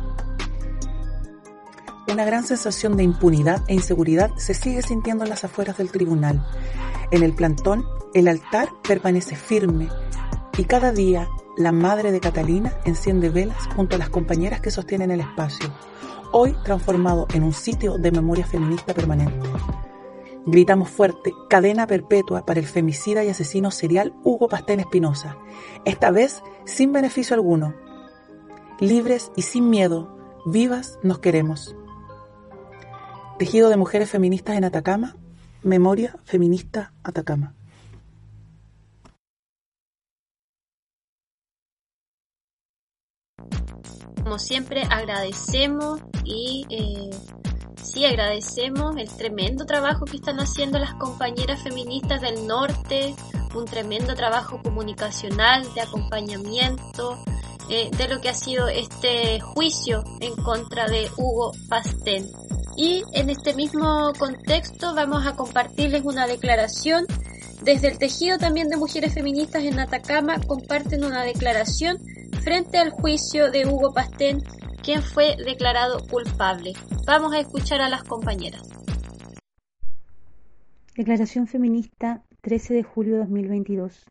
Una 2.11 2.25
gran 2.25 2.45
sensación 2.45 2.97
de 2.97 3.03
impunidad 3.03 3.63
e 3.67 3.75
inseguridad 3.75 4.31
se 4.37 4.55
sigue 4.55 4.81
sintiendo 4.83 5.25
en 5.25 5.31
las 5.31 5.43
afueras 5.43 5.77
del 5.77 5.91
tribunal. 5.91 6.47
En 7.11 7.25
el 7.25 7.35
plantón, 7.35 7.85
el 8.15 8.29
altar 8.29 8.69
permanece 8.87 9.35
firme 9.35 9.89
y 10.57 10.65
cada 10.65 10.93
día 10.93 11.29
la 11.57 11.73
madre 11.73 12.13
de 12.13 12.21
Catalina 12.21 12.73
enciende 12.85 13.29
velas 13.29 13.67
junto 13.75 13.97
a 13.97 13.99
las 13.99 14.09
compañeras 14.09 14.61
que 14.61 14.71
sostienen 14.71 15.11
el 15.11 15.21
espacio, 15.21 15.73
hoy 16.33 16.55
transformado 16.65 17.27
en 17.35 17.43
un 17.43 17.53
sitio 17.53 17.99
de 17.99 18.13
memoria 18.13 18.47
feminista 18.47 18.95
permanente. 18.95 19.49
Gritamos 20.47 20.89
fuerte, 20.91 21.33
cadena 21.51 21.89
perpetua 21.89 22.47
para 22.47 22.61
el 22.61 22.67
femicida 22.67 23.25
y 23.25 23.31
asesino 23.31 23.73
serial 23.73 24.15
Hugo 24.23 24.49
Pastén 24.49 24.79
Espinosa, 24.79 25.39
esta 25.85 26.13
vez 26.13 26.41
sin 26.65 26.93
beneficio 26.93 27.35
alguno. 27.35 27.75
Libres 28.79 29.33
y 29.35 29.43
sin 29.43 29.71
miedo, 29.71 30.17
vivas 30.47 31.01
nos 31.03 31.19
queremos. 31.19 31.75
Tejido 33.39 33.68
de 33.68 33.76
Mujeres 33.76 34.09
Feministas 34.09 34.57
en 34.57 34.64
Atacama, 34.64 35.14
Memoria 35.62 36.16
Feminista 36.24 36.95
Atacama. 37.05 37.55
Como 44.22 44.39
siempre 44.39 44.84
agradecemos 44.89 46.01
y 46.24 46.64
eh, 46.70 47.11
sí 47.82 48.07
agradecemos 48.07 48.97
el 48.97 49.11
tremendo 49.11 49.66
trabajo 49.66 50.07
que 50.07 50.16
están 50.16 50.41
haciendo 50.41 50.78
las 50.78 50.95
compañeras 50.95 51.62
feministas 51.62 52.22
del 52.22 52.47
norte, 52.47 53.14
un 53.55 53.66
tremendo 53.66 54.14
trabajo 54.14 54.62
comunicacional 54.62 55.62
de 55.74 55.82
acompañamiento 55.82 57.18
eh, 57.69 57.91
de 57.97 58.09
lo 58.09 58.21
que 58.21 58.29
ha 58.29 58.35
sido 58.35 58.69
este 58.69 59.41
juicio 59.41 60.05
en 60.21 60.37
contra 60.37 60.87
de 60.87 61.09
Hugo 61.17 61.53
Pastén. 61.69 62.27
Y 62.77 63.03
en 63.12 63.31
este 63.31 63.55
mismo 63.55 64.12
contexto 64.19 64.95
vamos 64.95 65.27
a 65.27 65.35
compartirles 65.35 66.03
una 66.05 66.27
declaración. 66.27 67.07
Desde 67.62 67.89
el 67.89 67.99
tejido 67.99 68.39
también 68.39 68.69
de 68.69 68.77
mujeres 68.77 69.14
feministas 69.14 69.64
en 69.64 69.81
Atacama 69.81 70.39
comparten 70.47 71.05
una 71.05 71.25
declaración 71.25 71.97
frente 72.43 72.79
al 72.79 72.91
juicio 72.91 73.51
de 73.51 73.67
Hugo 73.67 73.93
Pastén, 73.93 74.43
quien 74.83 75.03
fue 75.03 75.37
declarado 75.45 75.99
culpable. 76.09 76.75
Vamos 77.07 77.35
a 77.35 77.41
escuchar 77.41 77.81
a 77.81 77.89
las 77.89 78.05
compañeras. 78.05 78.62
Declaración 80.97 81.47
feminista 81.47 82.23
13 82.43 82.75
de 82.75 82.83
julio 82.85 83.14
de 83.14 83.19
2022. 83.21 84.07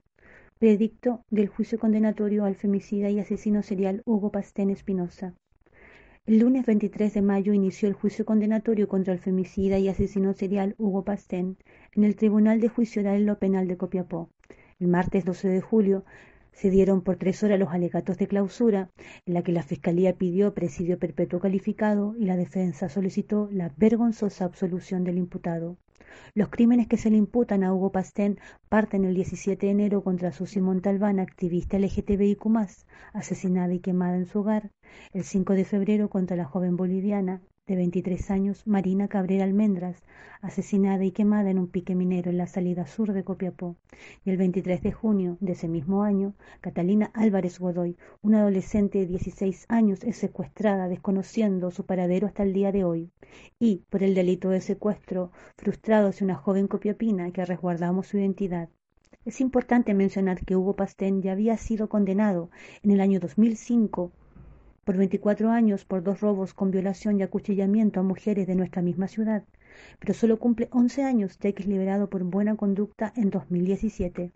Predicto 0.65 1.23
del 1.29 1.47
juicio 1.47 1.77
condenatorio 1.77 2.43
al 2.43 2.55
femicida 2.55 3.11
y 3.11 3.19
asesino 3.19 3.61
serial 3.61 4.01
Hugo 4.03 4.31
Pastén 4.31 4.71
Espinosa. 4.71 5.35
El 6.25 6.39
lunes 6.39 6.65
23 6.65 7.13
de 7.13 7.21
mayo 7.21 7.53
inició 7.53 7.87
el 7.87 7.93
juicio 7.93 8.25
condenatorio 8.25 8.87
contra 8.87 9.13
el 9.13 9.19
femicida 9.19 9.77
y 9.77 9.89
asesino 9.89 10.33
serial 10.33 10.73
Hugo 10.79 11.03
Pastén 11.03 11.57
en 11.93 12.03
el 12.03 12.15
Tribunal 12.15 12.61
de 12.61 12.69
Juicio 12.69 13.03
Oral 13.03 13.17
en 13.17 13.25
lo 13.27 13.37
Penal 13.37 13.67
de 13.67 13.77
Copiapó. 13.77 14.31
El 14.79 14.87
martes 14.87 15.23
12 15.23 15.49
de 15.49 15.61
julio 15.61 16.03
se 16.51 16.71
dieron 16.71 17.03
por 17.03 17.17
tres 17.17 17.43
horas 17.43 17.59
los 17.59 17.69
alegatos 17.69 18.17
de 18.17 18.27
clausura, 18.27 18.89
en 19.27 19.35
la 19.35 19.43
que 19.43 19.51
la 19.51 19.61
Fiscalía 19.61 20.17
pidió 20.17 20.55
presidio 20.55 20.97
perpetuo 20.97 21.39
calificado 21.39 22.15
y 22.17 22.25
la 22.25 22.37
defensa 22.37 22.89
solicitó 22.89 23.49
la 23.51 23.71
vergonzosa 23.77 24.45
absolución 24.45 25.03
del 25.03 25.19
imputado. 25.19 25.77
Los 26.33 26.49
crímenes 26.49 26.87
que 26.87 26.97
se 26.97 27.09
le 27.09 27.17
imputan 27.17 27.63
a 27.63 27.73
Hugo 27.73 27.91
Pastén 27.91 28.39
parten 28.69 29.05
el 29.05 29.15
17 29.15 29.65
de 29.65 29.71
enero 29.71 30.03
contra 30.03 30.31
Susi 30.31 30.61
Montalbán, 30.61 31.19
activista 31.19 31.77
LGTBIQ+, 31.77 32.45
asesinada 33.13 33.73
y 33.73 33.79
quemada 33.79 34.17
en 34.17 34.25
su 34.25 34.39
hogar, 34.39 34.71
el 35.13 35.23
5 35.23 35.53
de 35.53 35.65
febrero 35.65 36.09
contra 36.09 36.37
la 36.37 36.45
joven 36.45 36.77
boliviana 36.77 37.41
de 37.67 37.75
23 37.75 38.29
años, 38.29 38.67
Marina 38.67 39.07
Cabrera 39.07 39.43
Almendras, 39.43 40.03
asesinada 40.39 41.03
y 41.03 41.11
quemada 41.11 41.49
en 41.49 41.57
un 41.57 41.67
pique 41.67 41.95
minero 41.95 42.29
en 42.29 42.37
la 42.37 42.45
salida 42.45 42.85
sur 42.85 43.11
de 43.11 43.23
Copiapó. 43.23 43.75
Y 44.23 44.29
el 44.29 44.37
23 44.37 44.83
de 44.83 44.91
junio 44.91 45.37
de 45.39 45.53
ese 45.53 45.67
mismo 45.67 46.03
año, 46.03 46.35
Catalina 46.61 47.09
Álvarez 47.15 47.57
Godoy, 47.57 47.97
una 48.21 48.41
adolescente 48.41 48.99
de 48.99 49.07
16 49.07 49.65
años, 49.67 50.03
es 50.03 50.15
secuestrada 50.15 50.87
desconociendo 50.87 51.71
su 51.71 51.87
paradero 51.87 52.27
hasta 52.27 52.43
el 52.43 52.53
día 52.53 52.71
de 52.71 52.83
hoy. 52.83 53.09
Y, 53.57 53.81
por 53.89 54.03
el 54.03 54.13
delito 54.13 54.49
de 54.49 54.61
secuestro, 54.61 55.31
frustrado 55.57 56.09
hacia 56.09 56.25
una 56.25 56.35
joven 56.35 56.67
copiapina 56.67 57.31
que 57.31 57.45
resguardamos 57.45 58.05
su 58.05 58.19
identidad. 58.19 58.69
Es 59.25 59.41
importante 59.41 59.95
mencionar 59.95 60.45
que 60.45 60.55
Hugo 60.55 60.75
Pastén 60.75 61.23
ya 61.23 61.31
había 61.31 61.57
sido 61.57 61.89
condenado 61.89 62.51
en 62.83 62.91
el 62.91 63.01
año 63.01 63.19
2005 63.19 64.11
por 64.85 64.97
24 64.97 65.49
años 65.49 65.83
por 65.83 66.03
dos 66.03 66.21
robos 66.21 66.53
con 66.53 66.69
violación 66.69 67.19
y 67.19 67.23
acuchillamiento 67.23 67.99
a 67.99 68.03
mujeres 68.03 68.45
de 68.45 68.53
nuestra 68.53 68.83
misma 68.83 69.07
ciudad, 69.07 69.43
pero 69.99 70.13
solo 70.13 70.37
cumple 70.37 70.69
11 70.71 71.03
años 71.03 71.39
ya 71.39 71.51
que 71.51 71.63
es 71.63 71.67
liberado 71.67 72.07
por 72.07 72.23
buena 72.23 72.55
conducta 72.55 73.11
en 73.15 73.31
2017. 73.31 74.31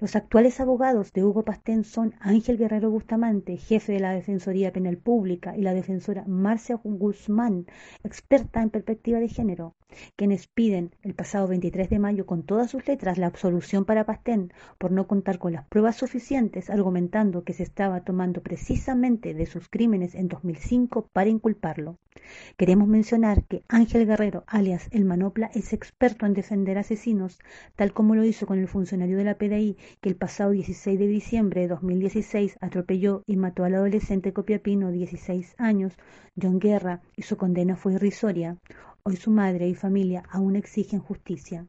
Los 0.00 0.16
actuales 0.16 0.58
abogados 0.58 1.12
de 1.12 1.22
Hugo 1.22 1.44
Pastén 1.44 1.84
son 1.84 2.14
Ángel 2.18 2.58
Guerrero 2.58 2.90
Bustamante, 2.90 3.56
jefe 3.56 3.92
de 3.92 4.00
la 4.00 4.12
Defensoría 4.12 4.72
Penal 4.72 4.96
Pública, 4.96 5.56
y 5.56 5.62
la 5.62 5.72
defensora 5.72 6.24
Marcia 6.26 6.80
Guzmán, 6.82 7.66
experta 8.02 8.60
en 8.60 8.70
perspectiva 8.70 9.20
de 9.20 9.28
género, 9.28 9.76
quienes 10.16 10.48
piden 10.48 10.90
el 11.02 11.14
pasado 11.14 11.46
23 11.46 11.88
de 11.88 12.00
mayo 12.00 12.26
con 12.26 12.42
todas 12.42 12.72
sus 12.72 12.86
letras 12.88 13.18
la 13.18 13.28
absolución 13.28 13.84
para 13.84 14.04
Pastén 14.04 14.52
por 14.78 14.90
no 14.90 15.06
contar 15.06 15.38
con 15.38 15.52
las 15.52 15.66
pruebas 15.66 15.96
suficientes, 15.96 16.70
argumentando 16.70 17.44
que 17.44 17.52
se 17.52 17.62
estaba 17.62 18.02
tomando 18.02 18.42
precisamente 18.42 19.32
de 19.32 19.46
sus 19.46 19.68
crímenes 19.68 20.16
en 20.16 20.26
2005 20.26 21.08
para 21.12 21.30
inculparlo. 21.30 21.98
Queremos 22.56 22.88
mencionar 22.88 23.44
que 23.44 23.64
Ángel 23.68 24.06
Guerrero, 24.06 24.44
alias 24.46 24.88
El 24.92 25.04
Manopla, 25.04 25.50
es 25.54 25.72
experto 25.72 26.26
en 26.26 26.34
defender 26.34 26.78
asesinos, 26.78 27.38
tal 27.76 27.92
como 27.92 28.14
lo 28.14 28.24
hizo 28.24 28.46
con 28.46 28.58
el 28.58 28.68
funcionario 28.68 29.16
de 29.16 29.24
la 29.24 29.36
PDI 29.36 29.76
que 30.00 30.08
el 30.08 30.16
pasado 30.16 30.50
16 30.50 30.98
de 30.98 31.06
diciembre 31.06 31.62
de 31.62 31.68
2016 31.68 32.56
atropelló 32.60 33.22
y 33.26 33.36
mató 33.36 33.64
al 33.64 33.74
adolescente 33.74 34.32
copiapino 34.32 34.88
de 34.88 34.98
16 34.98 35.54
años, 35.58 35.94
John 36.40 36.58
Guerra, 36.58 37.02
y 37.16 37.22
su 37.22 37.36
condena 37.36 37.76
fue 37.76 37.94
irrisoria. 37.94 38.56
Hoy 39.02 39.16
su 39.16 39.30
madre 39.30 39.68
y 39.68 39.74
familia 39.74 40.22
aún 40.30 40.56
exigen 40.56 41.00
justicia. 41.00 41.66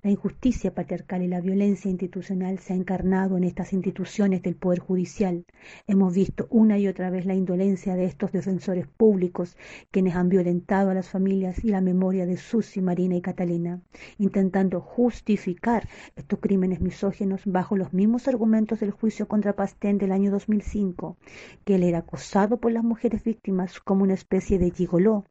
La 0.00 0.12
injusticia 0.12 0.72
patriarcal 0.72 1.22
y 1.22 1.26
la 1.26 1.40
violencia 1.40 1.90
institucional 1.90 2.60
se 2.60 2.72
ha 2.72 2.76
encarnado 2.76 3.36
en 3.36 3.42
estas 3.42 3.72
instituciones 3.72 4.42
del 4.42 4.54
Poder 4.54 4.78
Judicial. 4.78 5.44
Hemos 5.88 6.14
visto 6.14 6.46
una 6.50 6.78
y 6.78 6.86
otra 6.86 7.10
vez 7.10 7.26
la 7.26 7.34
indolencia 7.34 7.96
de 7.96 8.04
estos 8.04 8.30
defensores 8.30 8.86
públicos, 8.86 9.56
quienes 9.90 10.14
han 10.14 10.28
violentado 10.28 10.90
a 10.90 10.94
las 10.94 11.08
familias 11.08 11.64
y 11.64 11.70
la 11.70 11.80
memoria 11.80 12.26
de 12.26 12.36
Susi, 12.36 12.80
Marina 12.80 13.16
y 13.16 13.22
Catalina, 13.22 13.82
intentando 14.18 14.80
justificar 14.80 15.88
estos 16.14 16.38
crímenes 16.38 16.80
misógenos 16.80 17.40
bajo 17.44 17.76
los 17.76 17.92
mismos 17.92 18.28
argumentos 18.28 18.78
del 18.78 18.92
juicio 18.92 19.26
contra 19.26 19.56
Pastén 19.56 19.98
del 19.98 20.12
año 20.12 20.30
2005, 20.30 21.16
que 21.64 21.74
él 21.74 21.82
era 21.82 21.98
acosado 21.98 22.58
por 22.58 22.70
las 22.70 22.84
mujeres 22.84 23.24
víctimas 23.24 23.80
como 23.80 24.04
una 24.04 24.14
especie 24.14 24.60
de 24.60 24.70
gigoló 24.70 25.24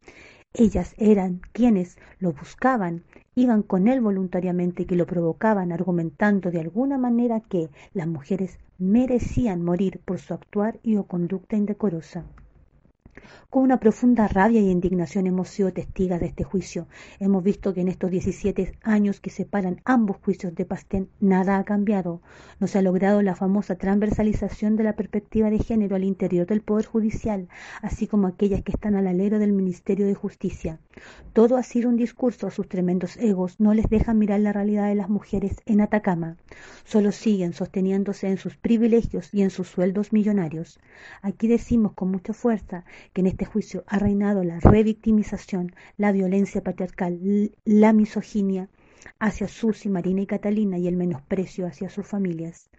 ellas 0.54 0.96
eran 0.98 1.42
quienes 1.54 1.98
lo 2.20 2.34
buscaban, 2.34 3.04
iban 3.36 3.64
con 3.64 3.88
él 3.88 4.02
voluntariamente 4.02 4.86
que 4.86 4.96
lo 4.96 5.06
provocaban, 5.06 5.72
argumentando 5.72 6.52
de 6.52 6.60
alguna 6.60 6.98
manera 6.98 7.42
que 7.42 7.70
las 7.94 8.08
mujeres 8.08 8.58
merecían 8.78 9.64
morir 9.64 10.00
por 10.06 10.20
su 10.20 10.34
actuar 10.34 10.80
y 10.84 10.98
o 10.98 11.04
conducta 11.04 11.56
indecorosa. 11.56 12.26
Con 13.50 13.64
una 13.64 13.80
profunda 13.80 14.28
rabia 14.28 14.62
y 14.62 14.70
indignación 14.70 15.28
hemos 15.28 15.50
sido 15.50 15.72
testigas 15.72 16.20
de 16.20 16.28
este 16.28 16.44
juicio. 16.44 16.88
Hemos 17.20 17.44
visto 17.44 17.74
que 17.74 17.82
en 17.82 17.88
estos 17.88 18.12
17 18.12 18.78
años 18.84 19.20
que 19.20 19.30
separan 19.30 19.82
ambos 19.86 20.18
juicios 20.18 20.54
de 20.56 20.66
Pastén 20.66 21.10
nada 21.20 21.58
ha 21.58 21.64
cambiado. 21.64 22.22
No 22.60 22.68
se 22.68 22.80
ha 22.80 22.82
logrado 22.82 23.22
la 23.22 23.36
famosa 23.36 23.76
transversalización 23.76 24.76
de 24.76 24.84
la 24.84 24.96
perspectiva 24.96 25.50
de 25.50 25.60
género 25.60 25.96
al 25.96 26.04
interior 26.04 26.46
del 26.46 26.62
Poder 26.62 26.86
Judicial, 26.86 27.48
así 27.82 28.08
como 28.08 28.28
aquellas 28.28 28.64
que 28.64 28.72
están 28.72 28.96
al 28.96 29.08
alero 29.08 29.40
del 29.40 29.54
Ministerio 29.54 30.06
de 30.06 30.16
Justicia. 30.16 30.80
Todo 31.34 31.58
ha 31.58 31.64
sido 31.64 31.90
un 31.90 31.98
discurso, 31.98 32.50
sus 32.50 32.68
tremendos 32.68 33.18
egos 33.18 33.60
no 33.60 33.74
les 33.74 33.88
dejan 33.90 34.18
mirar 34.18 34.40
la 34.40 34.54
realidad 34.54 34.88
de 34.88 34.96
las 34.96 35.10
mujeres 35.10 35.62
en 35.66 35.82
Atacama. 35.82 36.38
Solo 36.84 37.12
siguen 37.12 37.54
sosteniéndose 37.54 38.28
en 38.28 38.38
sus 38.38 38.58
privilegios 38.58 39.34
y 39.34 39.42
en 39.44 39.50
sus 39.50 39.68
sueldos 39.68 40.12
millonarios. 40.14 40.80
Aquí 41.22 41.48
decimos 41.48 41.94
con 41.94 42.10
mucha 42.10 42.34
fuerza 42.34 42.86
en 43.22 43.28
este 43.28 43.46
juicio 43.46 43.84
ha 43.88 44.00
reinado 44.00 44.44
la 44.44 44.60
revictimización, 44.60 45.74
la 45.98 46.12
violencia 46.12 46.62
patriarcal, 46.62 47.52
la 47.66 47.94
misoginia 47.94 48.70
hacia 49.20 49.48
Susi, 49.48 49.90
Marina 49.90 50.22
y 50.22 50.28
Catalina 50.28 50.78
y 50.78 50.88
el 50.88 50.98
menosprecio 50.98 51.68
hacia 51.68 51.90
sus 51.90 52.06
familias. 52.06 52.70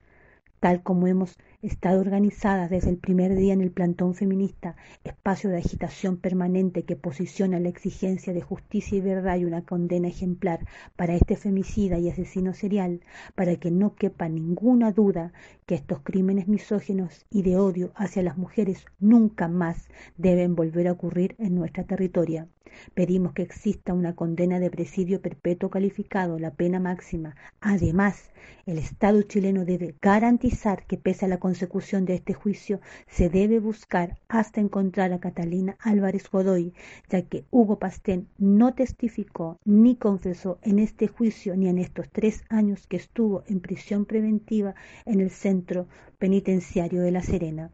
Tal 0.61 0.83
como 0.83 1.07
hemos 1.07 1.37
estado 1.63 2.01
organizadas 2.01 2.71
desde 2.71 2.91
el 2.91 2.99
primer 2.99 3.35
día 3.35 3.53
en 3.53 3.61
el 3.61 3.73
plantón 3.73 4.15
feminista, 4.15 4.77
espacio 5.03 5.51
de 5.51 5.59
agitación 5.59 6.17
permanente 6.17 6.85
que 6.85 6.95
posiciona 6.95 7.59
la 7.59 7.69
exigencia 7.69 8.33
de 8.33 8.43
justicia 8.43 8.97
y 8.97 9.01
verdad 9.01 9.39
y 9.39 9.45
una 9.45 9.63
condena 9.63 10.07
ejemplar 10.07 10.67
para 10.95 11.17
este 11.17 11.37
femicida 11.37 11.99
y 11.99 12.11
asesino 12.11 12.55
serial, 12.55 13.01
para 13.35 13.57
que 13.57 13.73
no 13.73 13.97
quepa 13.97 14.29
ninguna 14.29 14.93
duda 14.93 15.33
que 15.67 15.75
estos 15.75 16.01
crímenes 16.03 16.47
misóginos 16.47 17.27
y 17.29 17.43
de 17.43 17.57
odio 17.57 17.91
hacia 17.97 18.23
las 18.23 18.39
mujeres 18.39 18.85
nunca 19.01 19.49
más 19.49 19.89
deben 20.17 20.55
volver 20.55 20.87
a 20.87 20.93
ocurrir 20.93 21.35
en 21.39 21.57
nuestra 21.57 21.83
territoria. 21.83 22.47
Pedimos 22.95 23.33
que 23.33 23.43
exista 23.43 23.95
una 23.95 24.15
condena 24.15 24.61
de 24.61 24.71
presidio 24.71 25.21
perpetuo 25.21 25.71
calificado, 25.71 26.39
la 26.39 26.53
pena 26.53 26.79
máxima. 26.79 27.35
Además, 27.61 28.31
el 28.67 28.79
Estado 28.79 29.23
chileno 29.23 29.65
debe 29.65 29.97
garantizar 30.01 30.87
que 30.87 30.99
pese 30.99 31.25
a 31.25 31.29
la 31.29 31.41
consecución 31.49 32.05
de 32.05 32.17
este 32.17 32.35
juicio 32.35 32.79
se 33.07 33.31
debe 33.31 33.59
buscar 33.59 34.19
hasta 34.29 34.61
encontrar 34.61 35.15
a 35.15 35.19
Catalina 35.19 35.79
Álvarez 35.81 36.29
Godoy, 36.31 36.75
ya 37.09 37.23
que 37.23 37.47
Hugo 37.51 37.79
Pastén 37.79 38.29
no 38.37 38.75
testificó 38.75 39.59
ni 39.65 39.97
confesó 39.97 40.59
en 40.61 40.79
este 40.79 41.09
juicio 41.09 41.57
ni 41.57 41.69
en 41.69 41.79
estos 41.79 42.11
tres 42.11 42.45
años 42.51 42.87
que 42.87 42.99
estuvo 42.99 43.45
en 43.47 43.61
prisión 43.61 44.05
preventiva 44.05 44.75
en 45.07 45.21
el 45.23 45.31
centro 45.31 45.87
penitenciario 46.19 47.01
de 47.01 47.13
La 47.13 47.23
Serena. 47.23 47.71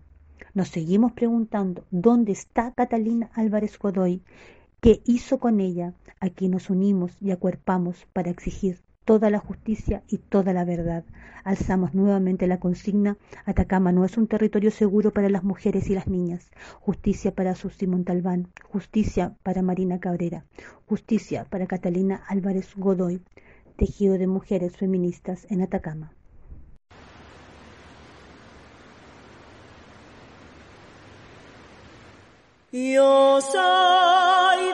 Nos 0.55 0.69
seguimos 0.69 1.11
preguntando 1.11 1.85
dónde 1.91 2.31
está 2.31 2.73
Catalina 2.77 3.29
Álvarez 3.35 3.77
Godoy, 3.77 4.23
qué 4.81 5.03
hizo 5.05 5.41
con 5.41 5.59
ella. 5.59 5.95
Aquí 6.21 6.49
nos 6.49 6.71
unimos 6.71 7.17
y 7.21 7.33
acuerpamos 7.33 8.07
para 8.13 8.31
exigir 8.31 8.79
toda 9.05 9.31
la 9.31 9.39
justicia 9.39 10.03
y 10.09 10.19
toda 10.19 10.53
la 10.53 10.65
verdad. 10.65 11.05
Alzamos 11.45 11.95
nuevamente 11.95 12.47
la 12.47 12.59
consigna, 12.59 13.17
Atacama 13.45 13.93
no 13.93 14.05
es 14.05 14.17
un 14.17 14.27
territorio 14.27 14.71
seguro 14.71 15.13
para 15.13 15.29
las 15.29 15.45
mujeres 15.45 15.89
y 15.91 15.95
las 15.95 16.09
niñas. 16.09 16.51
Justicia 16.81 17.35
para 17.35 17.55
Susi 17.55 17.87
Montalbán, 17.87 18.49
justicia 18.65 19.35
para 19.43 19.63
Marina 19.63 20.01
Cabrera, 20.01 20.45
justicia 20.87 21.45
para 21.51 21.67
Catalina 21.67 22.23
Álvarez 22.29 22.75
Godoy, 22.77 23.23
tejido 23.77 24.19
de 24.19 24.27
mujeres 24.27 24.77
feministas 24.77 25.47
en 25.51 25.63
Atacama. 25.63 26.13
Yo 32.73 33.41
soy 33.41 34.73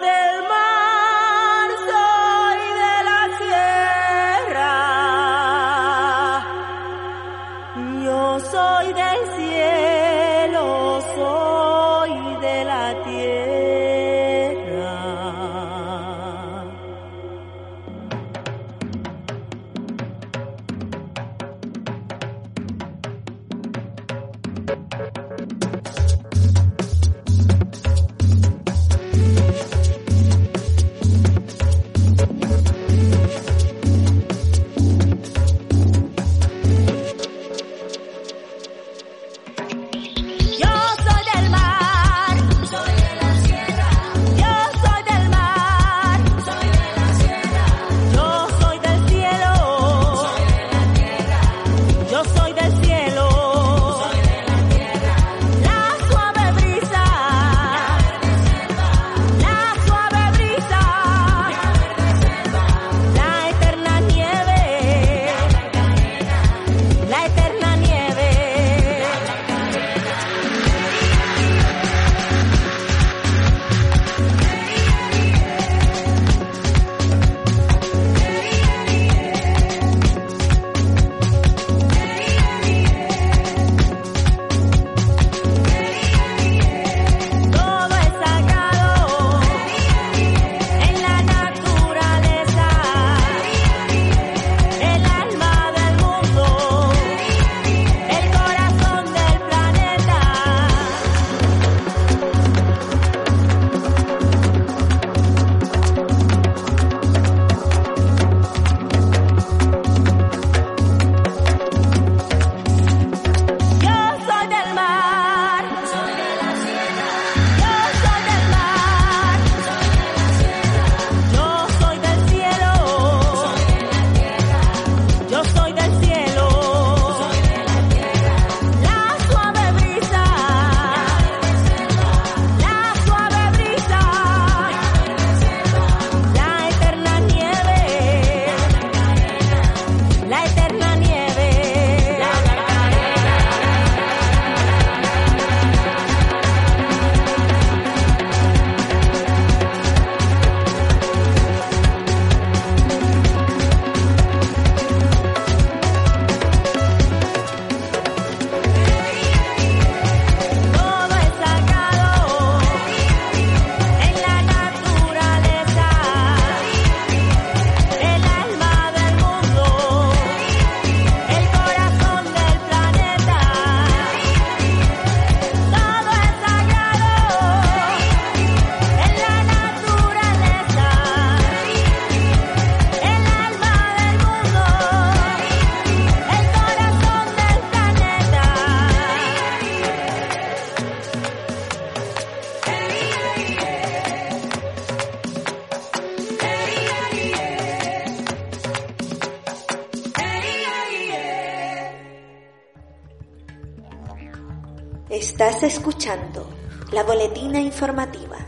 Escuchando 205.62 206.48
la 206.90 207.02
boletina 207.02 207.61
informativa, 207.61 208.38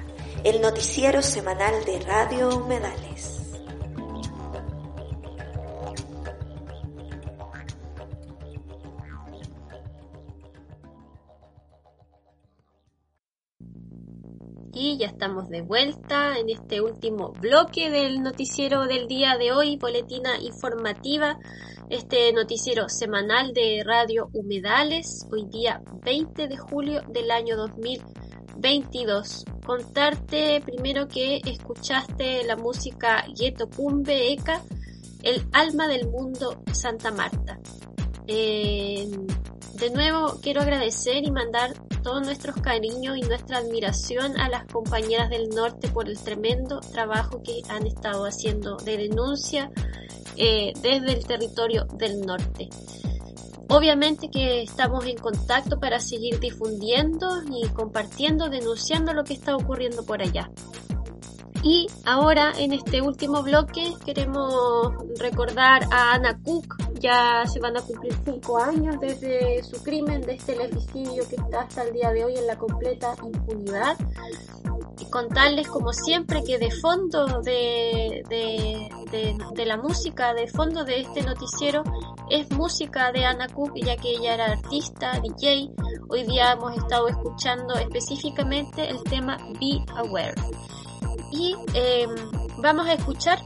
el 0.44 0.62
noticiero 0.62 1.20
semanal 1.20 1.84
de 1.84 2.00
Radio 2.00 2.56
Humedales. 2.56 3.38
Y 14.72 14.96
ya 14.96 15.08
estamos 15.08 15.50
de 15.50 15.60
vuelta 15.60 16.38
en 16.38 16.48
este 16.48 16.80
último 16.80 17.32
bloque 17.32 17.90
del 17.90 18.22
noticiero 18.22 18.86
del 18.86 19.06
día 19.06 19.36
de 19.36 19.52
hoy, 19.52 19.76
boletina 19.76 20.38
informativa, 20.40 21.38
este 21.92 22.32
noticiero 22.32 22.88
semanal 22.88 23.52
de 23.52 23.82
Radio 23.84 24.30
Humedales, 24.32 25.26
hoy 25.30 25.44
día 25.44 25.82
20 26.02 26.48
de 26.48 26.56
julio 26.56 27.02
del 27.08 27.30
año 27.30 27.54
2022. 27.54 29.44
Contarte 29.66 30.62
primero 30.64 31.06
que 31.06 31.42
escuchaste 31.44 32.44
la 32.44 32.56
música 32.56 33.26
Gueto 33.38 33.68
Cumbe 33.68 34.32
Eka, 34.32 34.62
El 35.22 35.46
alma 35.52 35.86
del 35.86 36.08
mundo 36.08 36.62
Santa 36.72 37.10
Marta. 37.10 37.60
Eh, 38.26 39.10
de 39.74 39.90
nuevo 39.90 40.40
quiero 40.40 40.62
agradecer 40.62 41.22
y 41.24 41.30
mandar 41.30 41.74
todos 42.02 42.22
nuestros 42.22 42.56
cariños 42.56 43.16
y 43.16 43.22
nuestra 43.22 43.58
admiración 43.58 44.38
a 44.38 44.48
las 44.48 44.66
compañeras 44.66 45.30
del 45.30 45.48
norte 45.48 45.88
por 45.88 46.08
el 46.08 46.18
tremendo 46.18 46.80
trabajo 46.80 47.42
que 47.42 47.62
han 47.68 47.86
estado 47.86 48.24
haciendo 48.24 48.76
de 48.76 48.96
denuncia 48.96 49.70
eh, 50.36 50.72
desde 50.82 51.12
el 51.12 51.26
territorio 51.26 51.84
del 51.84 52.20
norte. 52.20 52.68
Obviamente 53.68 54.28
que 54.30 54.62
estamos 54.62 55.06
en 55.06 55.16
contacto 55.16 55.80
para 55.80 55.98
seguir 55.98 56.38
difundiendo 56.40 57.42
y 57.50 57.66
compartiendo, 57.68 58.50
denunciando 58.50 59.14
lo 59.14 59.24
que 59.24 59.32
está 59.32 59.56
ocurriendo 59.56 60.04
por 60.04 60.20
allá. 60.20 60.50
Y 61.64 61.86
ahora 62.04 62.52
en 62.58 62.72
este 62.72 63.00
último 63.00 63.40
bloque 63.44 63.94
queremos 64.04 64.92
recordar 65.20 65.84
a 65.92 66.14
Ana 66.14 66.36
Cook. 66.42 66.76
Ya 66.98 67.44
se 67.46 67.60
van 67.60 67.76
a 67.76 67.82
cumplir 67.82 68.14
cinco 68.24 68.58
años 68.58 68.96
desde 69.00 69.62
su 69.62 69.80
crimen 69.82 70.22
de 70.22 70.34
este 70.34 70.56
legislativo 70.56 71.28
que 71.28 71.36
está 71.36 71.60
hasta 71.62 71.84
el 71.84 71.92
día 71.92 72.10
de 72.10 72.24
hoy 72.24 72.34
en 72.36 72.48
la 72.48 72.58
completa 72.58 73.14
impunidad. 73.22 73.96
Y 74.98 75.04
contarles 75.10 75.68
como 75.68 75.92
siempre 75.92 76.42
que 76.44 76.58
de 76.58 76.70
fondo 76.70 77.40
de, 77.42 78.24
de, 78.28 78.88
de, 79.10 79.36
de, 79.54 79.66
la 79.66 79.76
música, 79.76 80.34
de 80.34 80.48
fondo 80.48 80.84
de 80.84 81.00
este 81.00 81.22
noticiero, 81.22 81.84
es 82.28 82.50
música 82.50 83.12
de 83.12 83.24
Ana 83.24 83.46
Cook, 83.48 83.72
ya 83.76 83.96
que 83.96 84.10
ella 84.10 84.34
era 84.34 84.46
artista, 84.46 85.20
DJ. 85.20 85.70
Hoy 86.08 86.24
día 86.24 86.52
hemos 86.52 86.76
estado 86.76 87.08
escuchando 87.08 87.74
específicamente 87.74 88.88
el 88.88 89.02
tema 89.04 89.36
Be 89.60 89.84
Aware 89.96 90.34
y 91.30 91.54
eh, 91.74 92.06
vamos 92.58 92.86
a 92.86 92.94
escuchar 92.94 93.38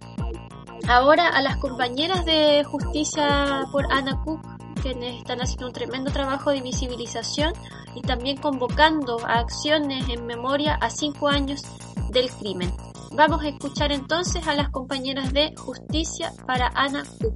ahora 0.88 1.28
a 1.28 1.42
las 1.42 1.56
compañeras 1.56 2.24
de 2.24 2.64
justicia 2.64 3.66
por 3.72 3.92
Ana 3.92 4.20
Cook 4.24 4.40
quienes 4.82 5.16
están 5.16 5.40
haciendo 5.40 5.66
un 5.66 5.72
tremendo 5.72 6.10
trabajo 6.12 6.50
de 6.50 6.60
visibilización 6.60 7.52
y 7.94 8.02
también 8.02 8.36
convocando 8.36 9.18
a 9.26 9.40
acciones 9.40 10.08
en 10.08 10.26
memoria 10.26 10.74
a 10.74 10.90
cinco 10.90 11.28
años 11.28 11.62
del 12.10 12.30
crimen. 12.30 12.72
Vamos 13.12 13.42
a 13.42 13.48
escuchar 13.48 13.92
entonces 13.92 14.46
a 14.46 14.54
las 14.54 14.68
compañeras 14.70 15.32
de 15.32 15.54
justicia 15.56 16.32
para 16.46 16.70
Ana 16.74 17.04
Cook. 17.20 17.34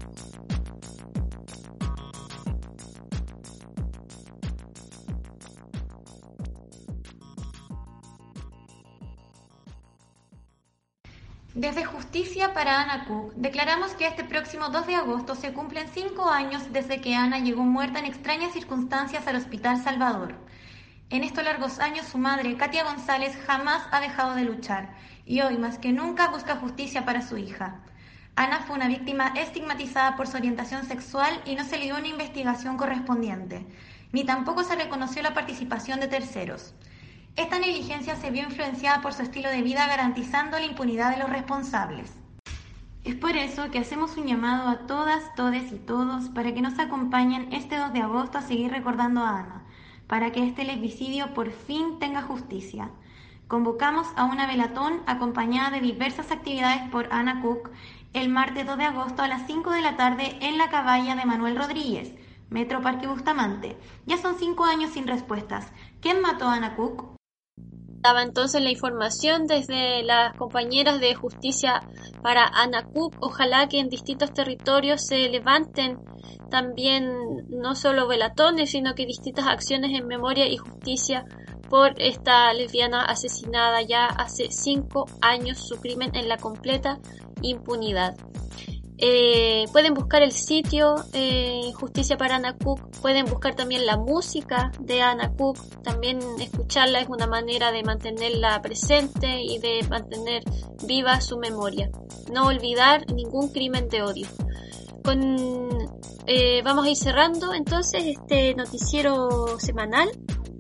Desde 11.55 11.84
Justicia 11.84 12.55
para 12.55 12.80
Ana 12.80 13.07
Cook, 13.07 13.32
declaramos 13.34 13.94
que 13.94 14.07
este 14.07 14.22
próximo 14.22 14.68
2 14.68 14.86
de 14.86 14.94
agosto 14.94 15.34
se 15.34 15.53
cumplen 15.53 15.88
cinco 15.92 16.30
años 16.30 16.72
desde 16.72 17.01
que 17.01 17.16
Ana 17.16 17.40
llegó 17.40 17.64
muerta 17.64 17.98
en 17.98 18.05
extrañas 18.05 18.53
circunstancias 18.53 19.26
al 19.26 19.34
Hospital 19.34 19.82
Salvador. 19.82 20.36
En 21.11 21.24
estos 21.24 21.42
largos 21.42 21.80
años 21.80 22.07
su 22.07 22.18
madre, 22.18 22.57
Katia 22.57 22.84
González, 22.84 23.36
jamás 23.48 23.82
ha 23.90 23.98
dejado 23.98 24.36
de 24.36 24.44
luchar 24.44 24.94
y 25.26 25.40
hoy 25.40 25.59
más 25.59 25.78
que 25.78 25.90
nunca 25.90 26.28
busca 26.28 26.55
justicia 26.55 27.05
para 27.05 27.20
su 27.20 27.36
hija. 27.36 27.80
Ana 28.36 28.61
fue 28.61 28.76
una 28.76 28.86
víctima 28.86 29.32
estigmatizada 29.36 30.16
por 30.16 30.28
su 30.28 30.36
orientación 30.36 30.86
sexual 30.86 31.42
y 31.46 31.57
no 31.57 31.64
se 31.64 31.78
le 31.78 31.86
dio 31.86 31.96
una 31.96 32.07
investigación 32.07 32.76
correspondiente, 32.76 33.66
ni 34.12 34.22
tampoco 34.22 34.62
se 34.62 34.76
reconoció 34.76 35.20
la 35.20 35.34
participación 35.34 35.98
de 35.98 36.07
terceros. 36.07 36.74
Esta 37.41 37.59
negligencia 37.59 38.16
se 38.16 38.30
vio 38.30 38.43
influenciada 38.43 39.01
por 39.01 39.14
su 39.14 39.22
estilo 39.22 39.49
de 39.49 39.62
vida 39.62 39.86
garantizando 39.86 40.59
la 40.59 40.66
impunidad 40.66 41.11
de 41.11 41.16
los 41.16 41.30
responsables. 41.30 42.12
Es 43.03 43.14
por 43.14 43.34
eso 43.34 43.70
que 43.70 43.78
hacemos 43.78 44.18
un 44.18 44.26
llamado 44.26 44.68
a 44.68 44.86
todas, 44.86 45.34
todes 45.36 45.72
y 45.72 45.76
todos 45.76 46.28
para 46.28 46.53
que 46.53 46.61
nos 46.61 46.78
acompañen 46.78 47.51
este 47.51 47.78
2 47.78 47.95
de 47.95 48.03
agosto 48.03 48.36
a 48.36 48.43
seguir 48.43 48.70
recordando 48.70 49.22
a 49.22 49.38
Ana, 49.38 49.62
para 50.07 50.32
que 50.32 50.47
este 50.47 50.64
lesbicidio 50.64 51.32
por 51.32 51.51
fin 51.51 51.99
tenga 51.99 52.20
justicia. 52.20 52.91
Convocamos 53.49 54.07
a 54.16 54.26
una 54.26 54.47
velatón 54.47 55.01
acompañada 55.07 55.70
de 55.70 55.80
diversas 55.80 56.30
actividades 56.32 56.91
por 56.91 57.11
Ana 57.11 57.41
Cook 57.41 57.70
el 58.12 58.28
martes 58.28 58.66
2 58.66 58.76
de 58.76 58.84
agosto 58.84 59.22
a 59.22 59.28
las 59.28 59.47
5 59.47 59.70
de 59.70 59.80
la 59.80 59.97
tarde 59.97 60.36
en 60.43 60.59
la 60.59 60.68
caballa 60.68 61.16
de 61.16 61.24
Manuel 61.24 61.57
Rodríguez, 61.57 62.12
Metro 62.51 62.82
Parque 62.82 63.07
Bustamante. 63.07 63.78
Ya 64.05 64.18
son 64.18 64.36
cinco 64.38 64.64
años 64.64 64.91
sin 64.91 65.07
respuestas. 65.07 65.72
¿Quién 66.03 66.20
mató 66.20 66.47
a 66.47 66.57
Ana 66.57 66.76
Cook? 66.76 67.09
Daba 68.03 68.22
entonces 68.22 68.62
la 68.62 68.70
información 68.70 69.46
desde 69.46 70.03
las 70.03 70.34
compañeras 70.36 71.01
de 71.01 71.14
justicia 71.14 71.80
para 72.22 72.46
Ana 72.46 72.84
Cook. 72.84 73.16
Ojalá 73.20 73.68
que 73.68 73.78
en 73.78 73.88
distintos 73.88 74.32
territorios 74.32 75.07
se 75.07 75.28
levanten 75.28 75.98
también 76.51 77.12
no 77.51 77.74
solo 77.74 78.09
velatones, 78.09 78.70
sino 78.70 78.94
que 78.94 79.05
distintas 79.05 79.46
acciones 79.46 79.92
en 79.92 80.07
memoria 80.07 80.48
y 80.48 80.57
justicia 80.57 81.24
por 81.68 81.94
esta 82.01 82.53
lesbiana 82.53 83.05
asesinada 83.05 83.82
ya 83.82 84.07
hace 84.07 84.51
cinco 84.51 85.07
años, 85.20 85.59
su 85.59 85.78
crimen 85.80 86.11
en 86.14 86.28
la 86.28 86.38
completa 86.38 86.98
impunidad. 87.42 88.16
Eh, 89.03 89.64
pueden 89.72 89.94
buscar 89.94 90.22
el 90.22 90.30
sitio 90.30 90.94
eh, 91.14 91.72
Justicia 91.72 92.18
para 92.18 92.36
Ana 92.36 92.55
Cook, 92.59 92.90
pueden 93.01 93.24
buscar 93.24 93.55
también 93.55 93.86
la 93.86 93.96
música 93.96 94.70
de 94.78 95.01
Ana 95.01 95.32
Cook, 95.32 95.57
también 95.82 96.18
escucharla 96.38 97.01
es 97.01 97.09
una 97.09 97.26
manera 97.26 97.72
de 97.72 97.82
mantenerla 97.82 98.61
presente 98.61 99.40
y 99.42 99.59
de 99.59 99.86
mantener 99.88 100.42
viva 100.86 101.18
su 101.22 101.38
memoria. 101.38 101.90
No 102.30 102.48
olvidar 102.48 103.11
ningún 103.11 103.48
crimen 103.48 103.88
de 103.88 104.03
odio. 104.03 104.28
Con, 105.03 105.78
eh, 106.26 106.61
vamos 106.62 106.84
a 106.84 106.90
ir 106.90 106.96
cerrando 106.96 107.55
entonces 107.55 108.05
este 108.05 108.55
noticiero 108.55 109.59
semanal 109.59 110.11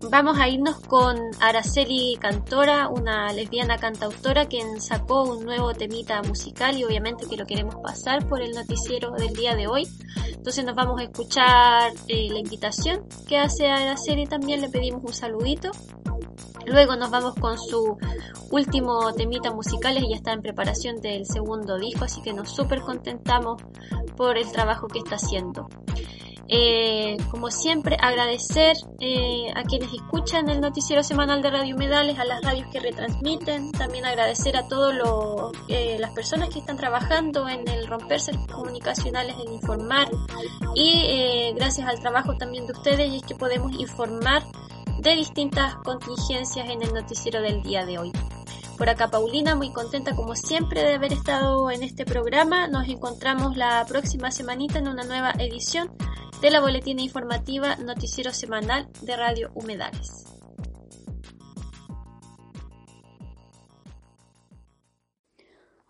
Vamos 0.08 0.38
a 0.38 0.48
irnos 0.48 0.80
con 0.80 1.18
Araceli 1.40 2.16
Cantora, 2.18 2.88
una 2.88 3.30
lesbiana 3.34 3.76
cantautora 3.76 4.46
quien 4.46 4.80
sacó 4.80 5.24
un 5.24 5.44
nuevo 5.44 5.74
temita 5.74 6.22
musical 6.22 6.78
y 6.78 6.84
obviamente 6.84 7.26
que 7.28 7.36
lo 7.36 7.44
queremos 7.44 7.76
pasar 7.82 8.26
por 8.26 8.40
el 8.40 8.52
noticiero 8.52 9.10
del 9.10 9.34
día 9.34 9.54
de 9.54 9.66
hoy. 9.66 9.86
Entonces 10.26 10.64
nos 10.64 10.74
vamos 10.74 10.98
a 11.00 11.04
escuchar 11.04 11.92
eh, 12.08 12.28
la 12.30 12.38
invitación 12.38 13.06
que 13.28 13.36
hace 13.36 13.68
Araceli 13.68 14.26
también, 14.26 14.62
le 14.62 14.70
pedimos 14.70 15.02
un 15.04 15.12
saludito. 15.12 15.70
Luego 16.64 16.96
nos 16.96 17.10
vamos 17.10 17.34
con 17.34 17.58
su 17.58 17.98
último 18.50 19.12
temita 19.12 19.52
musical, 19.52 19.98
ya 20.08 20.16
está 20.16 20.32
en 20.32 20.40
preparación 20.40 21.00
del 21.02 21.26
segundo 21.26 21.78
disco, 21.78 22.06
así 22.06 22.22
que 22.22 22.32
nos 22.32 22.50
súper 22.50 22.80
contentamos 22.80 23.62
por 24.16 24.38
el 24.38 24.50
trabajo 24.50 24.88
que 24.88 25.00
está 25.00 25.16
haciendo. 25.16 25.68
Eh, 26.52 27.16
como 27.30 27.48
siempre, 27.52 27.96
agradecer 28.00 28.76
eh, 28.98 29.52
a 29.54 29.62
quienes 29.62 29.92
escuchan 29.92 30.48
el 30.48 30.60
noticiero 30.60 31.04
semanal 31.04 31.42
de 31.42 31.50
Radio 31.50 31.76
Humedales, 31.76 32.18
a 32.18 32.24
las 32.24 32.42
radios 32.42 32.66
que 32.72 32.80
retransmiten, 32.80 33.70
también 33.70 34.04
agradecer 34.04 34.56
a 34.56 34.66
todas 34.66 34.96
eh, 35.68 35.96
las 36.00 36.10
personas 36.10 36.48
que 36.48 36.58
están 36.58 36.76
trabajando 36.76 37.48
en 37.48 37.68
el 37.68 37.86
romperse 37.86 38.32
comunicacionales, 38.52 39.36
en 39.46 39.52
informar 39.52 40.08
y 40.74 41.04
eh, 41.06 41.52
gracias 41.54 41.86
al 41.86 42.00
trabajo 42.00 42.36
también 42.36 42.66
de 42.66 42.72
ustedes 42.72 43.12
es 43.12 43.22
que 43.22 43.36
podemos 43.36 43.72
informar 43.78 44.42
de 44.98 45.14
distintas 45.14 45.76
contingencias 45.76 46.68
en 46.68 46.82
el 46.82 46.92
noticiero 46.92 47.40
del 47.40 47.62
día 47.62 47.86
de 47.86 47.98
hoy. 47.98 48.12
Por 48.76 48.88
acá 48.88 49.08
Paulina, 49.08 49.54
muy 49.54 49.72
contenta 49.72 50.16
como 50.16 50.34
siempre 50.34 50.82
de 50.82 50.94
haber 50.94 51.12
estado 51.12 51.70
en 51.70 51.84
este 51.84 52.04
programa. 52.04 52.66
Nos 52.66 52.88
encontramos 52.88 53.56
la 53.56 53.84
próxima 53.86 54.32
semanita 54.32 54.78
en 54.78 54.88
una 54.88 55.04
nueva 55.04 55.32
edición 55.38 55.90
de 56.40 56.50
la 56.50 56.60
boletina 56.60 57.02
informativa 57.02 57.76
Noticiero 57.76 58.32
Semanal 58.32 58.88
de 59.02 59.14
Radio 59.14 59.50
Humedales. 59.54 60.24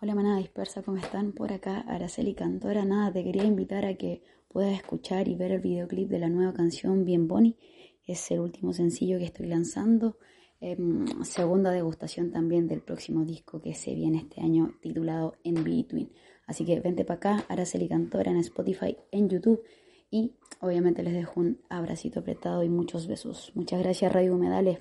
Hola 0.02 0.14
manada 0.16 0.38
dispersa, 0.38 0.82
¿cómo 0.82 0.96
están? 0.96 1.32
Por 1.32 1.52
acá 1.52 1.84
Araceli 1.86 2.34
Cantora, 2.34 2.84
nada, 2.84 3.12
te 3.12 3.22
quería 3.22 3.44
invitar 3.44 3.84
a 3.84 3.94
que 3.94 4.24
puedas 4.48 4.72
escuchar 4.72 5.28
y 5.28 5.36
ver 5.36 5.52
el 5.52 5.60
videoclip 5.60 6.08
de 6.08 6.18
la 6.18 6.28
nueva 6.28 6.52
canción 6.52 7.04
Bien 7.04 7.28
Bonnie 7.28 7.56
es 8.04 8.28
el 8.32 8.40
último 8.40 8.72
sencillo 8.72 9.18
que 9.18 9.26
estoy 9.26 9.46
lanzando. 9.46 10.18
Em, 10.60 11.06
segunda 11.22 11.70
degustación 11.70 12.32
también 12.32 12.66
del 12.66 12.82
próximo 12.82 13.24
disco 13.24 13.62
que 13.62 13.74
se 13.74 13.94
viene 13.94 14.18
este 14.18 14.40
año 14.40 14.74
titulado 14.82 15.36
In 15.44 15.62
Between. 15.62 16.10
Así 16.46 16.64
que 16.64 16.80
vente 16.80 17.04
para 17.04 17.18
acá, 17.18 17.44
Araceli 17.48 17.88
Cantora 17.88 18.32
en 18.32 18.38
Spotify, 18.38 18.96
en 19.12 19.28
YouTube 19.28 19.62
y 20.10 20.34
obviamente 20.60 21.02
les 21.02 21.14
dejo 21.14 21.40
un 21.40 21.60
abracito 21.68 22.20
apretado 22.20 22.62
y 22.62 22.68
muchos 22.68 23.06
besos. 23.06 23.52
Muchas 23.54 23.80
gracias 23.80 24.12
Radio 24.12 24.34
Humedales 24.34 24.78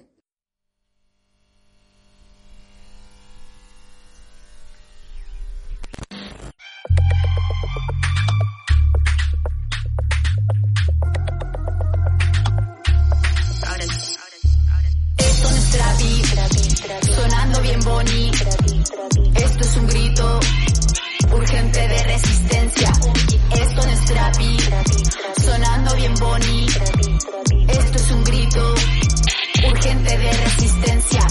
sonando 17.16 17.62
bien 17.62 17.80
boni. 17.82 18.32
Esto 19.36 19.60
es 19.60 19.78
un 19.78 19.88
grito 19.88 20.40
urgente 21.32 21.88
de 21.88 22.04
resistencia. 22.04 22.59
Esto 26.40 27.98
es 27.98 28.12
un 28.12 28.24
grito 28.24 28.76
urgente 29.70 30.18
de 30.18 30.32
resistencia. 30.32 31.28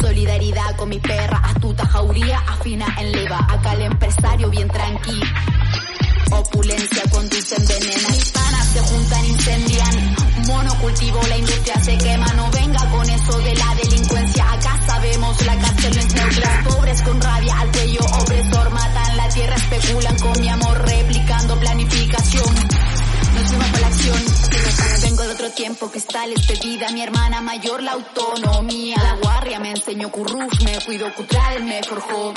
Solidaridad 0.00 0.76
con 0.76 0.88
mi 0.88 0.98
perra, 0.98 1.38
astuta 1.38 1.86
jauría, 1.86 2.38
afina 2.38 2.86
en 2.98 3.12
leva. 3.12 3.38
Acá 3.48 3.74
el 3.74 3.82
empresario 3.82 4.50
bien 4.50 4.68
tranqui. 4.68 5.20
Opulencia 6.32 7.02
conduce 7.10 7.54
envenena. 7.56 8.08
Hispanas 8.16 8.66
se 8.72 8.80
juntan, 8.80 9.24
incendian. 9.26 10.16
Monocultivo, 10.46 11.20
la 11.28 11.36
industria 11.38 11.80
se 11.80 11.98
quema. 11.98 12.26
No 12.34 12.50
venga 12.50 12.90
con 12.90 13.08
eso 13.08 13.38
de 13.38 13.54
la 13.54 13.74
delincuencia. 13.74 14.52
Acá 14.52 14.80
sabemos 14.86 15.46
la 15.46 15.56
cárcel 15.58 15.94
no 15.94 16.00
es 16.00 16.14
neutra. 16.14 16.64
Pobres 16.64 17.02
con 17.02 17.20
rabia 17.20 17.60
al 17.60 17.70
cuello, 17.70 18.00
opresor. 18.20 18.70
Matan 18.70 19.16
la 19.16 19.28
tierra, 19.28 19.56
especulan 19.56 20.18
con 20.18 20.40
mi 20.40 20.48
amor. 20.48 20.88
Replicando 20.88 21.58
planificación. 21.60 22.59
Vengo 25.02 25.22
de 25.24 25.30
otro 25.30 25.50
tiempo, 25.50 25.90
cristales 25.90 26.46
pedida 26.46 26.90
mi 26.92 27.02
hermana 27.02 27.40
mayor 27.40 27.82
la 27.82 27.92
autonomía. 27.92 28.96
La 29.02 29.14
guardia 29.14 29.60
me 29.60 29.70
enseñó 29.70 30.10
curruf, 30.10 30.52
me 30.62 30.78
cuido 30.84 31.12
cutral, 31.14 31.64
me 31.64 31.82
forjó. 31.82 32.32